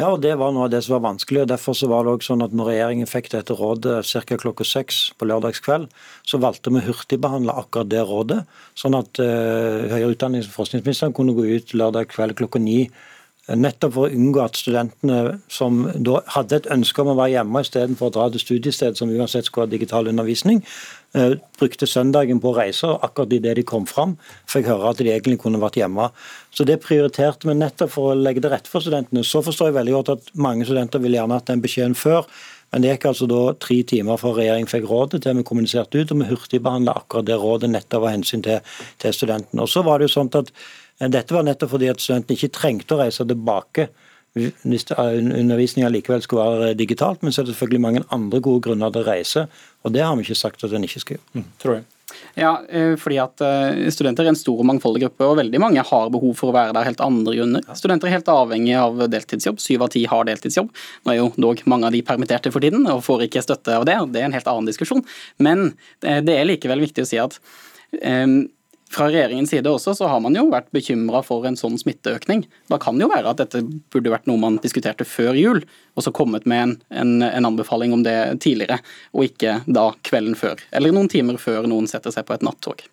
Ja, 0.00 0.08
og 0.08 0.22
Det 0.22 0.32
var 0.40 0.52
noe 0.52 0.64
av 0.64 0.70
det 0.72 0.82
som 0.84 0.94
var 0.96 1.12
vanskelig. 1.12 1.42
og 1.42 1.48
Derfor 1.48 1.76
så 1.76 1.86
var 1.88 2.04
det 2.04 2.12
også 2.12 2.32
sånn 2.32 2.44
at 2.44 2.52
når 2.56 2.70
regjeringen 2.70 3.06
fikk 3.06 3.28
dette 3.30 3.52
rådet 3.52 4.06
ca. 4.08 4.36
klokka 4.36 4.64
seks 4.64 5.12
på 5.18 5.28
lørdagskveld, 5.28 5.88
så 6.24 6.40
valgte 6.40 6.72
vi 6.72 6.80
å 6.80 6.86
hurtigbehandle 6.88 7.52
akkurat 7.52 7.88
det 7.88 8.00
rådet. 8.00 8.40
Sånn 8.74 8.96
at 8.96 9.20
uh, 9.20 9.92
høyere 9.92 10.14
utdannings- 10.14 10.48
og 10.48 10.56
forskningsministeren 10.56 11.12
kunne 11.12 11.36
gå 11.36 11.44
ut 11.44 11.74
lørdag 11.76 12.08
kveld 12.08 12.36
klokka 12.40 12.58
ni 12.58 12.88
Nettopp 13.50 13.96
for 13.96 14.06
å 14.06 14.14
unngå 14.14 14.38
at 14.38 14.54
studentene 14.54 15.40
som 15.50 15.80
da 15.98 16.20
hadde 16.30 16.60
et 16.60 16.68
ønske 16.70 17.02
om 17.02 17.10
å 17.10 17.16
være 17.18 17.40
hjemme 17.40 17.62
istedenfor 17.64 18.06
å 18.08 18.14
dra 18.14 18.26
til 18.30 18.38
studiested, 18.38 18.94
som 18.96 19.10
uansett 19.10 19.48
skulle 19.48 19.66
ha 19.66 19.72
digital 19.72 20.06
undervisning, 20.06 20.62
eh, 20.62 21.01
brukte 21.12 21.86
søndagen 21.88 22.40
på 22.40 22.52
å 22.52 22.56
reise, 22.56 22.88
og 22.88 23.04
akkurat 23.04 23.34
idet 23.36 23.56
de 23.58 23.64
kom 23.68 23.84
fram, 23.88 24.14
fikk 24.48 24.70
høre 24.70 24.92
at 24.92 25.02
de 25.02 25.10
egentlig 25.12 25.40
kunne 25.42 25.60
vært 25.60 25.76
hjemme. 25.80 26.08
Så 26.54 26.64
det 26.68 26.78
prioriterte 26.84 27.48
vi 27.48 27.56
nettopp 27.58 27.92
for 27.92 28.12
å 28.12 28.16
legge 28.18 28.42
til 28.44 28.52
rette 28.52 28.72
for 28.72 28.84
studentene. 28.84 29.24
Så 29.26 29.42
forstår 29.44 29.70
jeg 29.70 29.78
veldig 29.80 29.96
godt 29.98 30.12
at 30.16 30.32
mange 30.34 30.66
studenter 30.68 31.02
ville 31.04 31.20
gjerne 31.20 31.36
hatt 31.36 31.52
den 31.52 31.64
beskjeden 31.64 31.96
før. 31.98 32.28
Men 32.72 32.84
det 32.84 32.94
gikk 32.94 33.10
altså 33.10 33.28
da 33.28 33.40
tre 33.60 33.82
timer 33.84 34.20
fra 34.20 34.32
regjeringen 34.32 34.70
fikk 34.70 34.86
rådet 34.88 35.20
til 35.24 35.36
vi 35.36 35.44
kommuniserte 35.44 36.00
ut, 36.00 36.14
og 36.14 36.22
vi 36.22 36.28
hurtigbehandla 36.30 36.94
akkurat 37.02 37.28
det 37.28 37.36
rådet 37.42 37.68
nettopp 37.74 38.06
av 38.06 38.14
hensyn 38.14 38.44
til, 38.46 38.62
til 39.02 39.12
studentene. 39.12 39.66
Og 39.66 39.68
så 39.68 39.84
var 39.84 40.00
det 40.00 40.08
jo 40.08 40.14
sånn 40.14 40.32
at 40.40 40.48
dette 41.12 41.36
var 41.36 41.44
nettopp 41.44 41.74
fordi 41.74 41.90
at 41.92 42.00
studentene 42.00 42.38
ikke 42.38 42.56
trengte 42.56 42.96
å 42.96 43.02
reise 43.02 43.26
tilbake 43.28 43.90
undervisninga 44.34 45.90
likevel 45.92 46.22
skulle 46.24 46.44
være 46.48 46.76
digitalt, 46.78 47.22
men 47.22 47.32
så 47.32 47.42
er 47.42 47.48
det 47.48 47.54
selvfølgelig 47.54 47.84
mange 47.84 48.04
andre 48.14 48.40
gode 48.40 48.64
grunner 48.68 48.92
til 48.92 49.02
å 49.02 49.08
reise, 49.08 49.48
og 49.82 49.92
det 49.92 50.04
har 50.04 50.14
vi 50.16 50.24
ikke 50.24 50.38
sagt 50.38 50.64
at 50.64 50.72
en 50.72 50.86
ikke 50.86 51.02
skal 51.02 51.18
gjøre. 51.18 51.28
Mm, 51.36 51.50
tror 51.62 51.76
jeg. 51.78 51.88
Ja, 52.34 52.52
eh, 52.68 52.94
fordi 53.00 53.18
at 53.22 53.42
eh, 53.44 53.88
Studenter 53.92 54.26
er 54.26 54.32
en 54.32 54.38
stor 54.38 54.60
og 54.60 54.68
mangfoldig 54.68 55.04
gruppe, 55.04 55.26
og 55.28 55.38
veldig 55.40 55.60
mange 55.62 55.84
har 55.88 56.12
behov 56.12 56.34
for 56.38 56.50
å 56.50 56.56
være 56.56 56.74
der 56.76 56.88
helt 56.88 57.02
andre 57.04 57.36
grunner. 57.38 57.66
Studenter 57.78 58.08
er 58.08 58.16
helt 58.18 58.30
avhengig 58.32 58.76
av 58.78 59.04
deltidsjobb. 59.12 59.60
Syv 59.62 59.86
av 59.86 59.92
ti 59.94 60.04
har 60.08 60.26
deltidsjobb. 60.28 60.72
Nå 61.04 61.12
er 61.12 61.20
jo 61.20 61.28
dog 61.40 61.62
mange 61.70 61.88
av 61.88 61.96
de 61.96 62.02
permitterte 62.06 62.52
for 62.54 62.64
tiden 62.64 62.88
og 62.90 63.04
får 63.06 63.26
ikke 63.28 63.44
støtte 63.44 63.76
av 63.80 63.86
det, 63.88 63.98
og 64.00 64.12
det 64.14 64.22
er 64.22 64.30
en 64.30 64.36
helt 64.36 64.50
annen 64.52 64.68
diskusjon. 64.68 65.04
Men 65.42 65.70
eh, 66.04 66.20
det 66.24 66.36
er 66.38 66.48
likevel 66.48 66.84
viktig 66.84 67.04
å 67.04 67.12
si 67.12 67.20
at 67.22 67.38
um, 68.02 68.42
fra 68.92 69.08
regjeringens 69.08 69.50
side 69.50 69.70
også 69.70 69.94
så 69.96 70.08
har 70.10 70.20
man 70.24 70.36
jo 70.36 70.44
vært 70.52 70.70
bekymra 70.74 71.22
for 71.24 71.46
en 71.48 71.56
sånn 71.58 71.78
smitteøkning. 71.80 72.44
Da 72.70 72.78
kan 72.82 72.98
det 72.98 73.06
jo 73.06 73.12
være 73.12 73.32
at 73.32 73.40
dette 73.40 73.62
burde 73.92 74.12
vært 74.12 74.28
noe 74.30 74.40
man 74.40 74.58
diskuterte 74.62 75.06
før 75.08 75.38
jul, 75.38 75.62
og 75.96 76.04
så 76.04 76.12
kommet 76.14 76.46
med 76.48 76.62
en, 76.62 76.74
en, 77.02 77.12
en, 77.26 77.48
anbefaling 77.48 77.94
om 77.96 78.04
det 78.06 78.16
tidligere, 78.44 78.80
og 79.16 79.30
ikke 79.30 79.60
da 79.66 79.90
kvelden 80.06 80.36
før. 80.38 80.60
Eller 80.76 80.94
noen 80.94 81.10
timer 81.12 81.40
før 81.40 81.68
noen 81.70 81.88
setter 81.90 82.14
seg 82.14 82.28
på 82.28 82.36
et 82.36 82.44
nattog. 82.46 82.84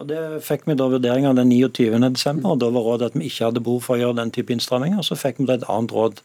Og 0.00 0.08
Det 0.08 0.20
fikk 0.44 0.64
vi 0.64 0.78
da 0.80 0.86
vurderinga 0.88 1.34
den 1.36 1.50
29.12., 1.52 2.40
og 2.48 2.60
da 2.62 2.70
var 2.72 2.86
rådet 2.86 3.10
at 3.10 3.18
vi 3.20 3.28
ikke 3.28 3.50
hadde 3.50 3.64
behov 3.64 3.82
for 3.84 3.98
å 3.98 4.00
gjøre 4.00 4.20
den 4.22 4.32
type 4.32 4.54
innstramminger. 4.54 5.04
Så 5.04 5.18
fikk 5.20 5.42
vi 5.42 5.48
da 5.50 5.58
et 5.58 5.66
annet 5.68 5.92
råd 5.92 6.22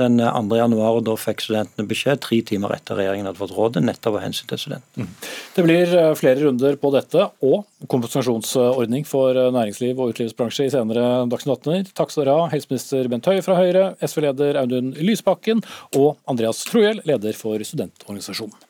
den 0.00 0.18
2. 0.18 0.56
januar, 0.58 0.98
og 0.98 1.04
Da 1.06 1.14
fikk 1.20 1.44
studentene 1.44 1.86
beskjed 1.88 2.22
tre 2.24 2.40
timer 2.46 2.74
etter 2.74 2.98
regjeringen 2.98 3.28
hadde 3.28 3.40
fått 3.40 3.54
rådet, 3.54 3.84
nettopp 3.86 4.18
av 4.18 4.24
hensyn 4.24 4.50
til 4.50 4.60
studentene. 4.64 5.06
Mm. 5.06 5.30
Det 5.54 5.64
blir 5.66 5.94
eh, 6.00 6.10
flere 6.18 6.42
runder 6.42 6.78
på 6.80 6.90
dette, 6.94 7.28
og 7.46 7.88
kompensasjonsordning 7.92 9.06
for 9.08 9.38
eh, 9.38 9.52
næringsliv 9.54 10.00
og 10.00 10.14
utelivsbransje 10.14 10.68
i 10.68 10.74
senere 10.74 11.06
Dagsnytt 11.30 11.68
18. 11.68 11.94
Takk 11.94 12.14
skal 12.14 12.24
dere 12.24 12.38
ha, 12.40 12.50
helseminister 12.54 13.10
Bent 13.12 13.30
Høie 13.30 13.44
fra 13.46 13.58
Høyre, 13.60 13.88
SV-leder 14.02 14.60
Audun 14.64 14.94
Lysbakken 14.98 15.62
og 15.94 16.14
Andreas 16.30 16.64
Trohjell, 16.68 17.04
leder 17.06 17.36
for 17.38 17.62
studentorganisasjonen. 17.62 18.63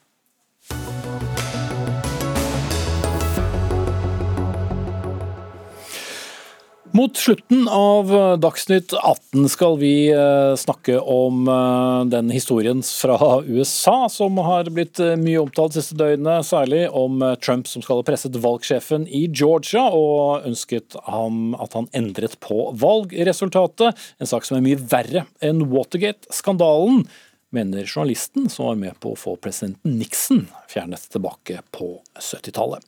Mot 6.94 7.16
slutten 7.16 7.64
av 7.68 8.10
eh, 8.14 8.36
Dagsnytt 8.38 8.92
18 8.94 9.48
skal 9.50 9.78
vi 9.80 10.12
eh, 10.14 10.52
snakke 10.54 11.00
om 11.00 11.48
eh, 11.50 12.04
den 12.06 12.30
historien 12.30 12.84
fra 12.86 13.40
USA 13.42 14.06
som 14.06 14.38
har 14.38 14.70
blitt 14.70 15.02
mye 15.18 15.40
omtalt 15.42 15.74
de 15.74 15.82
siste 15.82 15.98
døgnet, 15.98 16.46
særlig 16.46 16.84
om 16.94 17.18
Trump 17.42 17.66
som 17.66 17.82
skal 17.82 17.98
ha 17.98 18.06
presset 18.06 18.38
valgsjefen 18.38 19.08
i 19.10 19.24
Georgia 19.26 19.88
og 19.90 20.46
ønsket 20.46 20.94
ham 21.08 21.58
at 21.58 21.74
han 21.74 21.90
endret 21.98 22.38
på 22.38 22.68
valgresultatet. 22.78 23.98
En 24.22 24.30
sak 24.30 24.46
som 24.46 24.60
er 24.60 24.66
mye 24.68 24.78
verre 24.78 25.26
enn 25.42 25.66
Watergate-skandalen 25.74 27.08
mener 27.54 27.86
journalisten 27.86 28.48
som 28.52 28.68
var 28.68 28.78
med 28.80 28.98
på 29.02 29.14
å 29.14 29.18
få 29.18 29.36
presidenten 29.40 29.96
Nixon 30.00 30.44
fjernet 30.70 31.08
tilbake 31.12 31.60
på 31.74 31.96
70-tallet. 32.18 32.84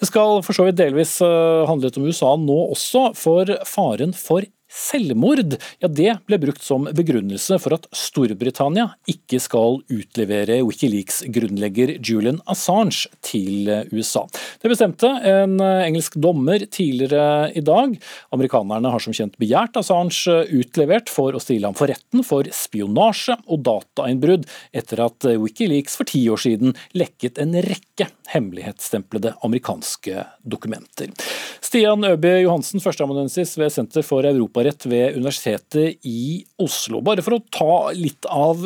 Det 0.00 0.08
skal 0.08 0.40
for 0.46 0.56
så 0.56 0.66
vidt 0.66 0.80
delvis 0.80 1.18
eh, 1.24 1.66
handlet 1.68 1.98
om 2.00 2.08
USA 2.08 2.34
nå 2.40 2.58
også, 2.74 3.10
for 3.18 3.54
faren 3.68 4.16
for 4.16 4.46
Selvmord 4.70 5.56
ja, 5.80 5.88
det 5.88 6.12
ble 6.28 6.38
brukt 6.42 6.62
som 6.62 6.86
begrunnelse 6.94 7.58
for 7.62 7.74
at 7.74 7.86
Storbritannia 7.96 8.86
ikke 9.10 9.40
skal 9.42 9.80
utlevere 9.90 10.60
Wikileaks-grunnlegger 10.66 11.96
Julian 11.98 12.40
Assange 12.50 13.10
til 13.26 13.66
USA. 13.90 14.24
Det 14.62 14.70
bestemte 14.70 15.10
en 15.26 15.56
engelsk 15.60 16.18
dommer 16.22 16.62
tidligere 16.70 17.50
i 17.56 17.64
dag. 17.66 17.96
Amerikanerne 18.34 18.92
har 18.94 19.02
som 19.02 19.16
kjent 19.16 19.38
begjært 19.40 19.78
Assange 19.80 20.38
utlevert 20.54 21.10
for 21.10 21.34
å 21.34 21.42
stille 21.42 21.66
ham 21.66 21.78
for 21.78 21.90
retten 21.90 22.24
for 22.26 22.46
spionasje 22.54 23.38
og 23.50 23.64
datainnbrudd, 23.66 24.46
etter 24.76 25.04
at 25.06 25.26
Wikileaks 25.40 25.98
for 25.98 26.10
ti 26.10 26.22
år 26.30 26.42
siden 26.46 26.76
lekket 26.94 27.40
en 27.42 27.56
rekke 27.66 28.10
hemmelighetsstemplede 28.30 29.34
amerikanske 29.46 30.24
dokumenter. 30.46 31.10
Stian 31.64 32.04
Øby 32.06 32.36
Johansen, 32.44 32.82
førsteamanuensis 32.82 33.56
ved 33.58 33.72
Senter 33.74 34.06
for 34.06 34.26
europarett 34.60 34.86
ved 34.86 35.16
Universitetet 35.16 36.06
i 36.06 36.44
Oslo. 36.58 37.00
Bare 37.00 37.22
for 37.22 37.36
å 37.36 37.44
ta 37.50 37.92
litt 37.96 38.26
av 38.26 38.60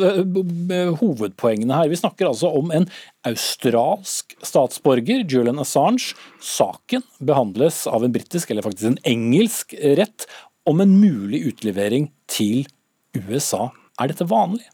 hovedpoengene 0.99 1.75
her. 1.75 1.89
Vi 1.89 1.99
snakker 1.99 2.27
altså 2.27 2.51
om 2.51 2.71
en 2.71 2.87
australsk 3.25 4.35
statsborger, 4.43 5.25
Julian 5.27 5.59
Assange. 5.59 6.15
Saken 6.41 7.03
behandles 7.19 7.85
av 7.87 8.03
en 8.03 8.13
britisk, 8.13 8.51
eller 8.51 8.65
faktisk 8.65 8.91
en 8.91 9.01
engelsk 9.05 9.75
rett, 9.97 10.27
om 10.65 10.81
en 10.81 10.95
mulig 10.99 11.45
utlevering 11.51 12.09
til 12.27 12.65
USA. 13.15 13.69
Er 14.01 14.11
dette 14.11 14.27
vanlig? 14.27 14.65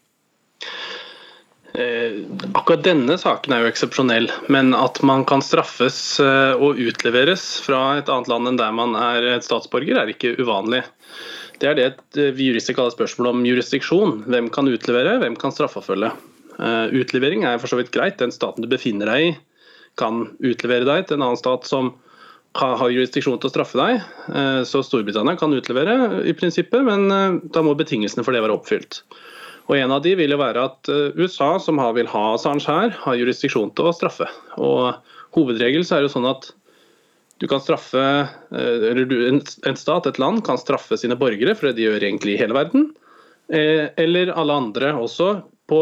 Eh, 1.74 2.24
akkurat 2.54 2.84
denne 2.84 3.16
saken 3.20 3.54
er 3.56 3.64
jo 3.64 3.70
eksepsjonell, 3.72 4.28
men 4.52 4.74
at 4.76 5.00
man 5.08 5.24
kan 5.28 5.44
straffes 5.46 6.20
eh, 6.20 6.52
og 6.60 6.80
utleveres 6.82 7.46
fra 7.64 8.02
et 8.02 8.12
annet 8.12 8.28
land 8.32 8.50
enn 8.50 8.60
der 8.60 8.74
man 8.76 8.98
er 9.00 9.30
et 9.38 9.48
statsborger, 9.48 9.96
er 10.02 10.12
ikke 10.12 10.34
uvanlig. 10.42 10.84
Det 11.64 11.70
er 11.70 11.80
det 11.80 11.88
eh, 12.20 12.34
vi 12.36 12.50
jurister 12.50 12.76
kaller 12.76 12.92
spørsmål 12.96 13.32
om 13.32 13.48
jurisdiksjon. 13.48 14.26
Hvem 14.28 14.52
kan 14.52 14.68
utlevere, 14.68 15.16
hvem 15.24 15.40
kan 15.40 15.56
straffeforfølge. 15.56 16.12
Utlevering 16.62 17.46
er 17.48 17.58
for 17.58 17.72
så 17.72 17.78
vidt 17.80 17.94
greit. 17.96 18.20
Den 18.20 18.34
staten 18.36 18.62
du 18.62 18.68
befinner 18.70 19.08
deg 19.10 19.24
i, 19.24 19.30
kan 19.98 20.26
utlevere 20.44 20.86
deg 20.86 21.08
til 21.08 21.18
en 21.18 21.24
annen 21.26 21.40
stat 21.40 21.66
som 21.66 21.94
har 22.60 22.92
jurisdiksjon 22.92 23.40
til 23.42 23.48
å 23.48 23.54
straffe 23.54 23.80
deg. 23.80 24.04
Så 24.70 24.84
Storbritannia 24.86 25.40
kan 25.40 25.56
utlevere 25.56 26.20
i 26.28 26.36
prinsippet, 26.38 26.84
men 26.86 27.08
da 27.56 27.64
må 27.66 27.74
betingelsene 27.80 28.28
for 28.28 28.36
det 28.36 28.44
være 28.44 28.60
oppfylt. 28.60 29.00
Og 29.72 29.78
En 29.80 29.94
av 29.96 30.02
de 30.04 30.12
vil 30.20 30.34
jo 30.34 30.40
være 30.42 30.66
at 30.68 30.90
eh, 30.92 31.14
USA, 31.16 31.54
som 31.64 31.80
vil 31.96 32.10
ha 32.12 32.24
Assange 32.34 32.68
her, 32.68 32.92
har 33.06 33.16
jurisdiksjon 33.16 33.72
til 33.78 33.88
å 33.88 33.94
straffe. 33.96 34.28
Og 34.60 34.98
Hovedregel 35.38 35.86
så 35.88 35.98
er 35.98 36.04
det 36.04 36.12
sånn 36.12 36.28
at 36.28 36.50
du 37.40 37.48
kan 37.50 37.64
straffe, 37.64 38.02
eh, 38.52 38.84
en 38.92 39.80
stat, 39.80 40.10
et 40.10 40.20
land, 40.20 40.44
kan 40.46 40.60
straffe 40.60 41.00
sine 41.00 41.16
borgere, 41.16 41.56
for 41.56 41.70
det 41.70 41.80
de 41.80 41.88
gjør 41.88 42.04
egentlig 42.04 42.36
i 42.36 42.42
hele 42.44 42.58
verden. 42.58 42.90
Eh, 43.48 43.88
eller 43.96 44.36
alle 44.36 44.60
andre 44.60 44.92
også 45.00 45.38
på 45.72 45.80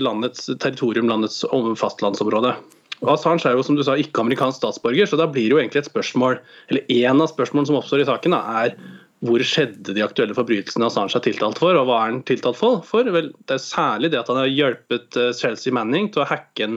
landets 0.00 0.48
territorium, 0.56 1.12
landets 1.12 1.44
fastlandsområde. 1.76 2.56
Assange 3.04 3.44
er 3.44 3.58
jo 3.58 3.64
som 3.68 3.76
du 3.76 3.84
sa 3.84 3.98
ikke 4.00 4.24
amerikansk 4.24 4.62
statsborger, 4.62 5.04
så 5.04 5.20
da 5.20 5.28
blir 5.28 5.50
det 5.50 5.52
jo 5.52 5.60
egentlig 5.60 5.84
et 5.84 5.90
spørsmål, 5.90 6.40
eller 6.72 6.88
en 7.04 7.20
av 7.20 7.28
spørsmålene 7.28 7.68
som 7.68 7.76
oppstår 7.82 8.06
i 8.06 8.08
saken, 8.08 8.32
da, 8.32 8.64
er 8.64 8.78
hvor 9.24 9.40
skjedde 9.46 9.94
de 9.96 10.04
aktuelle 10.04 10.36
forbrytelsene 10.36 10.88
Assange 10.90 11.16
er 11.16 11.24
tiltalt 11.24 11.60
for, 11.62 11.76
og 11.78 11.88
hva 11.88 12.00
er 12.02 12.10
han 12.10 12.24
tiltalt 12.28 12.58
for? 12.58 13.08
Vel, 13.14 13.30
det 13.48 13.56
er 13.56 13.62
særlig 13.62 14.12
det 14.12 14.20
at 14.20 14.28
han 14.32 14.42
har 14.42 14.50
hjulpet 14.50 15.16
eh, 15.16 15.32
Chelsea 15.36 15.72
Manning 15.72 16.10
til 16.12 16.24
å 16.24 16.28
hacke 16.28 16.66
en 16.66 16.76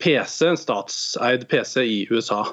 PC, 0.00 0.46
en 0.48 0.60
statseid 0.60 1.44
PC 1.50 1.84
i 1.84 2.00
USA. 2.12 2.46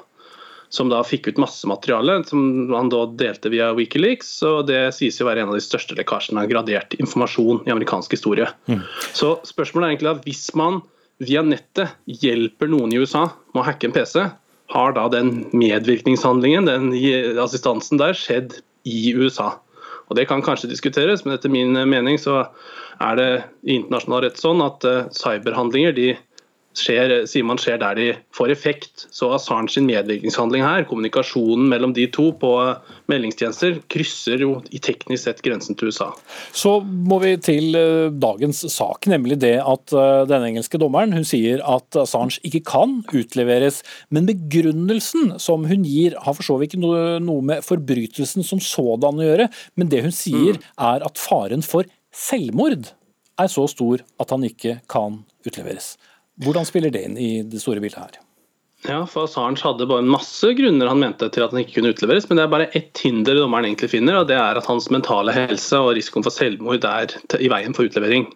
Som 0.74 0.90
da 0.90 0.98
fikk 1.06 1.30
ut 1.30 1.40
masse 1.40 1.64
materiale 1.70 2.18
som 2.26 2.72
han 2.74 2.90
da 2.92 3.04
delte 3.16 3.52
via 3.52 3.70
Wikileaks. 3.76 4.34
og 4.44 4.66
Det 4.68 4.82
sies 4.96 5.20
å 5.22 5.28
være 5.28 5.44
en 5.44 5.52
av 5.52 5.56
de 5.56 5.64
største 5.64 5.96
lekkasjene 5.96 6.42
av 6.42 6.50
gradert 6.50 6.96
informasjon 6.98 7.62
i 7.64 7.72
amerikansk 7.72 8.18
historie. 8.18 8.50
Mm. 8.66 8.82
Så 9.16 9.36
spørsmålet 9.46 9.86
er 9.86 9.94
egentlig 9.94 10.12
at 10.12 10.26
hvis 10.26 10.48
man 10.58 10.82
via 11.22 11.40
nettet 11.46 11.94
hjelper 12.20 12.68
noen 12.68 12.92
i 12.92 12.98
USA 13.00 13.28
med 13.54 13.62
å 13.62 13.68
hacke 13.70 13.88
en 13.88 13.94
PC, 13.94 14.26
har 14.74 14.96
da 14.96 15.06
den 15.08 15.46
medvirkningshandlingen, 15.54 16.66
den 16.66 16.90
assistansen 17.40 18.02
der, 18.02 18.18
skjedd 18.18 18.58
i 18.86 19.12
USA? 19.18 19.56
Og 20.06 20.16
Det 20.16 20.28
kan 20.30 20.42
kanskje 20.42 20.70
diskuteres, 20.70 21.24
men 21.24 21.34
etter 21.34 21.50
min 21.50 21.74
mening 21.90 22.18
så 22.18 22.46
er 23.02 23.18
det 23.18 23.30
i 23.66 23.74
internasjonal 23.80 24.22
rett 24.24 24.38
sånn 24.38 24.62
at 24.62 24.86
eh, 24.86 25.08
cyberhandlinger 25.10 25.96
de 25.96 26.12
skjer, 26.80 27.12
man 27.46 27.60
skjer 27.60 27.80
der 27.80 27.96
de 27.98 28.06
får 28.36 28.52
effekt. 28.52 29.06
Så 29.14 29.30
Assange 29.34 29.72
sin 29.72 29.86
medvirkningshandling 29.88 30.64
her, 30.64 30.86
kommunikasjonen 30.88 31.68
mellom 31.70 31.94
de 31.96 32.06
to 32.12 32.28
på 32.40 32.52
meldingstjenester, 33.10 33.80
krysser 33.92 34.42
jo 34.44 34.58
i 34.74 34.80
teknisk 34.82 35.26
sett 35.26 35.42
grensen 35.46 35.78
til 35.78 35.92
USA. 35.92 36.10
Så 36.56 36.78
må 36.82 37.20
vi 37.22 37.34
til 37.42 37.76
eh, 37.78 38.08
dagens 38.12 38.64
sak, 38.72 39.08
nemlig 39.10 39.40
det 39.44 39.56
at 39.62 39.94
eh, 39.96 40.24
den 40.30 40.48
engelske 40.50 40.80
dommeren 40.82 41.14
hun 41.16 41.26
sier 41.26 41.62
at 41.64 41.98
Assange 42.02 42.40
ikke 42.46 42.64
kan 42.68 43.00
utleveres. 43.14 43.82
Men 44.10 44.28
begrunnelsen 44.28 45.36
som 45.42 45.66
hun 45.68 45.86
gir 45.86 46.18
har 46.22 46.36
for 46.36 46.46
så 46.46 46.58
vidt 46.60 46.76
ikke 46.76 46.82
noe 47.22 47.40
med 47.46 47.64
forbrytelsen 47.66 48.44
som 48.46 48.62
sådan 48.62 49.20
å 49.20 49.26
gjøre, 49.26 49.48
men 49.78 49.90
det 49.92 50.04
hun 50.04 50.14
sier 50.14 50.58
mm. 50.58 50.68
er 50.88 51.04
at 51.06 51.20
faren 51.20 51.64
for 51.64 51.88
selvmord 52.16 52.90
er 53.40 53.52
så 53.52 53.66
stor 53.70 54.02
at 54.20 54.32
han 54.32 54.44
ikke 54.46 54.78
kan 54.90 55.22
utleveres. 55.46 55.94
Hvordan 56.44 56.66
spiller 56.68 56.92
det 56.92 57.04
inn 57.06 57.16
i 57.16 57.30
det 57.48 57.62
store 57.62 57.80
bildet 57.80 58.00
her? 58.02 58.22
Ja, 58.86 59.00
for 59.08 59.24
Assange 59.24 59.62
hadde 59.64 59.86
bare 59.88 60.04
masse 60.04 60.50
grunner 60.54 60.90
han 60.90 61.00
mente 61.00 61.28
til 61.32 61.42
at 61.42 61.54
han 61.54 61.62
ikke 61.62 61.78
kunne 61.78 61.94
utleveres, 61.94 62.28
men 62.28 62.38
det 62.38 62.44
er 62.44 62.52
bare 62.52 62.68
ett 62.76 63.00
hinder 63.02 63.38
dommeren 63.38 63.66
egentlig 63.66 63.88
finner, 63.94 64.20
og 64.20 64.28
det 64.28 64.36
er 64.38 64.60
at 64.60 64.68
hans 64.68 64.90
mentale 64.92 65.32
helse 65.34 65.80
og 65.80 65.94
risikoen 65.96 66.26
for 66.26 66.34
selvmord 66.34 66.84
er 66.86 67.14
i 67.40 67.50
veien 67.50 67.74
for 67.76 67.88
utlevering. 67.88 68.28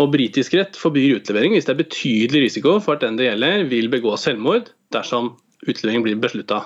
Og 0.00 0.12
Britisk 0.14 0.54
rett 0.56 0.78
forbyr 0.78 1.18
utlevering 1.18 1.56
hvis 1.56 1.66
det 1.66 1.74
er 1.74 1.82
betydelig 1.82 2.44
risiko 2.46 2.76
for 2.80 2.96
at 2.96 3.04
den 3.04 3.18
det 3.18 3.26
gjelder 3.26 3.66
vil 3.68 3.90
begå 3.92 4.14
selvmord 4.20 4.70
dersom 4.94 5.34
utlevering 5.66 6.06
blir 6.06 6.20
beslutta. 6.22 6.62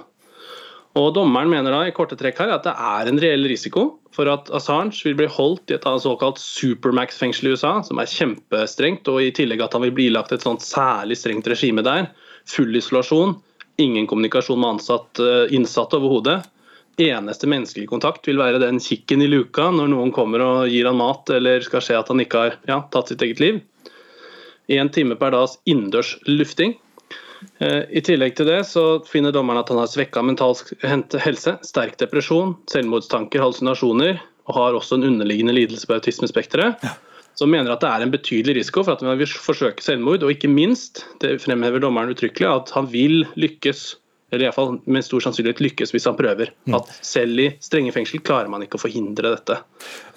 Og 0.95 1.11
Dommeren 1.17 1.51
mener 1.51 1.75
da 1.75 1.81
i 1.89 1.95
korte 1.95 2.15
trekk 2.19 2.39
her 2.39 2.53
at 2.55 2.67
det 2.67 2.73
er 2.79 3.09
en 3.11 3.19
reell 3.19 3.49
risiko 3.51 3.87
for 4.15 4.31
at 4.31 4.51
Assange 4.55 5.01
vil 5.03 5.17
bli 5.19 5.27
holdt 5.27 5.73
i 5.73 5.75
et 5.75 5.89
såkalt 6.05 6.39
supermax-fengsel 6.39 7.49
i 7.49 7.55
USA, 7.57 7.81
som 7.83 7.99
er 7.99 8.11
kjempestrengt, 8.11 9.11
og 9.11 9.19
i 9.19 9.33
tillegg 9.35 9.65
at 9.65 9.75
han 9.75 9.83
vil 9.89 9.95
bli 9.97 10.07
ilagt 10.13 10.33
et 10.37 10.47
sånt 10.47 10.63
særlig 10.63 11.19
strengt 11.19 11.51
regime 11.51 11.83
der. 11.83 12.07
Full 12.47 12.79
isolasjon, 12.79 13.35
ingen 13.83 14.07
kommunikasjon 14.07 14.61
med 14.61 14.77
ansatt, 14.77 15.19
eh, 15.19 15.51
innsatte 15.57 15.99
overhodet. 15.99 16.45
Eneste 17.03 17.51
menneskelige 17.51 17.91
kontakt 17.91 18.29
vil 18.29 18.39
være 18.39 18.63
den 18.63 18.79
kikken 18.79 19.25
i 19.25 19.27
luka 19.27 19.67
når 19.75 19.91
noen 19.91 20.13
kommer 20.15 20.45
og 20.47 20.71
gir 20.71 20.87
han 20.87 21.01
mat 21.01 21.27
eller 21.35 21.65
skal 21.67 21.83
se 21.83 21.97
at 21.99 22.07
han 22.07 22.23
ikke 22.23 22.39
har 22.39 22.59
ja, 22.71 22.85
tatt 22.95 23.11
sitt 23.11 23.25
eget 23.27 23.43
liv. 23.43 23.59
Én 24.71 24.93
time 24.95 25.19
per 25.19 25.35
dags 25.35 25.59
innendørs 25.67 26.15
lufting. 26.31 26.79
Eh, 27.63 27.83
I 27.91 28.03
tillegg 28.05 28.37
til 28.39 28.49
det 28.49 28.61
så 28.69 28.85
finner 29.09 29.35
dommeren 29.35 29.63
at 29.63 29.73
han 29.73 29.81
har 29.81 29.91
svekka 29.91 30.23
mental 30.25 30.57
helse, 31.25 31.57
sterk 31.67 31.99
depresjon, 32.01 32.55
selvmordstanker, 32.73 33.43
hallusinasjoner, 33.43 34.21
og 34.49 34.59
har 34.59 34.79
også 34.79 34.99
en 34.99 35.09
underliggende 35.13 35.57
lidelse 35.57 35.89
på 35.89 35.97
autismespekteret. 35.99 36.85
Ja. 36.85 36.95
Som 37.35 37.51
mener 37.51 37.73
at 37.75 37.83
det 37.83 37.91
er 37.91 38.05
en 38.05 38.13
betydelig 38.15 38.55
risiko 38.61 38.85
for 38.87 38.95
at 38.95 39.03
han 39.03 39.19
vil 39.19 39.27
forsøke 39.27 39.83
selvmord, 39.83 40.23
og 40.23 40.31
ikke 40.31 40.51
minst, 40.51 41.03
det 41.25 41.41
fremhever 41.43 41.83
dommeren 41.83 42.13
uttrykkelig, 42.15 42.47
at 42.47 42.71
han 42.77 42.87
vil 42.93 43.25
lykkes 43.35 43.97
eller 44.35 44.49
iallfall 44.49 44.77
med 44.85 45.07
stor 45.07 45.25
sannsynlighet 45.25 45.63
lykkes 45.65 45.95
hvis 45.95 46.09
han 46.11 46.19
prøver. 46.19 46.53
Mm. 46.69 46.77
At 46.81 46.91
selv 47.05 47.41
i 47.41 47.49
strenge 47.65 47.95
fengsel 47.95 48.23
klarer 48.25 48.51
man 48.53 48.65
ikke 48.67 48.79
å 48.81 48.85
forhindre 48.85 49.33
dette. 49.37 49.59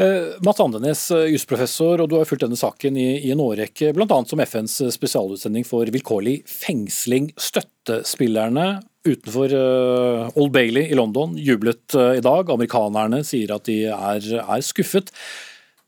Eh, 0.01 0.35
Mats 0.45 0.61
Andenes, 0.63 1.05
eh, 1.15 1.29
jusprofessor, 1.33 2.03
og 2.03 2.11
du 2.11 2.17
har 2.19 2.27
fulgt 2.29 2.45
denne 2.45 2.59
saken 2.59 2.99
i, 2.99 3.09
i 3.27 3.33
en 3.35 3.43
årrekke, 3.43 3.93
bl.a. 3.95 4.19
som 4.29 4.43
FNs 4.43 4.79
spesialutsending 4.97 5.67
for 5.67 5.89
vilkårlig 5.93 6.41
fengsling. 6.49 7.31
Støttespillerne 7.39 8.69
utenfor 9.07 9.53
uh, 9.55 10.37
Old 10.37 10.51
Bailey 10.51 10.89
i 10.91 10.97
London 10.97 11.37
jublet 11.39 11.95
uh, 11.95 12.11
i 12.17 12.23
dag. 12.23 12.49
Amerikanerne 12.51 13.21
sier 13.27 13.53
at 13.55 13.67
de 13.69 13.85
er, 13.87 14.27
er 14.41 14.65
skuffet. 14.65 15.13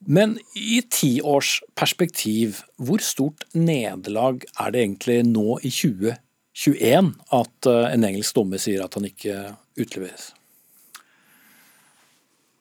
Men 0.08 0.38
i 0.56 0.80
tiårs 0.88 1.60
perspektiv, 1.78 2.62
hvor 2.80 3.04
stort 3.04 3.44
nederlag 3.52 4.46
er 4.56 4.72
det 4.72 4.86
egentlig 4.86 5.20
nå 5.28 5.60
i 5.60 5.72
2020? 5.74 6.16
21 6.60 7.14
at 7.36 7.70
eh, 7.70 7.86
en 7.94 8.06
engelsk 8.10 8.36
dommer 8.36 8.62
sier 8.62 8.84
at 8.84 8.98
han 8.98 9.08
ikke 9.08 9.54
utleveres. 9.80 10.34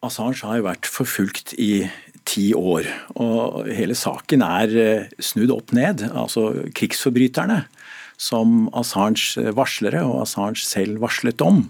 Assange 0.04 0.44
har 0.46 0.60
jo 0.60 0.68
vært 0.68 0.86
forfulgt 0.86 1.56
i 1.58 1.88
ti 2.28 2.52
år, 2.54 2.86
og 3.18 3.66
hele 3.72 3.96
saken 3.98 4.44
er 4.46 4.76
eh, 4.78 5.08
snudd 5.18 5.54
opp 5.54 5.74
ned. 5.74 6.06
Altså 6.12 6.70
krigsforbryterne 6.78 7.64
som 8.18 8.68
Assange 8.76 9.50
varslere 9.56 10.04
og 10.06 10.22
Assange 10.22 10.62
selv 10.62 11.02
varslet 11.02 11.42
om. 11.42 11.64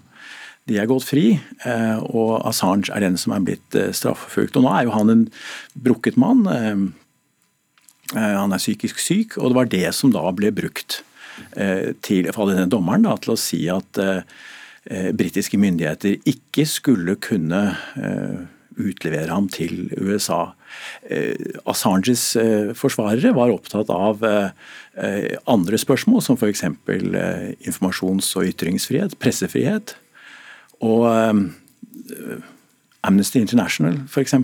De 0.69 0.77
er 0.77 0.89
gått 0.91 1.09
fri, 1.09 1.27
eh, 1.65 1.99
og 2.13 2.43
Assange 2.49 2.93
er 2.93 3.07
den 3.07 3.17
som 3.21 3.33
er 3.33 3.45
blitt 3.49 3.73
straffeforfulgt. 3.73 4.61
Og 4.61 4.69
nå 4.69 4.75
er 4.75 4.85
jo 4.85 4.97
han 4.99 5.15
en 5.15 5.27
brukket 5.73 6.21
mann. 6.21 6.45
Han 8.13 8.53
er 8.53 8.61
psykisk 8.61 9.01
syk, 9.01 9.37
og 9.41 9.51
det 9.51 9.57
var 9.57 9.73
det 9.73 9.89
som 9.97 10.13
da 10.13 10.29
ble 10.37 10.53
brukt 10.53 11.01
Eh, 11.01 11.08
til 12.05 12.29
fra 12.35 12.47
denne 12.51 12.69
dommeren 12.71 13.07
da, 13.07 13.17
til 13.21 13.35
å 13.35 13.41
si 13.41 13.65
at 13.73 14.01
eh, 14.03 14.23
eh, 14.91 15.11
britiske 15.17 15.59
myndigheter 15.61 16.19
ikke 16.29 16.67
skulle 16.69 17.19
kunne 17.23 17.65
utlevere 18.79 19.35
ham 19.35 19.49
til 19.51 19.89
USA. 19.99 20.53
Assanges 21.67 22.23
forsvarere 22.79 23.33
var 23.35 23.51
opptatt 23.51 23.89
av 23.91 24.23
andre 25.51 25.81
spørsmål, 25.83 26.23
som 26.23 26.39
f.eks. 26.39 26.63
informasjons- 27.67 28.31
og 28.39 28.47
ytringsfrihet, 28.53 29.17
pressefrihet. 29.19 29.97
Og 30.87 31.11
Amnesty 33.03 33.43
International 33.43 33.99
f.eks 34.07 34.39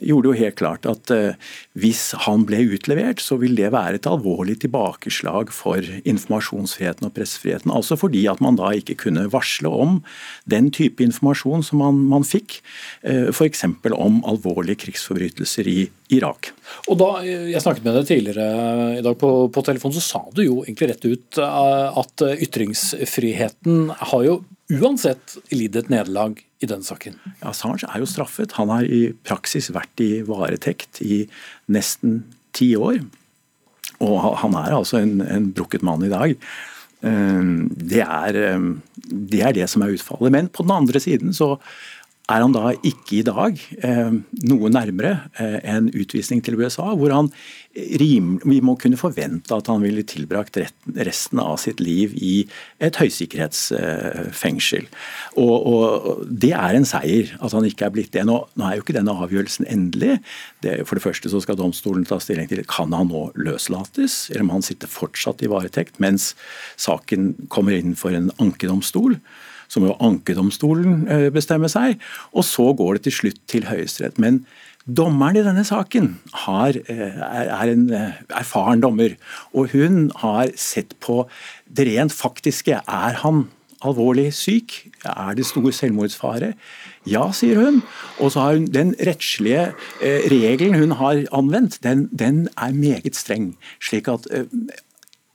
gjorde 0.00 0.30
jo 0.30 0.38
helt 0.38 0.56
klart 0.58 0.88
at 0.88 1.12
eh, 1.14 1.38
hvis 1.78 2.10
han 2.26 2.44
ble 2.48 2.62
utlevert, 2.74 3.22
så 3.22 3.38
vil 3.40 3.56
det 3.58 3.72
være 3.74 4.00
et 4.00 4.08
alvorlig 4.08 4.58
tilbakeslag 4.64 5.52
for 5.54 5.84
informasjonsfriheten 6.04 7.08
og 7.08 7.14
pressefriheten. 7.16 7.72
Altså 7.74 7.98
fordi 8.00 8.24
at 8.30 8.42
man 8.44 8.58
da 8.60 8.72
ikke 8.76 8.98
kunne 9.04 9.28
varsle 9.32 9.70
om 9.70 10.00
den 10.50 10.70
type 10.74 11.04
informasjon 11.04 11.64
som 11.66 11.82
man, 11.84 12.02
man 12.10 12.26
fikk, 12.26 12.60
eh, 13.04 13.28
f.eks. 13.32 13.64
om 13.92 14.22
alvorlige 14.28 14.86
krigsforbrytelser 14.86 15.70
i 15.70 15.80
Irak. 16.14 16.50
Og 16.90 16.98
da 17.00 17.08
Jeg 17.24 17.62
snakket 17.62 17.86
med 17.86 17.98
deg 17.98 18.08
tidligere 18.08 18.98
i 18.98 19.02
dag 19.04 19.16
på, 19.18 19.30
på 19.52 19.64
telefon, 19.66 19.94
så 19.94 20.02
sa 20.04 20.22
du 20.34 20.42
jo 20.44 20.60
egentlig 20.64 20.90
rett 20.92 21.06
ut 21.06 21.40
eh, 21.42 22.00
at 22.02 22.24
ytringsfriheten 22.46 23.92
har 24.12 24.24
jo 24.26 24.40
uansett 24.70 25.36
lidd 25.54 25.76
et 25.78 25.90
nederlag 25.90 26.38
i 26.60 26.68
den 26.70 26.82
saken? 26.86 27.16
Ja, 27.40 27.50
Assange 27.50 27.88
er 27.88 28.02
jo 28.02 28.08
straffet. 28.10 28.54
Han 28.58 28.70
har 28.72 28.86
i 28.86 29.10
praksis 29.26 29.70
vært 29.74 30.02
i 30.04 30.20
varetekt 30.26 31.00
i 31.02 31.24
nesten 31.72 32.22
ti 32.56 32.72
år. 32.78 33.00
Og 34.00 34.20
han 34.42 34.56
er 34.56 34.76
altså 34.76 35.00
en, 35.00 35.18
en 35.24 35.48
brukket 35.56 35.84
mann 35.86 36.04
i 36.06 36.12
dag. 36.12 36.36
Det 37.00 38.02
er, 38.04 38.38
det 39.00 39.40
er, 39.40 39.54
det 39.56 39.66
som 39.72 39.84
er 39.84 39.94
utfallet. 39.96 40.32
Men 40.32 40.50
på 40.52 40.64
den 40.66 40.74
andre 40.76 41.00
siden 41.00 41.34
så 41.36 41.54
er 42.30 42.44
han 42.44 42.54
da 42.54 42.70
ikke 42.86 43.18
i 43.18 43.24
dag 43.26 43.58
eh, 43.86 44.12
noe 44.46 44.70
nærmere 44.72 45.12
eh, 45.40 45.58
en 45.72 45.88
utvisning 45.90 46.42
til 46.44 46.58
USA, 46.60 46.92
hvor 46.94 47.12
han 47.14 47.30
rim, 48.00 48.32
vi 48.42 48.58
må 48.64 48.74
kunne 48.80 48.98
forvente 48.98 49.54
at 49.54 49.68
han 49.70 49.82
ville 49.82 50.02
tilbrakt 50.06 50.58
resten 50.58 51.42
av 51.42 51.56
sitt 51.62 51.82
liv 51.82 52.14
i 52.18 52.32
et 52.82 52.98
høysikkerhetsfengsel. 52.98 54.88
Og, 55.38 55.54
og, 55.54 56.24
Det 56.26 56.52
er 56.56 56.76
en 56.76 56.88
seier 56.88 57.34
at 57.38 57.54
han 57.54 57.66
ikke 57.68 57.86
er 57.86 57.94
blitt 57.94 58.12
det. 58.16 58.24
Nå, 58.26 58.40
nå 58.58 58.66
er 58.66 58.78
jo 58.78 58.84
ikke 58.84 58.96
denne 58.98 59.14
avgjørelsen 59.14 59.68
endelig. 59.70 60.18
Det, 60.64 60.80
for 60.88 60.98
det 60.98 61.06
første 61.06 61.30
så 61.30 61.42
skal 61.42 61.58
domstolen 61.60 62.06
ta 62.08 62.18
stilling 62.22 62.50
til 62.50 62.64
kan 62.70 62.94
han 62.96 63.10
nå 63.12 63.28
løslates, 63.38 64.26
eller 64.30 64.46
om 64.46 64.56
han 64.58 64.66
sitter 64.66 64.90
fortsatt 64.90 65.42
i 65.46 65.50
varetekt 65.50 66.02
mens 66.02 66.32
saken 66.80 67.34
kommer 67.52 67.78
inn 67.78 67.94
for 67.98 68.14
en 68.14 68.32
ankedomstol 68.42 69.18
så 69.70 69.82
må 69.82 69.92
jo 69.92 70.00
ankedomstolen 70.02 71.04
eh, 71.06 71.28
bestemme 71.34 71.70
seg. 71.70 72.00
Og 72.34 72.46
så 72.46 72.72
går 72.76 72.98
det 72.98 73.06
til 73.08 73.18
slutt 73.20 73.40
til 73.50 73.70
Høyesterett. 73.70 74.18
Men 74.22 74.44
Dommeren 74.90 75.36
i 75.36 75.42
denne 75.44 75.60
saken 75.62 76.06
har, 76.46 76.74
er, 76.88 77.50
er 77.52 77.68
en 77.68 77.82
erfaren 77.92 78.80
dommer, 78.80 79.12
og 79.52 79.74
hun 79.74 80.08
har 80.22 80.50
sett 80.58 80.96
på 81.04 81.26
det 81.68 81.84
rent 81.86 82.14
faktiske. 82.16 82.80
Er 82.80 83.18
han 83.20 83.44
alvorlig 83.84 84.30
syk? 84.36 84.76
Er 85.04 85.34
det 85.36 85.46
stor 85.48 85.70
selvmordsfare? 85.74 86.52
Ja, 87.08 87.30
sier 87.32 87.60
hun. 87.60 87.80
Og 88.18 88.32
så 88.32 88.44
har 88.44 88.58
hun 88.58 88.68
den 88.72 88.94
rettslige 89.06 89.70
eh, 90.02 90.28
regelen 90.32 90.78
hun 90.80 90.96
har 91.00 91.24
anvendt, 91.32 91.80
den, 91.84 92.08
den, 92.12 92.48
er 92.56 92.72
meget 92.76 93.16
streng. 93.16 93.54
slik 93.80 94.08
at 94.08 94.26
eh, 94.30 94.48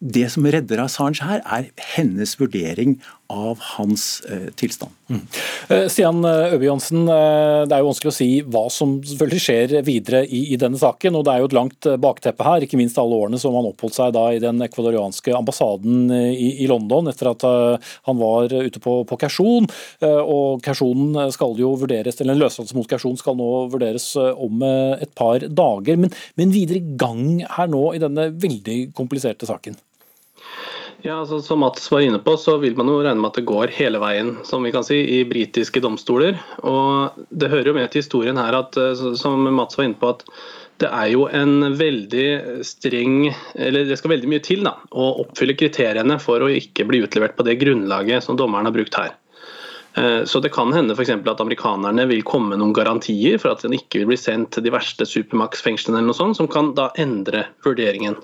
det 0.02 0.28
som 0.32 0.46
redder 0.46 0.84
Assange 0.84 1.24
her, 1.24 1.42
er 1.46 1.72
hennes 1.96 2.36
vurdering 2.40 3.00
av 3.28 3.60
hans 3.60 4.22
eh, 4.30 4.52
tilstand. 4.56 4.92
Mm. 5.10 5.22
Eh, 5.70 5.88
Stian 5.90 6.26
Øby 6.26 6.56
Øbe 6.56 6.66
Johnsen, 6.66 7.08
eh, 7.10 7.64
det 7.66 7.76
er 7.76 7.82
jo 7.82 7.90
vanskelig 7.90 8.12
å 8.12 8.16
si 8.16 8.28
hva 8.42 8.64
som 8.74 8.96
selvfølgelig 9.06 9.42
skjer 9.42 9.74
videre 9.86 10.22
i, 10.26 10.42
i, 10.54 10.60
denne 10.62 10.80
saken. 10.82 11.18
og 11.18 11.26
Det 11.26 11.34
er 11.34 11.42
jo 11.42 11.50
et 11.50 11.58
langt 11.58 11.90
bakteppe 12.02 12.46
her, 12.46 12.66
ikke 12.66 12.80
minst 12.80 13.00
alle 13.02 13.18
årene 13.18 13.40
som 13.42 13.56
han 13.58 13.70
oppholdt 13.70 13.98
seg 13.98 14.14
da 14.16 14.28
i 14.34 14.42
den 14.44 14.62
ekvadorianske 14.66 15.34
ambassaden 15.38 16.12
i, 16.14 16.52
i 16.66 16.70
London 16.70 17.10
etter 17.10 17.32
at 17.32 17.48
han 18.06 18.20
var 18.22 18.54
ute 18.54 18.82
på, 18.82 18.98
på 19.10 19.20
kausjon. 19.26 19.68
Uh, 20.04 20.22
og 20.22 20.64
kausjonen 20.66 21.32
skal 21.34 21.58
jo 21.60 21.74
vurderes, 21.80 22.20
eller 22.20 22.36
En 22.36 22.42
løslatelse 22.42 22.78
mot 22.78 22.90
kausjon 22.90 23.18
skal 23.20 23.38
nå 23.40 23.50
vurderes 23.74 24.10
om 24.20 24.64
et 24.66 25.12
par 25.18 25.44
dager. 25.46 26.00
Men, 26.00 26.14
men 26.40 26.54
videre 26.54 26.84
gang 27.00 27.44
her 27.58 27.70
nå 27.72 27.88
i 27.96 28.02
denne 28.02 28.30
veldig 28.42 28.80
kompliserte 28.98 29.48
saken? 29.50 29.78
Ja, 31.06 31.20
altså 31.22 31.38
Som 31.41 31.60
Mats 31.62 31.91
var 31.91 32.01
inne 32.01 32.18
på, 32.20 32.34
så 32.38 32.56
vil 32.58 32.74
man 32.78 32.88
jo 32.89 32.97
regne 32.97 33.22
med 33.22 33.30
at 33.30 33.38
det 33.38 33.45
går 33.45 33.70
hele 33.78 33.99
veien 34.01 34.32
som 34.47 34.64
vi 34.66 34.72
kan 34.74 34.86
si, 34.88 34.97
i 35.20 35.20
britiske 35.30 35.84
domstoler. 35.84 36.39
Og 36.66 37.20
Det 37.30 37.51
hører 37.51 37.70
jo 37.70 37.76
med 37.78 37.91
til 37.93 38.01
historien 38.01 38.39
her 38.41 38.58
at, 38.58 38.78
eh, 38.82 39.14
som 39.14 39.45
Mats 39.53 39.78
var 39.78 39.86
inne 39.86 39.99
på, 40.01 40.10
at 40.16 40.26
det 40.82 40.89
er 40.89 41.12
jo 41.14 41.28
en 41.32 41.78
veldig 41.78 42.66
streng 42.68 43.30
Eller 43.56 43.86
det 43.88 43.95
skal 43.95 44.12
veldig 44.12 44.28
mye 44.28 44.43
til 44.43 44.66
da, 44.66 44.74
å 44.91 45.22
oppfylle 45.22 45.56
kriteriene 45.56 46.18
for 46.20 46.41
å 46.41 46.49
ikke 46.51 46.84
bli 46.89 46.99
utlevert 47.06 47.38
på 47.38 47.45
det 47.47 47.60
grunnlaget 47.62 48.26
som 48.26 48.36
dommeren 48.36 48.66
har 48.66 48.74
brukt 48.74 48.97
her. 48.97 49.14
Eh, 49.93 50.24
så 50.26 50.41
det 50.41 50.56
kan 50.58 50.74
hende 50.74 50.97
f.eks. 50.97 51.14
at 51.22 51.41
amerikanerne 51.41 52.10
vil 52.10 52.26
komme 52.26 52.56
med 52.56 52.64
noen 52.66 52.74
garantier 52.74 53.38
for 53.38 53.53
at 53.53 53.62
den 53.62 53.78
ikke 53.78 54.01
vil 54.01 54.16
bli 54.16 54.18
sendt 54.18 54.58
til 54.58 54.66
de 54.66 54.74
verste 54.74 55.06
supermax-fengslene 55.06 56.01
eller 56.01 56.10
noe 56.10 56.18
sånt, 56.18 56.41
som 56.41 56.49
kan 56.49 56.74
da 56.74 56.89
endre 56.97 57.45
vurderingen. 57.64 58.18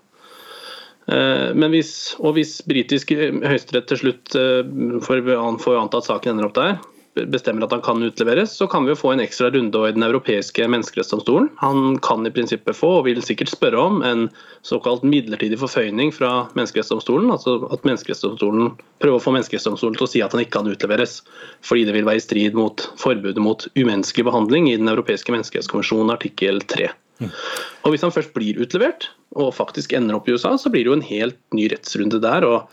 Eh, 1.12 1.51
men 1.55 1.74
hvis, 1.74 2.16
og 2.22 2.38
hvis 2.38 2.59
britisk 2.68 3.12
høyesterett 3.18 3.89
til 3.91 3.99
slutt 4.05 4.39
eh, 4.39 4.64
får 5.03 5.76
antatt 5.76 6.07
saken 6.07 6.36
ender 6.36 6.47
opp 6.47 6.57
der, 6.57 6.80
bestemmer 7.12 7.66
at 7.66 7.74
han 7.76 7.82
kan 7.84 8.03
utleveres, 8.03 8.53
så 8.55 8.68
kan 8.72 8.86
vi 8.86 8.93
jo 8.93 8.99
få 9.01 9.12
en 9.12 9.24
ekstra 9.24 9.49
runde 9.51 9.80
i 9.88 9.91
Den 9.91 10.05
europeiske 10.05 10.68
menneskerettsdomstolen. 10.72 11.49
Han 11.59 11.97
kan 11.99 12.26
i 12.28 12.32
prinsippet 12.32 12.78
få, 12.78 12.93
og 12.99 13.09
vil 13.09 13.20
sikkert 13.26 13.51
spørre 13.51 13.82
om, 13.82 13.99
en 14.07 14.30
såkalt 14.64 15.03
midlertidig 15.03 15.59
forføyning 15.59 16.14
fra 16.16 16.47
menneskerettsdomstolen. 16.55 17.28
Altså 17.36 17.57
at 17.68 17.84
menneskerettsdomstolen 17.88 18.72
prøver 19.03 19.20
å 19.20 19.24
få 19.24 19.36
menneskerettsdomstolen 19.36 19.99
til 19.99 20.07
å 20.07 20.12
si 20.14 20.24
at 20.24 20.32
han 20.32 20.45
ikke 20.45 20.62
kan 20.62 20.72
utleveres, 20.72 21.20
fordi 21.68 21.84
det 21.89 21.97
vil 21.97 22.07
være 22.07 22.24
i 22.24 22.28
strid 22.30 22.55
mot 22.55 22.88
forbudet 23.01 23.43
mot 23.43 23.68
umenneskelig 23.76 24.30
behandling 24.32 24.72
i 24.72 24.80
Den 24.80 24.95
europeiske 24.95 25.36
menneskerettskonvensjonen 25.36 26.16
artikkel 26.16 26.64
3. 26.64 26.93
Og 27.22 27.93
Hvis 27.93 28.05
han 28.05 28.13
først 28.13 28.34
blir 28.36 28.59
utlevert 28.61 29.09
og 29.39 29.53
faktisk 29.55 29.93
ender 29.97 30.17
opp 30.17 30.30
i 30.30 30.36
USA, 30.36 30.55
så 30.59 30.72
blir 30.72 30.86
det 30.86 30.91
jo 30.91 30.97
en 30.99 31.07
helt 31.07 31.39
ny 31.55 31.67
rettsrunde 31.72 32.22
der. 32.24 32.45
og 32.47 32.69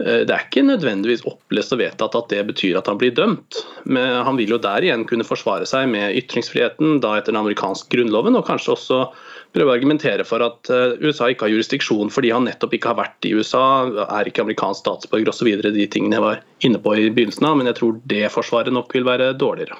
eh, 0.00 0.22
det 0.26 0.34
er 0.34 0.46
ikke 0.46 0.66
nødvendigvis 0.66 1.26
opplest 1.28 1.74
og 1.76 1.82
vedtatt 1.82 2.16
at 2.18 2.30
det 2.32 2.44
betyr 2.52 2.78
at 2.80 2.88
han 2.90 3.00
blir 3.00 3.14
dømt. 3.14 3.62
Men 3.84 4.22
han 4.26 4.40
vil 4.40 4.56
jo 4.56 4.62
der 4.62 4.86
igjen 4.86 5.06
kunne 5.08 5.26
forsvare 5.26 5.68
seg 5.68 5.90
med 5.92 6.16
ytringsfriheten 6.22 7.00
da 7.04 7.16
etter 7.18 7.34
den 7.34 7.42
amerikanske 7.42 7.92
grunnloven, 7.92 8.38
og 8.38 8.46
kanskje 8.48 8.76
også 8.76 9.02
prøve 9.54 9.72
å 9.72 9.74
argumentere 9.74 10.24
for 10.26 10.44
at 10.44 10.70
eh, 10.72 10.96
USA 11.02 11.30
ikke 11.30 11.46
har 11.46 11.54
jurisdiksjon 11.54 12.12
fordi 12.14 12.32
han 12.34 12.46
nettopp 12.48 12.76
ikke 12.76 12.92
har 12.92 13.00
vært 13.00 13.28
i 13.28 13.34
USA, 13.36 13.64
er 14.06 14.30
ikke 14.30 14.44
amerikansk 14.44 14.84
statsborger 14.84 15.32
osv. 15.32 15.50
De 15.64 15.88
tingene 15.90 16.18
jeg 16.18 16.24
var 16.24 16.40
inne 16.66 16.80
på 16.82 16.94
i 16.96 17.10
begynnelsen 17.10 17.48
av, 17.48 17.58
men 17.58 17.70
jeg 17.70 17.80
tror 17.80 18.00
det 18.10 18.24
forsvaret 18.34 18.74
nok 18.74 18.94
vil 18.94 19.06
være 19.08 19.32
dårligere. 19.40 19.78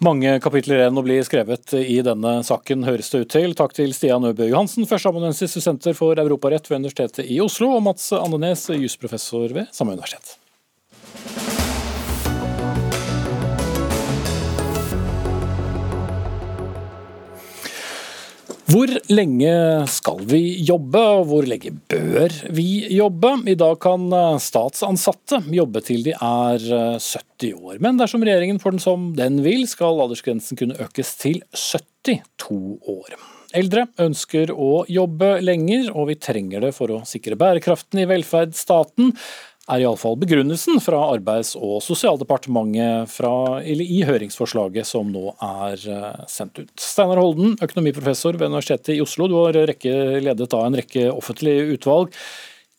Mange 0.00 0.38
kapitler 0.40 0.80
igjen 0.80 0.96
å 0.96 1.04
bli 1.04 1.18
skrevet 1.26 1.74
i 1.76 1.98
denne 2.04 2.38
saken, 2.46 2.86
høres 2.88 3.12
det 3.12 3.24
ut 3.26 3.32
til. 3.36 3.56
Takk 3.58 3.76
til 3.76 3.92
Stian 3.96 4.24
Øbø 4.30 4.48
Johansen, 4.48 4.88
førsteamanuensis 4.88 5.58
ved 5.58 5.66
Senter 5.66 5.98
for 5.98 6.20
europarett 6.22 6.70
ved 6.70 6.80
Universitetet 6.80 7.28
i 7.28 7.36
Oslo, 7.44 7.74
og 7.76 7.84
Mats 7.84 8.08
Andenes, 8.16 8.70
jusprofessor 8.80 9.52
ved 9.60 9.68
samme 9.76 9.98
universitet. 9.98 10.38
Hvor 18.70 18.90
lenge 19.10 19.52
skal 19.90 20.20
vi 20.30 20.60
jobbe, 20.62 21.00
og 21.00 21.24
hvor 21.26 21.46
lenge 21.48 21.72
bør 21.90 22.30
vi 22.54 22.84
jobbe? 22.94 23.32
I 23.50 23.56
dag 23.58 23.80
kan 23.82 24.04
eh, 24.14 24.36
statsansatte 24.38 25.40
jobbe 25.50 25.82
til 25.82 26.04
de 26.06 26.12
er 26.14 26.66
70 26.68 27.48
eh, 27.48 27.56
år. 27.56 27.80
Men 27.82 27.98
dersom 27.98 28.22
regjeringen 28.22 28.60
får 28.62 28.76
den 28.76 28.84
som 28.84 29.08
den 29.18 29.40
vil, 29.42 29.64
skal 29.66 29.98
aldersgrensen 30.04 30.60
kunne 30.60 30.78
økes 30.84 31.16
til 31.18 31.40
72 31.50 32.60
år. 32.94 33.18
Eldre 33.58 33.88
ønsker 33.98 34.52
å 34.54 34.84
jobbe 34.86 35.32
lenger, 35.42 35.90
og 35.90 36.12
vi 36.12 36.20
trenger 36.22 36.68
det 36.68 36.74
for 36.76 36.94
å 36.94 37.02
sikre 37.08 37.40
bærekraften 37.40 38.04
i 38.04 38.06
velferdsstaten 38.06 39.10
er 39.68 39.82
iallfall 39.84 40.16
begrunnelsen 40.20 40.80
fra 40.82 41.02
Arbeids- 41.12 41.56
og 41.58 41.82
sosialdepartementet 41.84 43.10
fra, 43.12 43.32
i 43.62 44.00
høringsforslaget 44.08 44.88
som 44.88 45.10
nå 45.12 45.34
er 45.36 45.84
eh, 45.84 46.24
sendt 46.30 46.62
ut. 46.62 46.72
Steinar 46.80 47.20
Holden, 47.20 47.58
økonomiprofessor 47.60 48.38
ved 48.38 48.48
Universitetet 48.50 48.96
i 48.96 49.02
Oslo, 49.04 49.28
du 49.30 49.36
har 49.42 49.60
rekke, 49.70 49.92
ledet 50.24 50.50
av 50.56 50.66
en 50.66 50.80
rekke 50.80 51.06
offentlige 51.12 51.76
utvalg. 51.76 52.16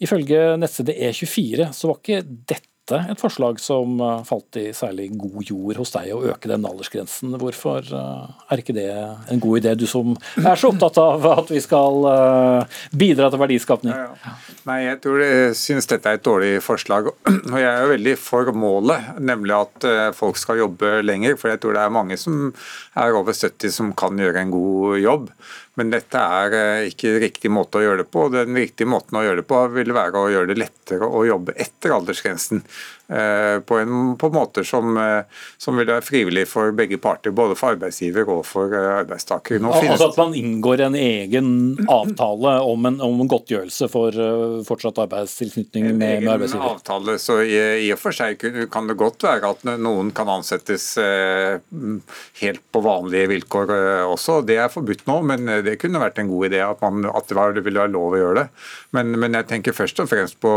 Ifølge 0.01 0.55
nettstedet 0.57 0.97
E24 0.97 1.69
så 1.77 1.91
var 1.91 2.01
ikke 2.01 2.23
dette 2.25 2.70
dette 2.89 3.11
et 3.11 3.21
forslag 3.21 3.59
som 3.61 3.99
eh, 4.01 4.23
falt 4.27 4.57
i 4.59 4.65
særlig 4.75 5.09
god 5.19 5.43
jord 5.45 5.79
hos 5.81 5.93
deg, 5.93 6.11
å 6.15 6.23
øke 6.31 6.49
den 6.49 6.65
aldersgrensen. 6.67 7.35
Hvorfor 7.41 7.85
eh, 7.85 8.31
er 8.51 8.61
ikke 8.61 8.75
det 8.75 8.87
en 8.91 9.41
god 9.43 9.61
idé, 9.61 9.75
du 9.79 9.87
som 9.89 10.15
er 10.41 10.59
så 10.59 10.71
opptatt 10.71 10.99
av 11.01 11.25
at 11.31 11.51
vi 11.51 11.61
skal 11.63 12.07
eh, 12.11 12.79
bidra 12.97 13.31
til 13.31 13.41
verdiskapning? 13.41 13.93
Ja, 13.93 14.11
ja. 14.25 14.35
Nei, 14.67 14.79
jeg 14.85 15.01
tror 15.03 15.23
jeg 15.23 15.55
synes 15.59 15.89
dette 15.89 16.11
er 16.11 16.19
et 16.19 16.25
dårlig 16.27 16.53
forslag. 16.65 17.11
Og 17.53 17.57
jeg 17.57 17.69
er 17.69 17.85
jo 17.85 17.93
veldig 17.95 18.17
for 18.21 18.51
målet, 18.55 19.13
nemlig 19.21 19.57
at 19.57 19.89
folk 20.17 20.39
skal 20.39 20.61
jobbe 20.61 20.99
lenger. 21.05 21.37
For 21.39 21.53
jeg 21.53 21.61
tror 21.63 21.77
det 21.77 21.85
er 21.85 21.93
mange 21.93 22.17
som 22.19 22.51
er 22.97 23.17
over 23.17 23.35
70 23.35 23.73
som 23.73 23.91
kan 23.97 24.19
gjøre 24.19 24.45
en 24.45 24.53
god 24.53 25.01
jobb. 25.01 25.31
Men 25.79 25.91
dette 25.93 26.19
er 26.19 26.87
ikke 26.89 27.13
riktig 27.23 27.51
måte 27.53 27.79
å 27.79 27.83
gjøre 27.85 28.03
det 28.03 28.09
på. 28.11 28.25
Den 28.33 28.57
riktige 28.59 28.89
måten 28.91 29.17
å 29.17 29.23
gjøre 29.23 29.39
det 29.39 29.47
på 29.47 29.61
vil 29.71 29.93
være 29.95 30.19
å 30.19 30.31
gjøre 30.33 30.51
det 30.51 30.59
lettere 30.59 31.07
å 31.07 31.23
jobbe 31.27 31.55
etter 31.55 31.95
aldersgrensen. 31.95 32.63
Eh, 33.11 33.59
på 33.59 33.75
en 33.75 34.17
på 34.17 34.29
måter 34.29 34.63
som, 34.63 34.97
eh, 34.97 35.23
som, 35.57 35.75
vil 35.75 35.89
være 35.89 36.01
frivillig 36.01 36.45
for 36.47 36.71
begge 36.71 36.95
parter, 37.01 37.33
både 37.35 37.57
for 37.59 37.75
arbeidsgiver 37.75 38.29
og 38.31 38.45
for 38.47 38.71
eh, 38.71 38.87
arbeidstaker. 39.01 39.59
Nå 39.59 39.73
altså 39.75 40.07
At 40.13 40.19
man 40.19 40.35
inngår 40.37 40.85
en 40.85 40.95
egen 40.95 41.49
avtale 41.91 42.53
om 42.63 42.87
en, 42.87 43.01
om 43.03 43.19
en 43.19 43.31
godtgjørelse 43.31 43.89
for 43.91 44.15
fortsatt 44.63 45.01
arbeidstilknytning 45.03 45.89
med, 45.89 46.21
med 46.23 46.29
arbeidsgiver? 46.37 46.63
En 46.63 46.77
avtale, 46.77 47.17
så 47.19 47.41
i, 47.43 47.57
i, 47.81 47.89
og 47.91 47.99
for 47.99 48.15
seg 48.15 48.39
kan 48.71 48.87
det 48.87 48.95
godt 49.01 49.27
være 49.27 49.51
at 49.57 49.67
noen 49.81 50.13
kan 50.15 50.31
ansettes 50.31 50.93
helt 51.01 52.63
på 52.71 52.83
vanlige 52.85 53.27
vilkår 53.33 53.75
også. 54.07 54.39
Det 54.47 54.55
er 54.61 54.71
forbudt 54.71 55.03
nå, 55.09 55.19
men 55.33 55.51
det 55.67 55.75
kunne 55.83 55.99
vært 55.99 56.23
en 56.23 56.31
god 56.31 56.47
idé 56.47 56.63
at, 56.63 56.79
man, 56.79 57.03
at 57.11 57.27
det 57.27 57.65
ville 57.65 57.83
være 57.83 57.91
lov 57.91 58.15
å 58.15 58.23
gjøre 58.23 58.39
det. 58.39 58.47
Men, 58.95 59.11
men 59.19 59.35
jeg 59.41 59.49
tenker 59.51 59.75
først 59.75 59.99
og 59.99 60.11
fremst 60.13 60.39
på 60.43 60.53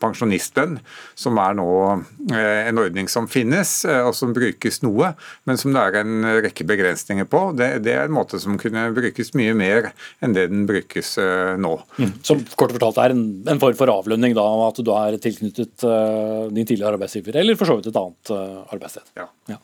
pensjonistlønn, 0.00 0.78
som 1.18 1.40
er 1.44 1.60
nå 1.60 1.68
en 2.28 2.78
ordning 2.80 3.08
som 3.08 3.28
finnes, 3.30 3.84
eh, 3.88 4.02
og 4.04 4.14
som 4.16 4.34
brukes 4.36 4.82
noe, 4.84 5.12
men 5.48 5.60
som 5.60 5.74
det 5.74 5.82
er 5.82 6.00
en 6.02 6.28
rekke 6.44 6.66
begrensninger 6.68 7.28
på. 7.30 7.42
Det, 7.58 7.70
det 7.86 7.94
er 7.94 8.08
en 8.08 8.16
måte 8.16 8.40
som 8.42 8.58
kunne 8.60 8.88
brukes 8.96 9.32
mye 9.38 9.54
mer 9.56 9.90
enn 10.24 10.34
det 10.36 10.48
den 10.52 10.66
brukes 10.68 11.14
eh, 11.22 11.54
nå. 11.60 11.74
Mm. 11.98 12.12
Som 12.26 12.42
kort 12.58 12.74
fortalt 12.76 13.00
er 13.02 13.14
en, 13.14 13.24
en, 13.48 13.60
form 13.62 13.76
for 13.78 13.92
avlønning 13.92 14.36
da, 14.36 14.46
at 14.68 14.80
du 14.84 14.92
er 14.94 15.16
tilknyttet 15.22 15.82
uh, 15.86 16.46
din 16.54 16.66
tidligere 16.66 16.94
arbeidsgiver, 16.94 17.40
eller 17.40 17.58
for 17.58 17.68
så 17.68 17.78
vidt 17.78 17.88
et 17.90 17.98
annet 17.98 18.30
uh, 18.30 18.60
arbeidssted. 18.74 19.04
Ja. 19.18 19.26
Ja. 19.50 19.58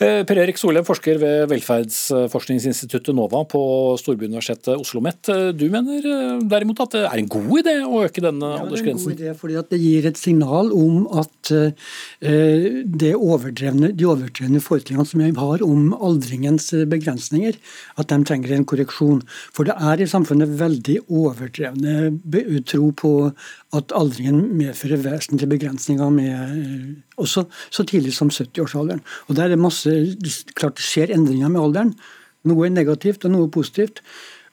Uh, 0.00 0.22
per 0.26 0.40
Erik 0.42 0.58
Solheim, 0.58 0.86
forsker 0.86 1.20
ved 1.22 1.44
velferdsforskningsinstituttet 1.52 3.14
NOVA 3.16 3.44
på 3.50 3.62
Storbyuniversitetet 4.00 4.74
Oslo 4.74 5.00
OsloMet. 5.00 5.30
Du 5.54 5.66
mener 5.70 6.40
derimot 6.50 6.82
at 6.82 6.96
det 6.96 7.04
er 7.06 7.22
en 7.22 7.30
god 7.30 7.52
idé 7.60 7.76
å 7.86 8.02
øke 8.04 8.24
denne 8.24 8.50
ja, 8.56 8.64
aldersgrensen? 8.64 9.14
Det 9.14 9.28
er 9.28 9.30
en 9.30 9.38
god 9.38 9.38
idé 9.38 9.38
fordi 9.40 9.62
det 9.70 9.80
gir 9.84 10.08
et 10.10 10.20
signal 10.20 10.72
om 10.74 11.06
at 11.22 11.49
Eh, 11.50 13.14
overdrevne, 13.16 13.92
de 13.96 14.06
overdrevne 14.08 14.60
forestillingene 14.62 15.06
som 15.08 15.22
vi 15.22 15.30
har 15.36 15.64
om 15.64 15.92
aldringens 15.94 16.70
begrensninger, 16.90 17.56
at 18.00 18.08
de 18.10 18.18
trenger 18.24 18.54
en 18.56 18.66
korreksjon. 18.68 19.22
For 19.54 19.68
det 19.68 19.76
er 19.76 20.00
i 20.00 20.08
samfunnet 20.10 20.58
veldig 20.60 20.98
overdrevne 21.08 22.10
tro 22.68 22.90
på 22.96 23.12
at 23.76 23.94
aldringen 23.96 24.42
medfører 24.58 25.02
vesentlige 25.04 25.50
begrensninger 25.50 26.10
med, 26.10 26.32
eh, 26.32 26.94
også 27.16 27.46
så 27.70 27.84
tidlig 27.84 28.12
som 28.12 28.30
70-årsalderen. 28.30 29.00
Og 29.28 29.36
Der 29.36 29.44
er 29.44 29.48
det 29.48 29.58
masse, 29.58 29.90
klart 30.54 30.78
skjer 30.78 31.10
endringer 31.14 31.48
med 31.48 31.60
alderen. 31.60 31.94
Noe 32.44 32.66
er 32.66 32.70
negativt 32.70 33.24
og 33.24 33.30
noe 33.30 33.46
er 33.46 33.52
positivt. 33.52 34.00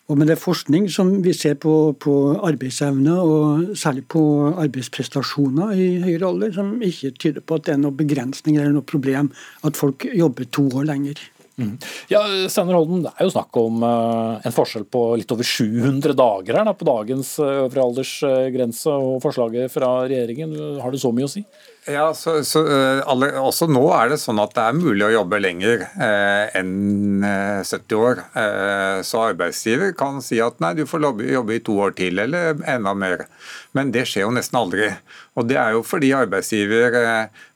Og 0.07 0.15
med 0.15 0.29
det 0.31 0.37
forskning 0.39 0.85
som 0.87 1.09
vi 1.23 1.33
ser 1.35 1.57
på, 1.59 1.73
på, 1.99 2.13
arbeidsevne, 2.47 3.11
og 3.19 3.73
særlig 3.75 4.05
på 4.07 4.21
arbeidsprestasjoner 4.53 5.73
i 5.75 5.87
høyere 6.05 6.29
alder, 6.29 6.53
som 6.55 6.77
ikke 6.79 7.11
tyder 7.19 7.43
på 7.43 7.57
at 7.57 7.65
det 7.67 7.73
er 7.75 7.81
noe 7.81 7.95
begrensning 7.95 8.55
eller 8.55 8.77
noe 8.77 8.87
problem 8.87 9.33
at 9.67 9.75
folk 9.75 10.07
jobber 10.15 10.47
to 10.47 10.69
år 10.79 10.87
lenger. 10.87 11.19
Mm. 11.57 11.77
Ja, 12.07 12.19
Steinar 12.49 12.77
Holden, 12.77 13.01
Det 13.01 13.11
er 13.17 13.25
jo 13.25 13.33
snakk 13.33 13.57
om 13.57 13.81
uh, 13.81 14.37
en 14.45 14.53
forskjell 14.53 14.83
på 14.93 15.01
litt 15.17 15.31
over 15.33 15.47
700 15.47 16.13
dager 16.13 16.59
her 16.59 16.67
da, 16.67 16.73
på 16.77 16.85
dagens 16.85 17.31
øvre 17.41 17.81
uh, 17.81 17.87
aldersgrense 17.87 18.93
og 18.93 19.23
forslaget 19.23 19.73
fra 19.73 19.89
regjeringen. 20.05 20.53
Har 20.83 20.93
det 20.93 21.01
så 21.01 21.09
mye 21.15 21.25
å 21.25 21.31
si? 21.31 21.41
Ja, 21.87 22.11
så, 22.13 22.41
så 22.43 22.61
alle, 23.07 23.29
Også 23.39 23.65
nå 23.71 23.85
er 23.95 24.11
det 24.11 24.19
sånn 24.19 24.41
at 24.43 24.51
det 24.57 24.65
er 24.67 24.75
mulig 24.75 25.05
å 25.07 25.13
jobbe 25.13 25.39
lenger 25.39 25.85
eh, 25.87 26.57
enn 26.59 27.23
70 27.23 27.95
år. 27.95 28.21
Eh, 28.35 28.97
så 29.07 29.21
arbeidsgiver 29.29 29.93
kan 29.95 30.19
si 30.21 30.41
at 30.43 30.59
nei, 30.59 30.73
du 30.75 30.83
får 30.83 31.07
jobbe, 31.07 31.55
i 31.55 31.63
to 31.63 31.77
år 31.85 31.95
til, 31.95 32.19
eller 32.19 32.59
enda 32.67 32.91
mer. 32.91 33.23
Men 33.71 33.95
det 33.95 34.03
skjer 34.11 34.27
jo 34.27 34.35
nesten 34.35 34.59
aldri. 34.59 34.91
Og 35.39 35.47
det 35.47 35.61
er 35.63 35.77
jo 35.77 35.85
fordi 35.87 36.11
arbeidsgiver 36.17 36.99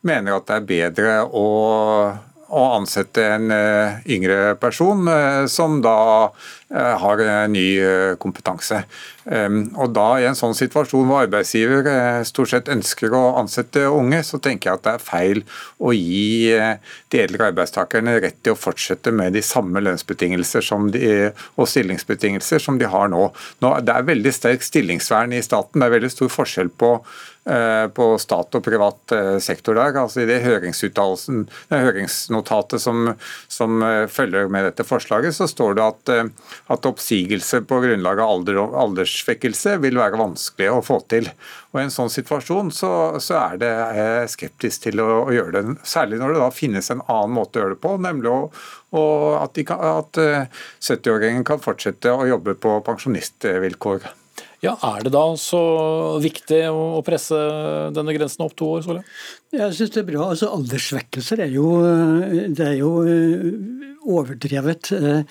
mener 0.08 0.40
at 0.40 0.48
det 0.48 0.62
er 0.62 0.70
bedre 0.72 1.20
å 1.28 1.48
å 2.52 2.66
ansette 2.76 3.24
en 3.36 3.52
eh, 3.56 4.02
yngre 4.12 4.56
person 4.60 5.08
eh, 5.08 5.46
som 5.52 5.80
da 5.84 5.96
har 6.72 7.22
ny 7.52 7.66
kompetanse. 8.22 8.84
Ehm, 9.26 9.66
og 9.76 9.92
da 9.94 10.06
I 10.22 10.28
en 10.30 10.38
sånn 10.38 10.56
situasjon 10.58 11.10
hvor 11.10 11.26
arbeidsgiver 11.26 11.90
stort 12.28 12.54
sett 12.54 12.72
ønsker 12.72 13.14
å 13.14 13.36
ansette 13.42 13.84
unge, 13.92 14.22
så 14.24 14.40
tenker 14.42 14.70
jeg 14.70 14.80
at 14.80 14.86
det 14.86 14.94
er 14.94 15.04
feil 15.04 15.44
å 15.78 15.92
gi 15.94 16.56
de 17.12 17.22
eldre 17.22 17.50
arbeidstakerne 17.52 18.16
rett 18.24 18.40
til 18.42 18.56
å 18.56 18.60
fortsette 18.60 19.12
med 19.14 19.36
de 19.36 19.44
samme 19.46 19.84
lønnsbetingelser 19.84 20.66
de, 20.94 21.12
og 21.60 21.70
stillingsbetingelser 21.70 22.64
som 22.64 22.80
de 22.80 22.90
har 22.90 23.12
nå. 23.12 23.28
nå. 23.62 23.74
Det 23.84 23.98
er 23.98 24.08
veldig 24.08 24.34
sterk 24.36 24.66
stillingsvern 24.66 25.36
i 25.36 25.44
staten. 25.46 25.82
Det 25.82 25.90
er 25.90 25.98
veldig 26.00 26.16
stor 26.16 26.34
forskjell 26.40 26.72
på 26.72 26.96
Eh, 27.42 27.88
på 27.90 28.06
stat 28.22 28.54
og 28.54 28.62
privat 28.62 29.12
eh, 29.18 29.40
sektor 29.42 29.74
der. 29.74 29.96
altså 29.98 30.22
I 30.22 30.28
det 30.30 30.44
høringsnotatet 30.46 32.84
som, 32.84 33.16
som, 33.50 33.80
eh, 33.82 34.06
følger 34.06 34.46
med 34.46 34.68
dette 34.68 34.86
forslaget, 34.86 35.34
så 35.34 35.48
står 35.50 35.74
det 35.80 35.82
at, 35.82 36.12
at 36.72 36.86
oppsigelse 36.88 37.62
på 37.68 37.80
grunnlag 37.84 38.22
av 38.22 38.36
alder 38.36 38.60
alderssvekkelse 38.62 39.78
vil 39.84 40.00
være 40.00 40.20
vanskelig 40.22 40.70
å 40.72 40.84
få 40.86 41.00
til. 41.12 41.28
Og 41.72 41.82
I 41.82 41.86
en 41.86 41.94
sånn 41.94 42.12
situasjon 42.14 42.72
så, 42.76 42.92
så 43.24 43.40
er 43.42 43.60
det 43.62 43.74
skeptisk 44.34 44.88
til 44.88 45.04
å, 45.04 45.10
å, 45.26 45.34
gjøre 45.36 45.58
det. 45.58 45.76
Særlig 45.88 46.22
når 46.22 46.36
det 46.36 46.44
da 46.44 46.54
finnes 46.56 46.92
en 46.94 47.04
annen 47.08 47.36
måte 47.36 47.60
å 47.60 47.66
gjøre 47.66 47.78
det 47.78 47.84
på, 47.84 47.98
nemlig 48.06 48.32
å, 48.32 48.40
at, 49.42 49.62
at 49.72 50.24
70-åringen 50.84 51.48
kan 51.48 51.64
fortsette 51.64 52.14
å 52.14 52.28
jobbe 52.30 52.58
på 52.60 52.80
pensjonistvilkår. 52.88 54.12
Ja, 54.62 54.76
Er 54.86 55.02
det 55.02 55.14
da 55.16 55.24
så 55.42 55.60
viktig 56.22 56.60
å 56.70 57.02
presse 57.06 57.38
denne 57.96 58.14
grensen 58.14 58.46
opp 58.46 58.54
to 58.58 58.68
år? 58.76 58.84
Solheim? 58.86 59.08
Jeg 59.50 59.74
synes 59.74 59.94
det 59.96 60.04
er 60.04 60.10
bra. 60.12 60.28
Altså, 60.30 60.52
Alderssvekkelser 60.54 61.42
er 61.48 61.56
jo, 61.56 61.72
det 62.54 62.68
er 62.68 62.78
jo 62.78 62.92
eh, 63.02 63.90
overdrevet 64.02 64.92
eh, 64.98 65.22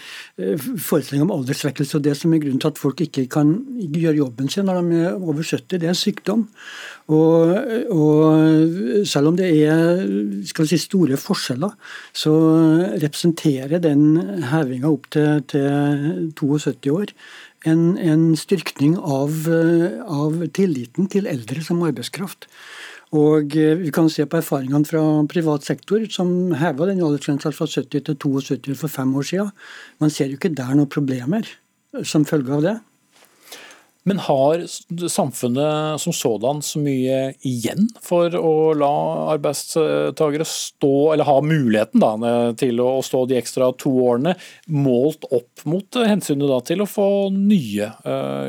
forestilling 0.79 1.25
om 1.27 1.33
alderssvekkelse. 1.35 1.99
og 1.99 2.05
Det 2.05 2.15
som 2.19 2.35
er 2.35 2.43
grunnen 2.43 2.63
til 2.63 2.71
at 2.71 2.81
folk 2.81 3.03
ikke 3.05 3.27
kan 3.33 3.53
gjøre 3.79 4.19
jobben 4.21 4.49
sin 4.53 4.69
når 4.69 4.81
de 4.83 5.03
er 5.03 5.19
over 5.19 5.43
70, 5.43 5.81
det 5.81 5.91
er 5.91 5.99
sykdom. 5.99 6.47
Og, 7.11 7.57
og 7.91 9.05
selv 9.09 9.33
om 9.33 9.37
det 9.39 9.51
er 9.67 10.05
si, 10.55 10.79
store 10.79 11.19
forskjeller, 11.19 11.75
så 12.15 12.33
representerer 13.03 13.83
den 13.83 14.43
hevinga 14.53 14.93
opp 14.93 15.11
til, 15.11 15.43
til 15.51 16.31
72 16.39 16.93
år 16.95 17.15
en, 17.69 17.97
en 17.99 18.31
styrkning 18.39 18.97
av, 18.99 19.35
av, 20.07 20.39
tilliten 20.57 21.11
til 21.13 21.29
eldre 21.31 21.65
som 21.65 21.83
arbeidskraft. 21.85 22.49
Og 23.17 23.57
eh, 23.59 23.79
Vi 23.81 23.91
kan 23.95 24.11
se 24.11 24.27
på 24.27 24.39
erfaringene 24.39 24.87
fra 24.87 25.03
privat 25.31 25.67
sektor, 25.67 26.05
som 26.11 26.53
heva 26.59 26.87
den 26.91 27.03
aldersgrensa 27.03 27.51
fra 27.55 27.67
70 27.67 28.07
til 28.07 28.21
72 28.21 28.77
for 28.79 28.93
fem 28.93 29.17
år 29.17 29.27
siden. 29.27 29.51
Man 29.99 30.15
ser 30.15 30.31
jo 30.31 30.39
ikke 30.39 30.55
der 30.55 30.77
noen 30.77 30.91
problemer 30.91 31.49
som 32.07 32.25
følge 32.29 32.55
av 32.55 32.63
det. 32.69 32.77
Men 34.09 34.23
har 34.25 34.63
samfunnet 35.13 36.01
som 36.01 36.15
sådan 36.17 36.63
så 36.65 36.81
mye 36.81 37.35
igjen 37.45 37.91
for 38.01 38.33
å 38.39 38.73
la 38.73 38.93
arbeidstakere 39.35 40.47
stå, 40.49 40.93
eller 41.13 41.29
ha 41.29 41.37
muligheten 41.45 42.01
da, 42.01 42.15
til 42.57 42.81
å 42.81 43.03
stå 43.05 43.27
de 43.29 43.37
ekstra 43.37 43.69
to 43.77 43.93
årene, 44.07 44.39
målt 44.73 45.29
opp 45.29 45.67
mot 45.69 46.01
hensynet 46.01 46.49
da, 46.49 46.63
til 46.65 46.81
å 46.81 46.89
få 46.89 47.11
nye 47.35 47.93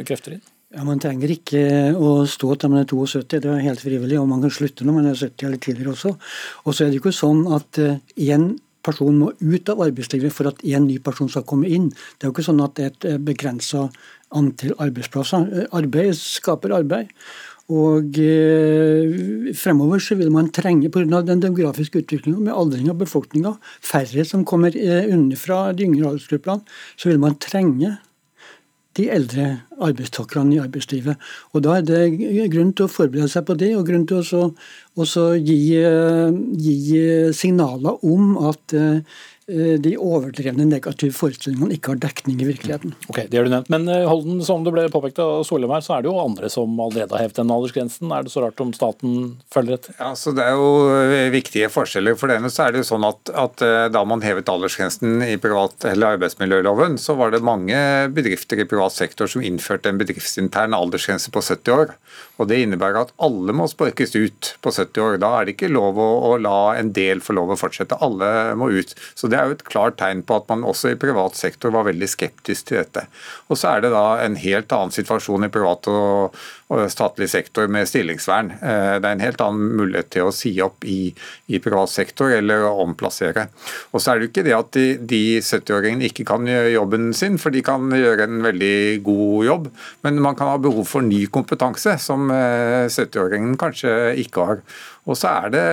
krefter 0.08 0.38
inn? 0.38 0.46
Ja, 0.72 0.86
Man 0.88 1.02
trenger 1.04 1.32
ikke 1.34 1.62
å 2.00 2.24
stå 2.30 2.56
til 2.56 2.72
man 2.72 2.86
er 2.86 2.88
72, 2.88 3.42
det 3.44 3.50
er 3.52 3.64
helt 3.66 3.82
frivillig. 3.84 4.20
Og 4.22 4.28
man 4.32 4.44
kan 4.44 4.54
slutte 4.56 4.88
når 4.88 4.96
man 4.96 5.10
er 5.10 5.20
70 5.20 5.48
eller 5.50 5.60
tidligere 5.60 5.96
også. 5.96 6.16
Og 6.64 6.76
så 6.76 6.86
er 6.86 6.92
det 6.92 7.00
jo 7.00 7.04
ikke 7.04 7.18
sånn 7.18 7.44
at 7.52 7.80
én 7.82 8.46
uh, 8.54 8.60
person 8.82 9.18
må 9.18 9.30
ut 9.38 9.70
av 9.70 9.84
arbeidslivet 9.86 10.34
for 10.34 10.50
at 10.50 10.64
en 10.66 10.88
ny 10.88 10.98
person 11.04 11.30
skal 11.30 11.46
komme 11.48 11.70
inn. 11.70 11.92
Det 11.92 12.26
er 12.26 12.32
jo 12.32 12.36
ikke 12.36 12.48
sånn 12.48 12.64
at 12.66 12.76
det 12.78 12.86
er 12.86 12.92
et 12.92 13.08
eh, 13.12 13.22
begrensa 13.22 13.86
antall 14.38 14.74
arbeidsplasser. 14.82 15.48
Eh, 15.52 15.68
arbeid 15.78 16.16
skaper 16.18 16.74
arbeid. 16.80 17.12
Og 17.72 18.18
eh, 18.20 19.52
fremover 19.56 20.02
så 20.04 20.18
vil 20.20 20.32
man 20.34 20.50
trenge, 20.52 20.90
pga. 20.92 21.22
den 21.24 21.44
demografiske 21.44 22.02
utviklinga 22.02 22.48
med 22.48 22.56
aldring 22.56 22.90
av 22.92 23.00
befolkninga, 23.00 23.54
færre 23.86 24.26
som 24.28 24.44
kommer 24.48 24.76
eh, 24.76 25.08
underfra 25.14 25.70
de 25.78 25.88
yngre 25.88 26.10
aldersgruppene, 26.10 26.66
så 26.98 27.12
vil 27.12 27.22
man 27.22 27.38
trenge 27.40 27.96
de 28.98 29.08
eldre 29.10 29.48
arbeidstakerne 29.82 30.56
i 30.56 30.62
arbeidslivet. 30.62 31.16
Og 31.54 31.64
Da 31.64 31.78
er 31.78 31.82
det 31.82 32.52
grunn 32.52 32.74
til 32.74 32.86
å 32.86 32.92
forberede 32.92 33.30
seg 33.32 33.46
på 33.48 33.58
det, 33.58 33.76
og 33.76 33.86
grunn 33.88 34.08
til 34.08 34.22
å 34.22 35.26
gi, 35.40 35.76
eh, 35.76 36.32
gi 36.58 37.34
signaler 37.34 38.04
om 38.04 38.38
at 38.50 38.74
eh, 38.74 39.02
de 39.82 39.94
overdrevne 40.00 40.66
negative 40.70 41.16
forestillingene 41.16 41.76
ikke 41.76 41.94
har 41.94 42.02
dekning 42.06 42.40
i 42.42 42.48
virkeligheten. 42.48 42.94
Ok, 43.12 43.24
det 43.30 43.38
har 43.38 43.48
du 43.48 43.52
nevnt. 43.54 43.70
Men 43.74 43.88
eh, 43.92 44.08
Holden, 44.08 44.40
som 44.46 44.66
det 44.66 44.74
ble 44.74 44.86
påpekt 44.94 45.20
av 45.24 45.44
Solheim 45.48 45.74
her, 45.74 45.84
så 45.86 45.96
er 45.98 46.04
det 46.04 46.12
jo 46.12 46.20
andre 46.22 46.50
som 46.52 46.80
allerede 46.80 47.16
har 47.16 47.26
hevet 47.26 47.40
den 47.42 47.54
aldersgrensen. 47.54 48.14
Er 48.16 48.26
det 48.26 48.34
så 48.34 48.44
rart 48.46 48.62
om 48.64 48.74
staten 48.76 49.18
følger 49.54 49.78
etter? 49.78 49.98
Ja, 50.00 50.14
så 50.18 50.34
Det 50.38 50.46
er 50.46 50.58
jo 50.60 50.72
eh, 50.96 51.28
viktige 51.34 51.72
forskjeller. 51.74 52.18
For 52.20 52.32
det 52.32 52.40
ene 52.40 52.52
så 52.54 52.68
er 52.68 52.76
det 52.76 52.84
jo 52.84 52.90
sånn 52.94 53.08
at, 53.08 53.34
at 53.36 53.66
da 53.94 54.04
man 54.08 54.24
hevet 54.26 54.50
aldersgrensen 54.52 55.22
i 55.26 55.36
privat 55.42 55.86
eller 55.90 56.16
arbeidsmiljøloven, 56.16 56.98
så 57.02 57.18
var 57.20 57.34
det 57.34 57.44
mange 57.46 57.78
bedrifter 58.16 58.62
i 58.62 58.68
privat 58.70 58.96
sektor 58.96 59.30
som 59.32 59.44
innførte 59.46 59.92
en 59.92 60.00
bedriftsintern 60.02 60.76
aldersgrense 60.78 61.34
på 61.34 61.44
70 61.44 61.76
år. 61.76 61.96
Og 62.42 62.50
Det 62.50 62.58
innebærer 62.64 63.04
at 63.04 63.14
alle 63.22 63.54
må 63.54 63.68
sparkes 63.70 64.16
ut 64.18 64.54
på 64.66 64.74
70 64.74 65.04
år. 65.04 65.18
Da 65.22 65.32
er 65.38 65.46
det 65.46 65.56
ikke 65.56 65.72
lov 65.72 66.00
å, 66.02 66.10
å 66.32 66.38
la 66.42 66.74
en 66.80 66.92
del 66.96 67.22
få 67.22 67.36
lov 67.38 67.54
å 67.54 67.60
fortsette. 67.60 68.00
Alle 68.02 68.56
må 68.58 68.72
ut. 68.74 68.96
Så 69.14 69.30
Det 69.30 69.38
er 69.38 69.50
jo 69.50 69.58
et 69.60 69.68
klart 69.68 70.00
tegn 70.02 70.24
på 70.26 70.40
at 70.42 70.50
man 70.50 70.66
også 70.68 70.94
i 70.94 71.00
privat 71.00 71.38
sektor 71.38 71.74
var 71.76 71.86
veldig 71.90 72.10
skeptisk 72.10 72.72
til 72.72 72.82
dette. 72.82 73.06
Og 73.50 73.60
så 73.62 73.76
er 73.76 73.86
det 73.86 73.94
da 73.94 74.06
en 74.26 74.40
helt 74.42 74.74
annen 74.74 74.96
situasjon 74.96 75.46
i 75.46 75.52
privat 75.54 75.90
og, 75.92 76.40
og 76.72 76.84
statlig 76.92 77.30
sektor 77.32 77.70
med 77.72 77.90
stillingsvern. 77.90 78.54
Eh, 78.58 78.96
det 78.98 79.08
er 79.08 79.16
en 79.16 79.24
helt 79.24 79.44
annen 79.46 79.78
mulighet 79.78 80.12
til 80.16 80.30
å 80.30 80.34
si 80.36 80.56
opp 80.64 80.86
i, 80.88 81.12
i 81.52 81.62
privat 81.62 81.94
sektor 81.94 82.34
eller 82.34 82.66
omplassere. 82.72 83.48
Og 83.92 84.02
så 84.02 84.14
er 84.14 84.20
det 84.20 84.28
jo 84.28 84.32
ikke 84.32 84.48
det 84.48 84.58
at 84.58 84.74
de, 84.78 84.86
de 85.14 85.22
70-åringene 85.44 86.10
ikke 86.10 86.26
kan 86.32 86.48
gjøre 86.48 86.74
jobben 86.74 87.12
sin, 87.18 87.38
for 87.42 87.54
de 87.54 87.64
kan 87.66 87.92
gjøre 87.94 88.26
en 88.26 88.42
veldig 88.46 88.76
god 89.06 89.46
jobb, 89.46 89.70
men 90.06 90.22
man 90.24 90.38
kan 90.40 90.52
ha 90.54 90.58
behov 90.62 90.88
for 90.90 91.06
ny 91.06 91.26
kompetanse 91.32 91.98
som 92.02 92.31
70-åringen 92.32 93.54
eh, 93.56 93.60
kanskje 93.62 93.94
ikke 94.24 94.48
har. 94.48 94.64
Og 95.10 95.18
så 95.18 95.32
er 95.32 95.54
det, 95.54 95.66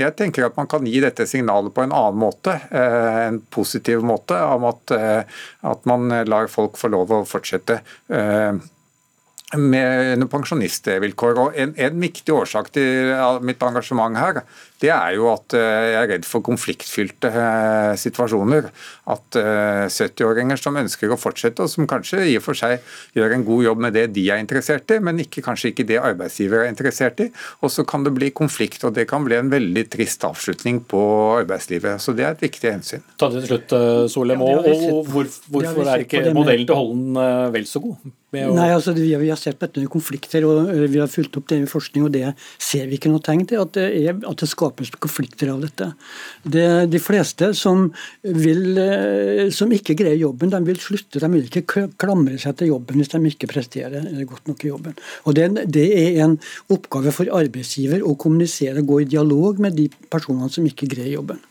Jeg 0.00 0.16
tenker 0.18 0.48
at 0.48 0.56
man 0.58 0.68
kan 0.70 0.86
gi 0.86 0.98
dette 1.02 1.26
signalet 1.30 1.74
på 1.74 1.84
en 1.84 1.94
annen 1.94 2.20
måte, 2.20 2.56
eh, 2.70 3.20
en 3.28 3.40
positiv 3.54 4.04
måte, 4.06 4.38
om 4.38 4.66
at, 4.70 4.94
eh, 4.96 5.42
at 5.62 5.86
man 5.86 6.08
lar 6.28 6.50
folk 6.52 6.78
få 6.80 6.90
lov 6.92 7.14
å 7.14 7.24
fortsette 7.28 7.80
med 9.60 10.24
pensjonistvilkår. 10.32 11.40
Og 11.42 11.58
en, 11.60 11.74
en 11.76 12.00
viktig 12.00 12.34
årsak 12.34 12.72
til 12.74 13.14
mitt 13.44 13.62
engasjement 13.64 14.18
her, 14.18 14.42
det 14.84 14.90
er 14.92 15.14
jo 15.16 15.28
at 15.32 15.54
eh, 15.56 15.86
jeg 15.94 15.98
er 16.00 16.10
redd 16.10 16.26
for 16.28 16.44
konfliktfylte 16.44 17.30
eh, 17.30 17.92
situasjoner. 18.00 18.68
At 19.10 19.36
70-åringer 19.36 20.58
eh, 20.58 20.60
som 20.60 20.78
ønsker 20.80 21.12
å 21.12 21.18
fortsette, 21.20 21.64
og 21.64 21.72
som 21.72 21.88
kanskje 21.88 22.24
i 22.32 22.36
og 22.38 22.44
for 22.44 22.58
seg 22.58 22.82
gjør 23.16 23.36
en 23.36 23.46
god 23.46 23.64
jobb 23.68 23.84
med 23.86 23.96
det 23.96 24.06
de 24.16 24.26
er 24.32 24.42
interessert 24.42 24.90
i, 24.94 25.00
men 25.04 25.22
ikke, 25.22 25.44
kanskje 25.46 25.72
ikke 25.72 25.86
det 25.88 26.00
arbeidsgiver 26.02 26.64
er 26.64 26.72
interessert 26.72 27.22
i. 27.24 27.30
Og 27.62 27.72
så 27.72 27.86
kan 27.88 28.06
det 28.06 28.14
bli 28.16 28.32
konflikt, 28.34 28.84
og 28.84 28.96
det 28.98 29.06
kan 29.10 29.24
bli 29.26 29.38
en 29.38 29.52
veldig 29.52 29.86
trist 29.92 30.26
avslutning 30.26 30.82
på 30.90 31.04
arbeidslivet. 31.38 32.02
Så 32.02 32.16
det 32.16 32.26
er 32.26 32.36
et 32.36 32.44
viktig 32.44 32.74
hensyn. 32.74 33.06
Ta 33.20 33.30
det 33.32 33.44
til 33.44 33.54
slutt, 33.54 33.78
Solheim. 34.12 34.42
Og, 34.44 34.68
og 34.68 35.08
hvor, 35.12 35.30
hvorfor 35.54 35.94
er 35.94 36.04
ikke 36.04 36.26
modellen 36.34 36.68
til 36.68 36.76
Holden 36.76 37.24
vel 37.54 37.70
så 37.70 37.82
god? 37.84 38.12
Nei, 38.34 38.70
altså 38.74 38.94
Vi 38.96 39.12
har 39.14 39.38
sett 39.44 39.58
på 39.58 39.68
dette 39.68 39.82
med 39.82 39.92
konflikter, 39.92 40.46
og 40.48 40.70
vi 40.90 41.00
har 41.00 41.10
fulgt 41.10 41.38
opp 41.38 41.48
det 41.50 41.60
med 41.62 41.70
forskning, 41.70 42.06
og 42.06 42.14
det 42.14 42.32
ser 42.62 42.88
vi 42.90 42.98
ikke 42.98 43.12
noe 43.12 43.22
tegn 43.24 43.44
til. 43.48 43.62
At 43.62 43.74
det, 43.76 43.86
er, 44.00 44.18
at 44.18 44.42
det 44.42 44.50
skapes 44.50 44.92
konflikter 44.96 45.52
av 45.52 45.62
dette. 45.64 45.90
Det, 46.42 46.66
de 46.92 47.02
fleste 47.02 47.52
som, 47.58 47.86
vil, 48.24 48.80
som 49.54 49.72
ikke 49.74 49.96
greier 50.00 50.20
jobben, 50.20 50.52
de 50.52 50.62
vil 50.66 50.80
slutte. 50.82 51.22
De 51.22 51.32
vil 51.36 51.48
ikke 51.48 51.86
klamre 52.00 52.38
seg 52.40 52.58
til 52.60 52.72
jobben 52.74 53.00
hvis 53.00 53.12
de 53.14 53.22
ikke 53.30 53.50
presterer 53.52 54.10
godt 54.28 54.50
nok 54.50 54.64
i 54.64 54.72
jobben. 54.72 55.00
Og 55.24 55.36
Det, 55.36 55.48
det 55.74 55.88
er 55.98 56.20
en 56.24 56.38
oppgave 56.72 57.12
for 57.14 57.30
arbeidsgiver 57.34 58.04
å 58.04 58.16
kommunisere 58.20 58.82
og 58.82 58.92
gå 58.92 59.02
i 59.02 59.10
dialog 59.16 59.60
med 59.62 59.76
de 59.78 59.88
personene 60.12 60.52
som 60.52 60.66
ikke 60.68 60.88
greier 60.90 61.18
jobben. 61.18 61.42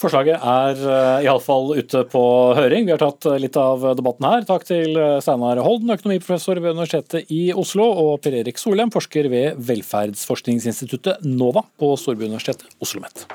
Forslaget 0.00 0.40
er 0.40 0.78
uh, 0.80 1.24
iallfall 1.24 1.74
ute 1.76 2.02
på 2.12 2.22
høring. 2.56 2.86
Vi 2.88 2.94
har 2.94 3.00
tatt 3.00 3.28
eh, 3.28 3.38
litt 3.40 3.56
av 3.60 3.84
debatten 3.96 4.28
her. 4.28 4.44
Takk 4.48 4.66
til 4.68 4.96
eh, 4.96 5.16
Steinar 5.24 5.60
Holden, 5.64 5.92
økonomiprofessor 5.96 6.60
ved 6.60 6.76
Universitetet 6.76 7.32
i 7.32 7.48
Oslo, 7.56 7.88
og 8.04 8.20
Per 8.24 8.36
Erik 8.40 8.60
Solheim, 8.60 8.92
forsker 8.94 9.28
ved 9.32 9.60
velferdsforskningsinstituttet 9.70 11.24
NOVA 11.28 11.66
på 11.80 11.92
Storbyuniversitetet 12.00 12.80
OsloMet. 12.80 13.26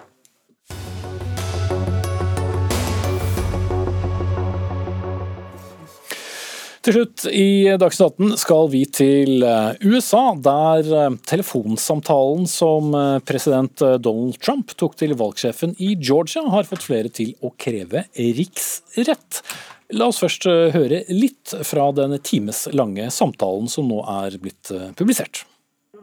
Til 6.81 6.95
slutt 6.95 7.27
i 7.29 7.69
Dagsnytt 7.77 8.15
18 8.17 8.39
skal 8.41 8.65
vi 8.73 8.79
til 8.89 9.43
eh, 9.45 9.77
USA, 9.85 10.33
der 10.33 10.81
eh, 10.81 11.13
telefonsamtalen 11.29 12.49
som 12.49 12.89
eh, 12.97 13.21
president 13.21 13.77
Donald 14.01 14.41
Trump 14.41 14.73
tok 14.81 14.97
til 14.97 15.13
valgsjefen 15.19 15.75
i 15.77 15.93
Georgia, 16.01 16.41
har 16.49 16.65
fått 16.65 16.81
flere 16.87 17.11
til 17.13 17.37
å 17.45 17.53
kreve 17.53 18.09
riksrett. 18.17 19.45
La 19.93 20.09
oss 20.09 20.17
først 20.23 20.47
høre 20.73 21.05
litt 21.13 21.53
fra 21.69 21.93
den 21.93 22.17
times 22.25 22.65
lange 22.73 23.13
samtalen 23.13 23.69
som 23.69 23.85
nå 23.91 24.01
er 24.25 24.41
blitt 24.41 24.73
publisert. 24.97 25.45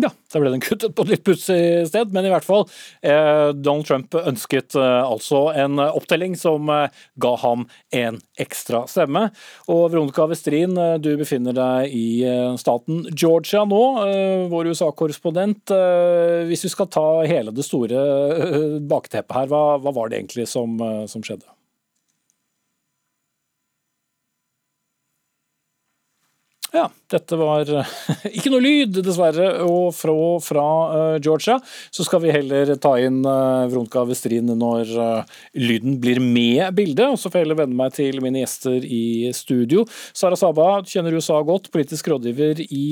Ja, 0.00 0.08
da 0.32 0.40
ble 0.40 0.52
den 0.52 0.62
kuttet 0.62 0.94
på 0.96 1.04
et 1.04 1.10
litt 1.12 1.24
pussig 1.26 1.58
sted, 1.90 2.12
men 2.14 2.24
i 2.24 2.30
hvert 2.32 2.46
fall. 2.46 2.62
Eh, 3.02 3.50
Donald 3.52 3.88
Trump 3.88 4.14
ønsket 4.16 4.76
eh, 4.78 5.02
altså 5.02 5.48
en 5.52 5.80
opptelling 5.82 6.36
som 6.38 6.70
eh, 6.72 6.94
ga 7.20 7.32
ham 7.42 7.66
en 7.96 8.20
ekstra 8.40 8.84
stemme. 8.88 9.26
Og 9.68 9.90
Veronica 9.90 10.24
Westrin, 10.30 10.78
eh, 10.78 10.96
du 11.02 11.10
befinner 11.20 11.56
deg 11.56 11.92
i 11.96 12.06
eh, 12.24 12.54
staten 12.60 13.02
Georgia 13.10 13.66
nå, 13.68 13.82
eh, 14.06 14.46
vår 14.52 14.72
USA-korrespondent. 14.72 15.74
Hvis 16.48 16.64
vi 16.64 16.72
skal 16.72 16.88
ta 16.90 17.06
hele 17.28 17.52
det 17.54 17.66
store 17.66 18.80
bakteppet 18.88 19.36
her, 19.36 19.50
hva, 19.50 19.64
hva 19.82 19.92
var 19.94 20.08
det 20.08 20.22
egentlig 20.22 20.48
som, 20.48 20.78
som 21.10 21.24
skjedde? 21.26 21.48
Ja, 26.70 26.84
dette 27.10 27.34
var 27.34 27.66
eh, 27.66 27.94
ikke 28.36 28.50
noe 28.52 28.62
lyd, 28.62 29.00
dessverre. 29.02 29.48
Og 29.66 29.90
fra, 29.94 30.14
fra 30.44 30.66
uh, 30.90 31.16
Georgia 31.22 31.56
så 31.90 32.06
skal 32.06 32.22
vi 32.22 32.34
heller 32.34 32.70
ta 32.78 32.92
inn 33.02 33.24
uh, 33.26 33.66
Vronka 33.70 34.04
Westrin 34.06 34.52
når 34.54 34.92
uh, 34.94 35.38
lyden 35.58 35.98
blir 36.02 36.20
med 36.22 36.70
bildet. 36.78 37.08
Og 37.10 37.18
så 37.18 37.26
får 37.26 37.40
jeg 37.40 37.48
heller 37.48 37.60
venne 37.64 37.78
meg 37.78 37.96
til 37.96 38.20
mine 38.22 38.44
gjester 38.44 38.86
i 38.86 39.32
studio. 39.34 39.82
Sara 40.14 40.38
Saba 40.38 40.68
kjenner 40.86 41.16
USA 41.18 41.40
godt, 41.46 41.72
politisk 41.74 42.12
rådgiver 42.12 42.62
i 42.62 42.84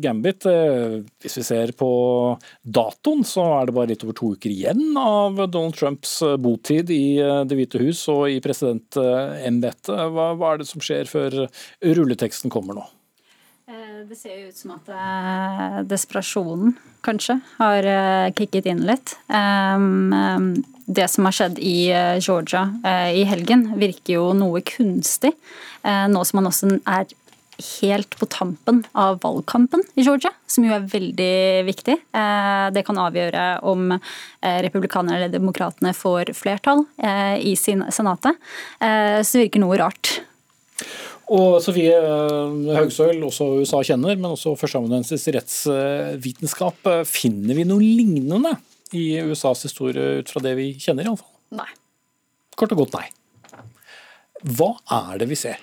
Gambit. 0.00 0.46
hvis 1.22 1.36
vi 1.40 1.44
ser 1.44 1.72
på 1.78 1.90
datoen, 2.62 3.24
så 3.26 3.44
er 3.56 3.66
det 3.66 3.76
bare 3.76 3.90
litt 3.90 4.04
over 4.06 4.16
to 4.16 4.32
uker 4.36 4.52
igjen 4.52 4.94
av 4.98 5.42
Donald 5.50 5.74
Trumps 5.78 6.18
botid 6.38 6.92
i 6.94 7.18
Det 7.48 7.58
hvite 7.58 7.82
hus 7.82 8.04
og 8.12 8.28
i 8.30 8.38
presidentembetet. 8.44 9.92
Hva, 10.14 10.30
hva 10.38 10.54
er 10.54 10.62
det 10.62 10.70
som 10.70 10.84
skjer 10.84 11.10
før 11.10 11.42
rulleteksten 11.82 12.52
kommer 12.52 12.78
nå? 12.78 12.88
Eh, 13.70 14.02
det 14.08 14.16
ser 14.18 14.34
jo 14.34 14.48
ut 14.50 14.58
som 14.58 14.72
at 14.74 14.88
eh, 14.90 15.76
desperasjonen 15.86 16.74
kanskje 17.06 17.36
har 17.60 17.86
eh, 17.86 18.32
kicket 18.34 18.66
inn 18.66 18.82
litt. 18.88 19.14
Det 20.90 21.06
som 21.06 21.28
har 21.28 21.36
skjedd 21.36 21.60
i 21.62 21.86
Georgia 22.18 22.64
i 23.14 23.22
helgen, 23.30 23.68
virker 23.78 24.16
jo 24.16 24.24
noe 24.34 24.58
kunstig. 24.66 25.30
Nå 25.86 26.22
som 26.26 26.40
man 26.40 26.48
også 26.50 26.72
er 26.82 27.06
helt 27.78 28.16
på 28.18 28.26
tampen 28.26 28.80
av 28.98 29.20
valgkampen 29.22 29.84
i 29.94 30.02
Georgia, 30.02 30.32
som 30.50 30.66
jo 30.66 30.74
er 30.74 30.88
veldig 30.90 31.36
viktig. 31.68 31.94
Det 32.74 32.82
kan 32.88 32.98
avgjøre 33.04 33.44
om 33.70 33.94
republikanerne 34.42 35.20
eller 35.20 35.30
demokratene 35.30 35.94
får 35.94 36.34
flertall 36.34 36.82
i 37.38 37.54
Senatet. 37.54 38.42
Så 38.82 39.30
det 39.30 39.44
virker 39.44 39.62
noe 39.62 39.78
rart. 39.78 40.16
Og 41.30 41.60
Sofie 41.62 41.94
eh, 41.94 42.74
Høgsøl, 42.74 43.20
også 43.26 43.46
USA 43.62 43.84
kjenner, 43.86 44.16
men 44.18 44.32
også 44.32 44.56
førsteamanuensis 44.58 45.28
i 45.30 45.36
rettsvitenskap. 45.36 46.90
Finner 47.06 47.58
vi 47.58 47.66
noe 47.68 47.84
lignende 47.84 48.56
i 48.98 49.12
USAs 49.22 49.62
historie 49.68 50.20
ut 50.20 50.32
fra 50.32 50.42
det 50.42 50.56
vi 50.58 50.72
kjenner, 50.82 51.06
iallfall? 51.06 51.30
Nei. 51.60 51.70
Kort 52.58 52.74
og 52.74 52.82
godt 52.82 52.98
nei. 52.98 53.06
Hva 54.56 54.72
er 54.96 55.20
det 55.20 55.28
vi 55.30 55.38
ser? 55.38 55.60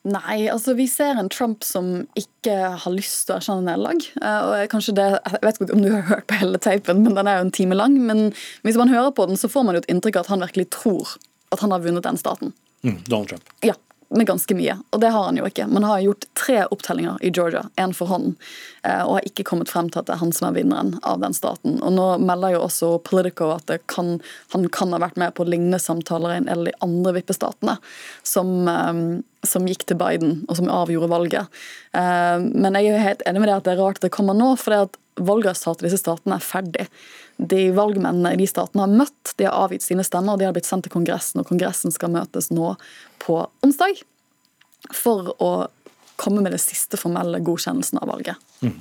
Nei, 0.00 0.46
altså 0.48 0.72
vi 0.78 0.86
ser 0.88 1.18
en 1.20 1.28
Trump 1.28 1.64
som 1.66 2.06
ikke 2.16 2.54
har 2.80 2.92
lyst 2.94 3.26
til 3.28 3.34
å 3.34 3.40
erkjenne 3.40 3.66
nederlag. 3.66 4.06
Eh, 4.16 4.46
og 4.48 4.70
kanskje 4.72 4.94
det, 4.96 5.08
Jeg 5.20 5.42
vet 5.44 5.60
ikke 5.60 5.76
om 5.76 5.84
du 5.84 5.90
har 5.92 6.06
hørt 6.08 6.26
på 6.30 6.38
hele 6.40 6.60
teipen, 6.62 7.02
men 7.04 7.18
den 7.18 7.28
er 7.28 7.40
jo 7.40 7.46
en 7.48 7.52
time 7.52 7.76
lang. 7.76 7.98
Men 8.08 8.30
hvis 8.64 8.80
man 8.80 8.92
hører 8.92 9.12
på 9.12 9.28
den, 9.28 9.36
så 9.36 9.50
får 9.52 9.66
man 9.66 9.76
jo 9.76 9.84
et 9.84 9.90
inntrykk 9.92 10.16
av 10.16 10.24
at 10.24 10.32
han 10.32 10.44
virkelig 10.46 10.70
tror 10.72 11.16
at 11.52 11.60
han 11.60 11.74
har 11.74 11.84
vunnet 11.84 12.06
den 12.06 12.20
staten. 12.20 12.54
Mm, 12.80 12.96
Donald 13.10 13.28
Trump. 13.28 13.52
Ja, 13.66 13.76
med 14.10 14.26
ganske 14.26 14.54
mye. 14.58 14.74
Og 14.90 15.00
det 15.00 15.12
har 15.14 15.24
han 15.24 15.38
jo 15.38 15.46
ikke. 15.46 15.68
Man 15.70 15.86
har 15.86 16.02
gjort 16.02 16.26
tre 16.38 16.64
opptellinger 16.66 17.18
i 17.22 17.30
Georgia, 17.30 17.62
én 17.76 17.92
for 17.94 18.10
hånden, 18.10 18.34
eh, 18.82 19.02
og 19.04 19.18
har 19.18 19.28
ikke 19.28 19.46
kommet 19.46 19.70
frem 19.70 19.90
til 19.90 20.02
at 20.02 20.08
det 20.08 20.16
er 20.16 20.22
han 20.22 20.32
som 20.34 20.48
er 20.48 20.56
vinneren 20.58 20.96
av 21.06 21.20
den 21.22 21.36
staten. 21.36 21.78
Og 21.78 21.94
nå 21.94 22.06
melder 22.22 22.56
jo 22.56 22.64
også 22.66 22.92
Politico 23.06 23.52
at 23.54 23.70
kan, 23.90 24.16
han 24.54 24.68
kan 24.74 24.94
ha 24.96 25.02
vært 25.02 25.20
med 25.20 25.34
på 25.36 25.46
lignende 25.46 25.78
samtaler 25.82 26.34
i 26.34 26.40
en 26.42 26.64
de 26.66 26.74
andre 26.84 27.14
vippestatene 27.20 27.76
som, 28.26 28.68
eh, 28.68 29.04
som 29.46 29.68
gikk 29.68 29.86
til 29.86 30.00
Biden, 30.00 30.40
og 30.48 30.58
som 30.58 30.72
avgjorde 30.72 31.12
valget. 31.12 31.62
Eh, 31.94 32.38
men 32.50 32.74
jeg 32.74 32.90
er 32.90 32.90
jo 32.90 33.06
helt 33.06 33.22
enig 33.26 33.44
med 33.44 33.52
det 33.52 33.60
at 33.60 33.68
det 33.68 33.76
er 33.76 33.84
rart 33.84 34.02
at 34.02 34.08
det 34.08 34.14
kommer 34.16 34.34
nå, 34.34 34.56
for 34.58 34.74
det 34.74 34.82
at 34.88 35.00
valgresultatet 35.26 35.84
i 35.84 35.88
disse 35.88 36.02
statene 36.02 36.38
er 36.38 36.44
ferdig 36.44 36.86
de 37.40 37.70
valgmennene 37.72 38.34
i 38.34 38.40
de 38.40 38.48
statene 38.48 38.84
har 38.84 38.92
møtt. 38.92 39.34
De 39.38 39.46
har 39.48 39.56
avgitt 39.64 39.84
sine 39.86 40.04
stemmer, 40.06 40.34
og 40.34 40.42
de 40.42 40.48
har 40.48 40.56
blitt 40.56 40.68
sendt 40.68 40.86
til 40.86 40.94
Kongressen. 40.94 41.40
og 41.40 41.48
Kongressen 41.48 41.94
skal 41.94 42.12
møtes 42.12 42.50
nå 42.52 42.74
på 43.22 43.40
onsdag 43.64 44.02
for 44.96 45.32
å 45.40 45.50
komme 46.20 46.44
med 46.44 46.52
det 46.52 46.60
siste 46.60 47.00
formelle 47.00 47.40
godkjennelsen 47.44 48.00
av 48.02 48.12
valget. 48.12 48.40
Mm. 48.60 48.76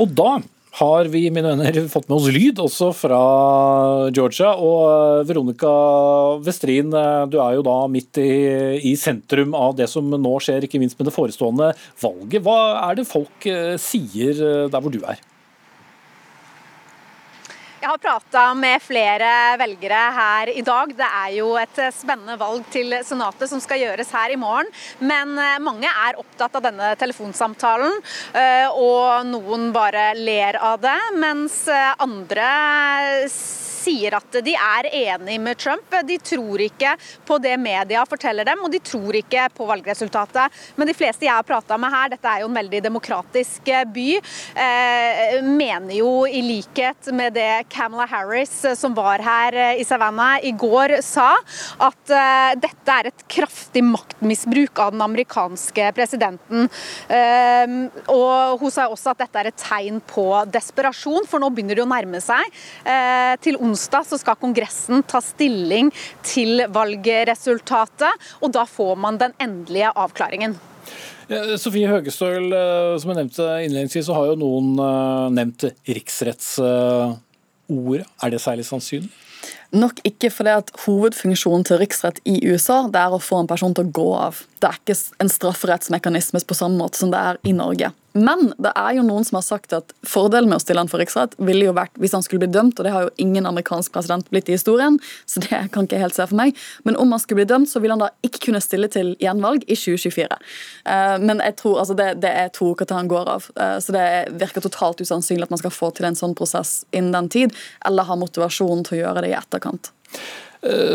Og 0.00 0.12
da 0.16 0.32
har 0.72 1.08
vi 1.12 1.26
mine 1.28 1.50
venner, 1.50 1.76
fått 1.92 2.06
med 2.08 2.16
oss 2.16 2.30
lyd 2.32 2.60
også 2.62 2.92
fra 2.96 3.18
Georgia. 4.14 4.54
Og 4.56 4.78
eh, 4.88 5.24
Veronica 5.28 5.72
Westrin, 6.44 6.94
eh, 6.96 7.24
du 7.28 7.36
er 7.44 7.58
jo 7.58 7.66
da 7.66 7.76
midt 7.92 8.20
i, 8.22 8.30
i, 8.80 8.94
sentrum 8.96 9.52
av 9.58 9.76
det 9.76 9.90
som 9.92 10.08
nå 10.08 10.32
skjer, 10.40 10.64
ikke 10.64 10.80
minst 10.80 10.96
med 10.96 11.10
det 11.10 11.16
forestående 11.16 11.74
valget. 12.00 12.40
Hva 12.46 12.56
er 12.86 13.02
det 13.02 13.08
folk 13.10 13.50
eh, 13.50 13.76
sier 13.80 14.32
der 14.72 14.80
hvor 14.80 14.94
du 14.94 15.02
er? 15.04 15.20
Jeg 17.82 17.90
har 17.90 17.98
prata 17.98 18.42
med 18.54 18.78
flere 18.78 19.28
velgere 19.58 20.00
her 20.14 20.50
i 20.52 20.62
dag. 20.62 20.92
Det 20.94 21.06
er 21.18 21.32
jo 21.34 21.48
et 21.58 21.80
spennende 21.90 22.36
valg 22.38 22.62
til 22.70 22.94
Senatet 23.02 23.50
som 23.50 23.58
skal 23.58 23.82
gjøres 23.82 24.12
her 24.14 24.30
i 24.30 24.36
morgen. 24.38 24.70
Men 25.02 25.34
eh, 25.34 25.58
mange 25.58 25.90
er 25.90 26.20
opptatt 26.22 26.60
av 26.60 26.62
denne 26.62 26.92
telefonsamtalen, 27.00 27.98
eh, 28.38 28.68
og 28.70 29.26
noen 29.26 29.72
bare 29.74 30.12
ler 30.14 30.60
av 30.62 30.78
det. 30.84 30.94
Mens 31.18 31.64
eh, 31.66 31.90
andre 32.06 32.46
sier 33.82 34.16
at 34.18 34.40
de 34.44 34.54
er 34.56 34.88
enig 34.92 35.38
med 35.42 35.58
Trump. 35.60 35.96
De 36.06 36.18
tror 36.22 36.62
ikke 36.62 36.94
på 37.26 37.38
det 37.42 37.54
media 37.60 38.04
forteller 38.08 38.46
dem, 38.46 38.62
og 38.64 38.72
de 38.72 38.80
tror 38.82 39.16
ikke 39.18 39.48
på 39.56 39.66
valgresultatet. 39.68 40.62
Men 40.76 40.88
de 40.88 40.96
fleste 40.96 41.26
jeg 41.26 41.34
har 41.34 41.46
prata 41.46 41.78
med 41.80 41.92
her, 41.92 42.12
dette 42.12 42.28
er 42.28 42.42
jo 42.42 42.50
en 42.50 42.58
veldig 42.58 42.82
demokratisk 42.84 43.70
eh, 43.72 43.84
by, 43.88 44.08
eh, 44.64 45.36
mener 45.46 45.94
jo 45.96 46.12
i 46.26 46.42
likhet 46.44 47.10
med 47.16 47.36
det 47.38 47.64
Camela 47.72 48.06
Harris, 48.10 48.54
eh, 48.68 48.76
som 48.78 48.94
var 48.96 49.22
her 49.24 49.58
i 49.78 49.86
Savannah 49.86 50.42
i 50.44 50.52
går, 50.58 50.98
sa, 51.04 51.30
at 51.82 52.12
dette 52.62 52.94
er 52.94 53.08
et 53.08 53.24
kraftig 53.30 53.82
maktmisbruk 53.86 54.78
av 54.82 54.92
den 54.94 55.02
amerikanske 55.04 55.88
presidenten. 55.96 56.68
Eh, 57.08 57.76
og 58.12 58.62
hun 58.62 58.72
sa 58.72 58.88
også 58.90 59.12
at 59.12 59.24
dette 59.24 59.42
er 59.42 59.50
et 59.50 59.60
tegn 59.62 60.00
på 60.08 60.26
desperasjon, 60.52 61.26
for 61.28 61.42
nå 61.42 61.50
begynner 61.52 61.78
det 61.78 61.86
å 61.86 61.90
nærme 61.90 62.20
seg. 62.22 62.60
til 63.42 63.56
onsdag 63.60 63.71
onsdag 63.72 64.06
så 64.08 64.20
skal 64.20 64.38
Kongressen 64.40 65.02
ta 65.08 65.20
stilling 65.24 65.90
til 66.26 66.64
valgresultatet, 66.72 68.28
og 68.44 68.52
da 68.54 68.66
får 68.68 68.94
man 69.00 69.18
den 69.22 69.34
endelige 69.42 69.90
avklaringen. 69.96 70.58
Sofie 71.56 71.88
Høgestøl, 71.88 72.50
som 73.00 73.12
jeg 73.12 73.18
nevnte 73.22 73.48
innledningsvis, 73.64 74.06
så 74.08 74.16
har 74.18 74.32
jo 74.32 74.40
noen 74.42 74.74
nevnt 75.32 75.64
riksrettsordet. 75.88 77.20
Er 78.20 78.32
det 78.34 78.42
særlig 78.42 78.66
sannsynlig? 78.68 79.08
Nok 79.72 80.02
ikke 80.04 80.28
fordi 80.30 80.52
at 80.60 80.68
hovedfunksjonen 80.84 81.64
til 81.64 81.80
riksrett 81.80 82.20
i 82.28 82.34
USA 82.44 82.82
det 82.92 83.00
er 83.00 83.14
å 83.16 83.22
få 83.22 83.40
en 83.40 83.48
person 83.48 83.72
til 83.74 83.88
å 83.88 83.94
gå 83.96 84.10
av. 84.18 84.42
Det 84.60 84.68
er 84.68 84.76
ikke 84.82 84.98
en 85.24 85.32
strafferettsmekanisme 85.32 86.42
på 86.44 86.58
samme 86.58 86.76
måte 86.82 87.00
som 87.00 87.10
det 87.14 87.22
er 87.30 87.40
i 87.48 87.54
Norge. 87.56 87.88
Men 88.12 88.52
det 88.60 88.72
er 88.76 88.96
jo 88.98 89.04
noen 89.06 89.24
som 89.24 89.38
har 89.38 89.44
sagt 89.46 89.72
at 89.76 89.92
fordelen 90.04 90.50
med 90.50 90.58
å 90.58 90.62
stille 90.62 90.82
han 90.82 90.90
for 90.90 91.00
riksrett 91.00 91.34
ville 91.40 91.66
jo 91.68 91.74
vært 91.76 91.96
hvis 92.00 92.14
han 92.16 92.24
skulle 92.24 92.44
bli 92.44 92.52
dømt, 92.52 92.78
og 92.78 92.86
det 92.86 92.92
har 92.92 93.06
jo 93.06 93.12
ingen 93.24 93.48
amerikansk 93.48 93.94
president 93.94 94.28
blitt 94.32 94.50
i 94.50 94.56
historien, 94.56 94.98
så 95.28 95.40
det 95.44 95.62
kan 95.72 95.88
ikke 95.88 95.96
jeg 95.96 96.04
helt 96.04 96.18
se 96.18 96.26
for 96.28 96.38
meg. 96.38 96.58
Men 96.84 96.98
om 97.00 97.14
han 97.14 97.22
skulle 97.22 97.42
bli 97.42 97.48
dømt, 97.48 97.70
så 97.72 97.80
ville 97.80 97.96
han 97.96 98.04
da 98.04 98.10
ikke 98.26 98.44
kunne 98.48 98.62
stille 98.64 98.90
til 98.92 99.14
gjenvalg 99.22 99.64
i 99.64 99.78
2024. 99.78 100.38
Eh, 100.92 101.16
men 101.24 101.42
jeg 101.44 101.56
tror 101.62 101.80
altså 101.84 101.96
det, 101.98 102.10
det 102.24 102.34
er 102.42 102.52
to 102.52 102.72
uker 102.74 102.88
til 102.88 103.00
han 103.00 103.10
går 103.12 103.32
av, 103.36 103.48
eh, 103.56 103.76
så 103.82 103.96
det 103.96 104.06
virker 104.42 104.64
totalt 104.64 105.00
usannsynlig 105.00 105.48
at 105.48 105.54
man 105.54 105.62
skal 105.62 105.74
få 105.74 105.92
til 105.96 106.08
en 106.08 106.18
sånn 106.18 106.36
prosess 106.38 106.82
innen 106.92 107.14
den 107.16 107.32
tid, 107.32 107.56
eller 107.88 108.08
ha 108.08 108.18
motivasjon 108.20 108.84
til 108.88 108.98
å 108.98 109.02
gjøre 109.06 109.24
det 109.24 109.32
i 109.32 109.38
etterkant. 109.38 109.94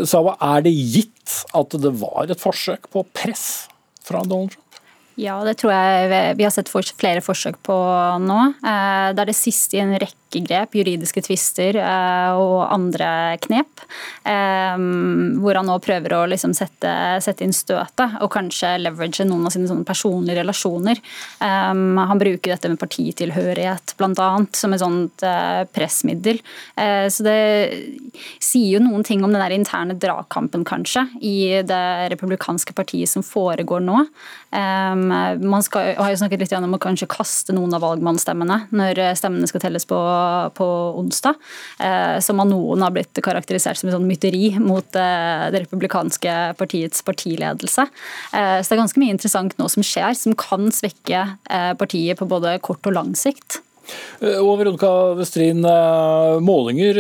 Så 0.07 0.22
er 0.32 0.61
det 0.63 0.72
gitt 0.72 1.34
at 1.57 1.74
det 1.84 1.91
var 1.99 2.30
et 2.32 2.39
forsøk 2.39 2.88
på 2.93 3.01
press 3.18 3.68
fra 4.07 4.22
Donald 4.24 4.53
Trump? 4.53 4.66
Ja, 5.18 5.39
det 5.47 5.55
tror 5.57 5.74
jeg 5.74 6.36
vi 6.38 6.45
har 6.45 6.53
sett 6.53 6.70
flere 6.70 7.24
forsøk 7.26 7.57
på 7.65 7.76
nå. 8.22 8.39
Det 8.61 9.24
er 9.24 9.30
det 9.30 9.38
siste 9.38 9.80
i 9.80 9.82
en 9.82 9.95
rekke 9.97 10.26
grep, 10.32 10.75
juridiske 10.75 11.21
tvister 11.25 11.78
eh, 11.82 12.38
og 12.38 12.67
andre 12.67 13.38
knep. 13.43 13.84
Eh, 14.28 14.75
hvor 15.41 15.59
han 15.59 15.69
nå 15.69 15.78
prøver 15.84 16.15
å 16.17 16.23
liksom 16.30 16.53
sette, 16.57 16.91
sette, 17.23 17.45
inn 17.45 17.55
støtet 17.55 18.17
og 18.21 18.32
kanskje 18.34 18.75
leverage 18.82 19.25
noen 19.28 19.47
av 19.47 19.55
sine 19.55 19.80
personlige 19.88 20.41
relasjoner. 20.41 21.01
Eh, 21.43 21.73
han 22.11 22.21
bruker 22.21 22.53
dette 22.53 22.71
med 22.71 22.82
partitilhørighet 22.82 23.95
bl.a. 23.97 24.30
som 24.57 24.75
et 24.75 24.84
sånt 24.84 25.23
pressmiddel. 25.73 26.39
Så 26.78 27.23
det 27.25 27.38
sier 28.43 28.78
jo 28.78 28.82
noen 28.84 29.03
ting 29.05 29.23
om 29.25 29.32
den 29.34 29.41
der 29.41 29.53
interne 29.55 29.95
dragkampen, 29.97 30.63
kanskje, 30.67 31.03
i 31.21 31.63
det 31.65 32.09
republikanske 32.13 32.75
partiet 32.78 33.09
som 33.09 33.25
foregår 33.25 33.82
nå. 33.84 34.03
Man 34.53 35.65
skal, 35.65 35.93
har 35.97 36.13
jo 36.13 36.19
snakket 36.21 36.43
litt 36.43 36.55
om 36.57 36.78
å 36.78 36.82
kanskje 36.82 37.09
kaste 37.11 37.55
noen 37.55 37.73
av 37.78 37.84
valgmannsstemmene 37.86 38.59
når 38.78 39.01
stemmene 39.19 39.49
skal 39.49 39.63
telles 39.65 39.88
på 39.89 39.97
på 40.57 40.68
onsdag, 40.99 41.38
eh, 41.80 42.18
som 42.24 42.39
av 42.43 42.49
noen 42.49 42.84
har 42.86 42.93
blitt 42.95 43.22
karakterisert 43.24 43.80
som 43.80 43.89
en 43.89 43.97
sånn 43.97 44.09
mytteri 44.09 44.51
mot 44.61 44.97
eh, 44.97 45.45
det 45.53 45.63
republikanske 45.65 46.36
partiets 46.59 47.05
partiledelse. 47.07 47.88
Eh, 48.34 48.57
så 48.61 48.68
det 48.68 48.78
er 48.78 48.84
ganske 48.84 49.03
mye 49.03 49.15
interessant 49.15 49.57
nå 49.59 49.70
som 49.72 49.86
skjer, 49.86 50.13
som 50.18 50.36
kan 50.38 50.72
svekke 50.74 51.24
partiet 51.80 52.20
på 52.20 52.28
både 52.30 52.57
kort 52.63 52.86
og 52.88 52.95
lang 52.95 53.15
sikt. 53.18 53.61
Og 54.20 54.57
Veronica 54.59 54.89
Westrin, 55.15 55.61
Målinger 56.43 56.97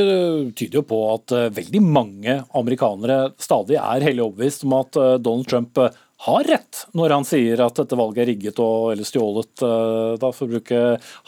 tyder 0.55 0.79
jo 0.79 0.83
på 0.87 0.99
at 1.11 1.33
veldig 1.57 1.81
mange 1.83 2.37
amerikanere 2.55 3.33
stadig 3.43 3.75
er 3.81 4.05
hellig 4.05 4.23
overbevist 4.23 4.63
om 4.63 4.77
at 4.79 4.99
Donald 5.19 5.49
Trump 5.51 5.81
har 6.25 6.47
rett 6.49 6.81
når 6.97 7.13
han 7.13 7.27
sier 7.27 7.61
at 7.61 7.77
dette 7.77 7.97
valget 7.97 8.23
er 8.23 8.29
rigget 8.31 8.61
og, 8.63 8.91
eller 8.93 9.07
stjålet, 9.07 9.51
eh, 9.61 10.15
da, 10.21 10.31
for 10.33 10.47
å 10.47 10.53
bruke 10.55 10.81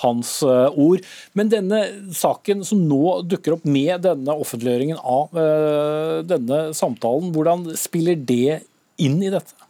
hans 0.04 0.34
eh, 0.46 0.80
ord. 0.82 1.06
Men 1.38 1.52
denne 1.54 1.84
saken 2.16 2.66
som 2.66 2.82
nå 2.90 3.20
dukker 3.30 3.58
opp 3.58 3.68
med 3.70 4.02
denne 4.08 4.36
offentliggjøringen 4.42 5.00
av 5.00 5.38
uh, 5.38 6.20
denne 6.26 6.62
samtalen, 6.78 7.32
hvordan 7.36 7.68
spiller 7.80 8.18
det 8.18 8.62
inn 9.00 9.20
i 9.22 9.32
dette? 9.34 9.68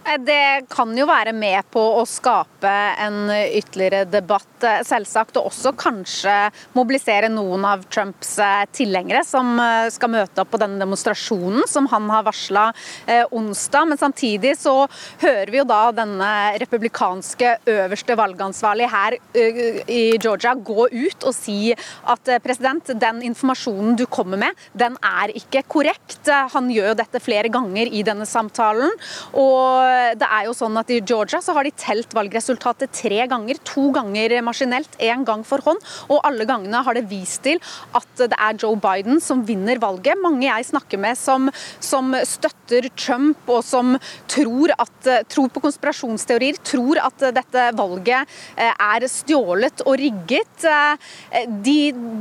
Det 0.00 0.66
kan 0.72 0.90
jo 0.96 1.04
være 1.06 1.32
med 1.36 1.66
på 1.70 1.80
å 2.00 2.06
skape 2.08 2.70
en 3.04 3.28
ytterligere 3.30 4.06
debatt, 4.08 4.64
selvsagt. 4.88 5.36
Og 5.36 5.50
også 5.50 5.74
kanskje 5.78 6.34
mobilisere 6.74 7.28
noen 7.32 7.66
av 7.68 7.84
Trumps 7.92 8.32
eh, 8.40 8.64
tilhengere 8.74 9.22
som 9.28 9.52
eh, 9.60 9.90
skal 9.92 10.12
møte 10.12 10.42
opp 10.42 10.50
på 10.54 10.60
denne 10.60 10.80
demonstrasjonen 10.80 11.68
som 11.70 11.86
han 11.92 12.08
har 12.10 12.24
varsla 12.26 12.64
eh, 13.06 13.22
onsdag. 13.28 13.90
Men 13.92 14.00
samtidig 14.00 14.54
så 14.58 14.74
hører 15.20 15.52
vi 15.52 15.60
jo 15.60 15.66
da 15.68 15.82
denne 15.94 16.32
republikanske 16.62 17.52
øverste 17.70 18.16
valgansvarlige 18.18 18.90
her 18.90 19.18
i 19.36 20.02
Georgia 20.16 20.56
gå 20.56 20.88
ut 20.90 21.28
og 21.28 21.36
si 21.36 21.74
at 22.08 22.32
president, 22.42 22.92
den 23.00 23.20
informasjonen 23.30 23.94
du 24.00 24.06
kommer 24.10 24.40
med, 24.40 24.58
den 24.72 24.96
er 25.04 25.32
ikke 25.36 25.62
korrekt. 25.70 26.28
Han 26.54 26.70
gjør 26.72 26.92
jo 26.92 26.98
dette 27.02 27.22
flere 27.22 27.52
ganger 27.52 27.90
i 27.90 28.02
denne 28.06 28.26
samtalen. 28.28 28.90
og 29.36 29.99
det 30.20 30.28
er 30.28 30.46
jo 30.48 30.54
sånn 30.56 30.78
at 30.80 30.90
I 30.92 31.00
Georgia 31.00 31.40
så 31.44 31.54
har 31.56 31.66
de 31.66 31.74
telt 31.78 32.14
valgresultatet 32.16 32.92
tre 32.96 33.24
ganger. 33.30 33.60
To 33.72 33.90
ganger 33.94 34.36
maskinelt, 34.44 34.96
én 35.02 35.24
gang 35.28 35.44
for 35.46 35.62
hånd. 35.64 35.82
Og 36.08 36.20
alle 36.26 36.46
gangene 36.48 36.82
har 36.86 36.96
det 36.96 37.06
vist 37.10 37.42
til 37.44 37.60
at 37.96 38.08
det 38.20 38.36
er 38.36 38.58
Joe 38.60 38.78
Biden 38.80 39.20
som 39.22 39.44
vinner 39.46 39.80
valget. 39.82 40.18
Mange 40.20 40.46
jeg 40.46 40.68
snakker 40.70 41.00
med 41.00 41.18
som, 41.18 41.48
som 41.82 42.14
støtter 42.26 42.88
Trump 42.98 43.48
og 43.50 43.62
som 43.66 43.96
tror, 44.30 44.74
at, 44.78 45.10
tror 45.30 45.50
på 45.52 45.62
konspirasjonsteorier, 45.64 46.60
tror 46.66 47.00
at 47.02 47.26
dette 47.36 47.66
valget 47.78 48.28
eh, 48.56 48.70
er 48.72 49.06
stjålet 49.10 49.84
og 49.86 49.98
rigget. 50.00 50.66
Eh, 50.66 51.46
de, 51.64 51.78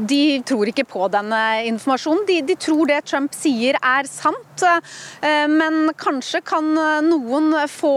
de 0.09 0.21
tror 0.47 0.71
ikke 0.71 0.87
på 0.89 1.09
denne 1.13 1.41
informasjonen. 1.69 2.25
De, 2.29 2.39
de 2.49 2.57
tror 2.59 2.89
det 2.89 3.01
Trump 3.09 3.35
sier 3.37 3.77
er 3.79 4.09
sant. 4.09 4.65
Eh, 4.65 5.47
men 5.49 5.93
kanskje 5.99 6.43
kan 6.45 6.71
noen 7.05 7.53
få 7.67 7.93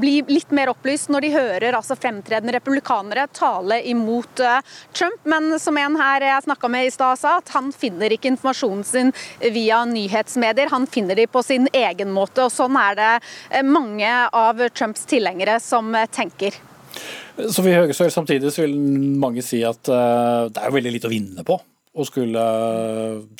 bli 0.00 0.22
litt 0.28 0.50
mer 0.50 0.72
opplyst 0.72 1.10
når 1.12 1.24
de 1.24 1.30
hører 1.34 1.76
altså 1.78 1.96
fremtredende 1.96 2.54
republikanere 2.56 3.26
tale 3.34 3.80
imot 3.88 4.42
eh, 4.42 4.60
Trump. 4.92 5.20
Men 5.24 5.58
som 5.62 5.78
en 5.80 5.96
her 6.00 6.26
jeg 6.26 6.44
snakka 6.46 6.70
med 6.72 6.88
i 6.88 6.92
stad 6.94 7.20
sa, 7.20 7.36
at 7.40 7.54
han 7.54 7.72
finner 7.72 8.12
ikke 8.12 8.32
informasjonen 8.32 8.84
sin 8.86 9.14
via 9.54 9.82
nyhetsmedier. 9.88 10.72
Han 10.74 10.86
finner 10.90 11.18
de 11.18 11.26
på 11.30 11.42
sin 11.46 11.68
egen 11.72 12.12
måte. 12.14 12.46
og 12.46 12.52
Sånn 12.54 12.76
er 12.80 12.98
det 12.98 13.10
eh, 13.50 13.64
mange 13.66 14.12
av 14.28 14.62
Trumps 14.76 15.06
tilhengere 15.08 15.58
som 15.62 15.94
tenker. 16.12 16.56
Sofie 17.48 17.78
Høgesøl, 17.80 18.10
samtidig 18.12 18.52
vil 18.58 18.74
mange 19.18 19.42
si 19.44 19.62
at 19.64 19.88
det 19.88 20.60
er 20.60 20.74
veldig 20.74 20.92
lite 20.92 21.08
å 21.08 21.12
vinne 21.12 21.44
på 21.48 21.56
å 21.92 22.04
skulle 22.08 22.42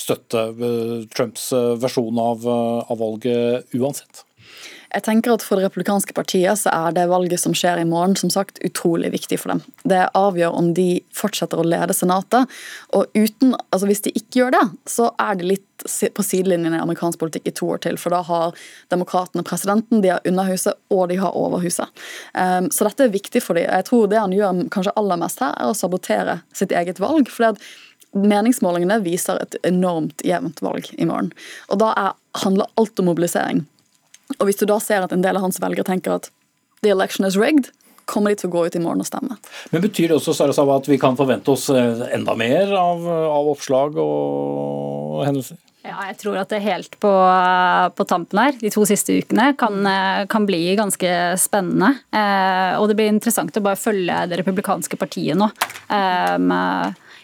støtte 0.00 0.44
Trumps 1.12 1.50
versjon 1.80 2.18
av, 2.20 2.44
av 2.48 3.00
valget 3.00 3.76
uansett? 3.76 4.24
Jeg 4.92 5.04
tenker 5.06 5.32
at 5.32 5.44
For 5.44 5.56
det 5.56 5.66
republikanske 5.66 6.14
partiet 6.16 6.60
så 6.60 6.72
er 6.72 6.94
det 6.96 7.08
valget 7.10 7.40
som 7.40 7.54
skjer 7.56 7.80
i 7.80 7.88
morgen, 7.88 8.14
som 8.18 8.30
sagt, 8.32 8.60
utrolig 8.66 9.12
viktig 9.14 9.38
for 9.40 9.54
dem. 9.54 9.62
Det 9.88 10.04
avgjør 10.18 10.56
om 10.58 10.72
de 10.76 11.00
fortsetter 11.16 11.60
å 11.60 11.66
lede 11.66 11.96
Senatet. 11.96 12.48
og 12.92 13.06
uten, 13.14 13.54
altså 13.70 13.88
Hvis 13.88 14.04
de 14.04 14.12
ikke 14.14 14.42
gjør 14.42 14.56
det, 14.56 14.64
så 14.86 15.10
er 15.18 15.38
de 15.38 15.52
litt 15.54 15.68
på 16.14 16.22
sidelinjen 16.22 16.76
i 16.76 16.80
amerikansk 16.80 17.18
politikk 17.18 17.48
i 17.48 17.54
to 17.58 17.70
år 17.74 17.80
til. 17.82 17.96
For 17.98 18.14
da 18.14 18.20
har 18.22 18.58
demokratene 18.92 19.42
presidenten, 19.42 20.02
de 20.02 20.12
har 20.12 20.20
Underhuset 20.28 20.78
og 20.90 21.08
de 21.10 21.16
har 21.18 21.36
Overhuset. 21.36 21.88
Um, 22.34 22.68
så 22.70 22.86
dette 22.86 23.08
er 23.08 23.16
viktig 23.16 23.42
for 23.42 23.58
dem. 23.58 23.66
Jeg 23.66 23.88
tror 23.88 24.10
det 24.10 24.20
han 24.20 24.36
gjør 24.36 24.66
kanskje 24.74 24.94
aller 25.00 25.18
mest 25.24 25.42
her, 25.42 25.56
er 25.56 25.72
å 25.72 25.78
sabotere 25.78 26.40
sitt 26.52 26.72
eget 26.72 27.00
valg. 27.02 27.32
fordi 27.32 27.56
at 27.56 27.64
Meningsmålingene 28.12 28.98
viser 29.00 29.38
et 29.40 29.54
enormt 29.64 30.20
jevnt 30.26 30.60
valg 30.60 30.90
i 31.00 31.06
morgen. 31.08 31.30
Og 31.72 31.78
Da 31.80 31.94
er, 31.96 32.10
handler 32.44 32.68
alt 32.76 33.00
om 33.00 33.08
mobilisering. 33.08 33.62
Og 34.38 34.48
hvis 34.48 34.60
du 34.60 34.66
da 34.68 34.78
ser 34.82 35.04
at 35.04 35.14
en 35.14 35.24
del 35.24 35.38
av 35.38 35.46
hans 35.46 35.60
velgere 35.62 35.86
tenker 35.88 36.16
at 36.16 36.30
the 36.82 36.92
election 36.94 37.26
is 37.28 37.38
rigged, 37.38 37.70
kommer 38.10 38.32
de 38.32 38.40
til 38.40 38.50
å 38.50 38.54
gå 38.56 38.64
ut 38.66 38.76
i 38.76 38.82
morgen 38.82 39.02
og 39.04 39.08
stemme. 39.08 39.36
Men 39.70 39.84
Betyr 39.84 40.10
det 40.10 40.16
også 40.18 40.34
Sarasava, 40.36 40.80
at 40.80 40.88
vi 40.90 40.98
kan 41.00 41.18
forvente 41.18 41.52
oss 41.54 41.68
eh, 41.70 42.06
enda 42.14 42.34
mer 42.38 42.72
av, 42.76 43.04
av 43.06 43.52
oppslag 43.52 43.98
og 44.02 45.22
hendelser? 45.28 45.60
Ja, 45.82 45.96
jeg 46.06 46.18
tror 46.20 46.36
at 46.38 46.50
det 46.52 46.60
helt 46.62 46.94
på, 47.02 47.10
på, 47.98 48.04
tampen 48.06 48.38
her, 48.38 48.54
de 48.58 48.70
to 48.70 48.84
siste 48.86 49.16
ukene, 49.18 49.48
kan, 49.58 49.80
eh, 49.88 50.24
kan 50.30 50.46
bli 50.46 50.60
ganske 50.78 51.10
spennende. 51.42 51.96
Eh, 52.14 52.78
og 52.78 52.86
det 52.90 52.98
blir 52.98 53.10
interessant 53.10 53.56
å 53.58 53.64
bare 53.64 53.80
følge 53.80 54.20
det 54.30 54.38
republikanske 54.38 54.98
partiet 55.00 55.38
nå. 55.38 55.50
Eh, 55.90 56.36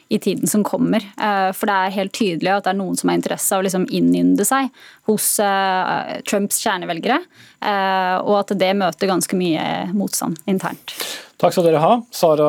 i 0.08 0.18
tiden 0.18 0.48
som 0.48 0.64
kommer. 0.64 1.04
Eh, 1.20 1.50
for 1.52 1.68
det 1.68 1.76
er 1.76 1.96
helt 1.98 2.14
tydelig 2.16 2.52
at 2.54 2.66
det 2.66 2.72
er 2.72 2.80
noen 2.80 2.96
som 2.96 3.10
har 3.10 3.18
interesse 3.18 3.54
av 3.54 3.62
å 3.62 3.66
liksom 3.66 3.86
innynde 3.92 4.46
seg 4.48 4.70
hos 5.08 5.34
eh, 5.44 6.18
Trumps 6.28 6.62
kjernevelgere, 6.64 7.20
eh, 7.60 8.16
og 8.24 8.38
at 8.40 8.54
det 8.60 8.72
møter 8.78 9.10
ganske 9.10 9.38
mye 9.38 9.64
motstand 9.92 10.40
internt. 10.48 10.96
Takk 11.38 11.54
skal 11.54 11.68
dere 11.68 11.78
ha. 11.78 11.92
Sara 12.10 12.48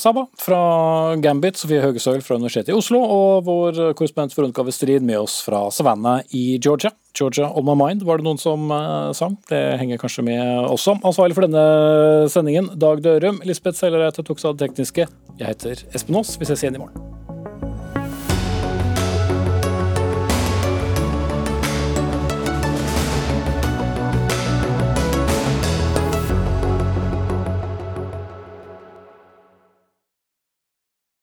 Saba 0.00 0.26
fra 0.36 0.60
Gambit, 1.24 1.56
Sofie 1.56 1.80
Høgesøl 1.80 2.20
fra 2.20 2.36
Universitetet 2.36 2.74
i 2.74 2.76
Oslo 2.76 3.00
og 3.00 3.46
vår 3.46 3.78
korrespondent 3.96 4.36
Veronica 4.36 4.64
Westrid 4.66 5.06
med 5.06 5.22
oss 5.22 5.38
fra 5.46 5.62
Savannah 5.72 6.20
i 6.36 6.58
Georgia. 6.60 6.92
Georgia 7.16 7.48
on 7.48 7.64
my 7.64 7.74
mind, 7.78 8.04
var 8.06 8.20
det 8.20 8.28
noen 8.28 8.38
som 8.40 8.68
sang. 9.16 9.38
Det 9.48 9.62
henger 9.80 10.02
kanskje 10.02 10.26
med 10.28 10.42
også. 10.68 10.98
Ansvarlig 11.00 11.38
for 11.38 11.48
denne 11.48 12.28
sendingen, 12.30 12.68
Dag 12.78 13.00
Dørum. 13.04 13.40
Lisbeth 13.48 13.80
Sellereite 13.80 14.26
tok 14.26 14.42
seg 14.42 14.52
av 14.52 14.60
det 14.60 14.68
tekniske. 14.68 15.08
Jeg 15.40 15.54
heter 15.54 15.86
Espen 15.96 16.20
Aas. 16.20 16.36
Vi 16.36 16.48
ses 16.48 16.60
igjen 16.60 16.76
i 16.76 16.84
morgen. 16.84 17.19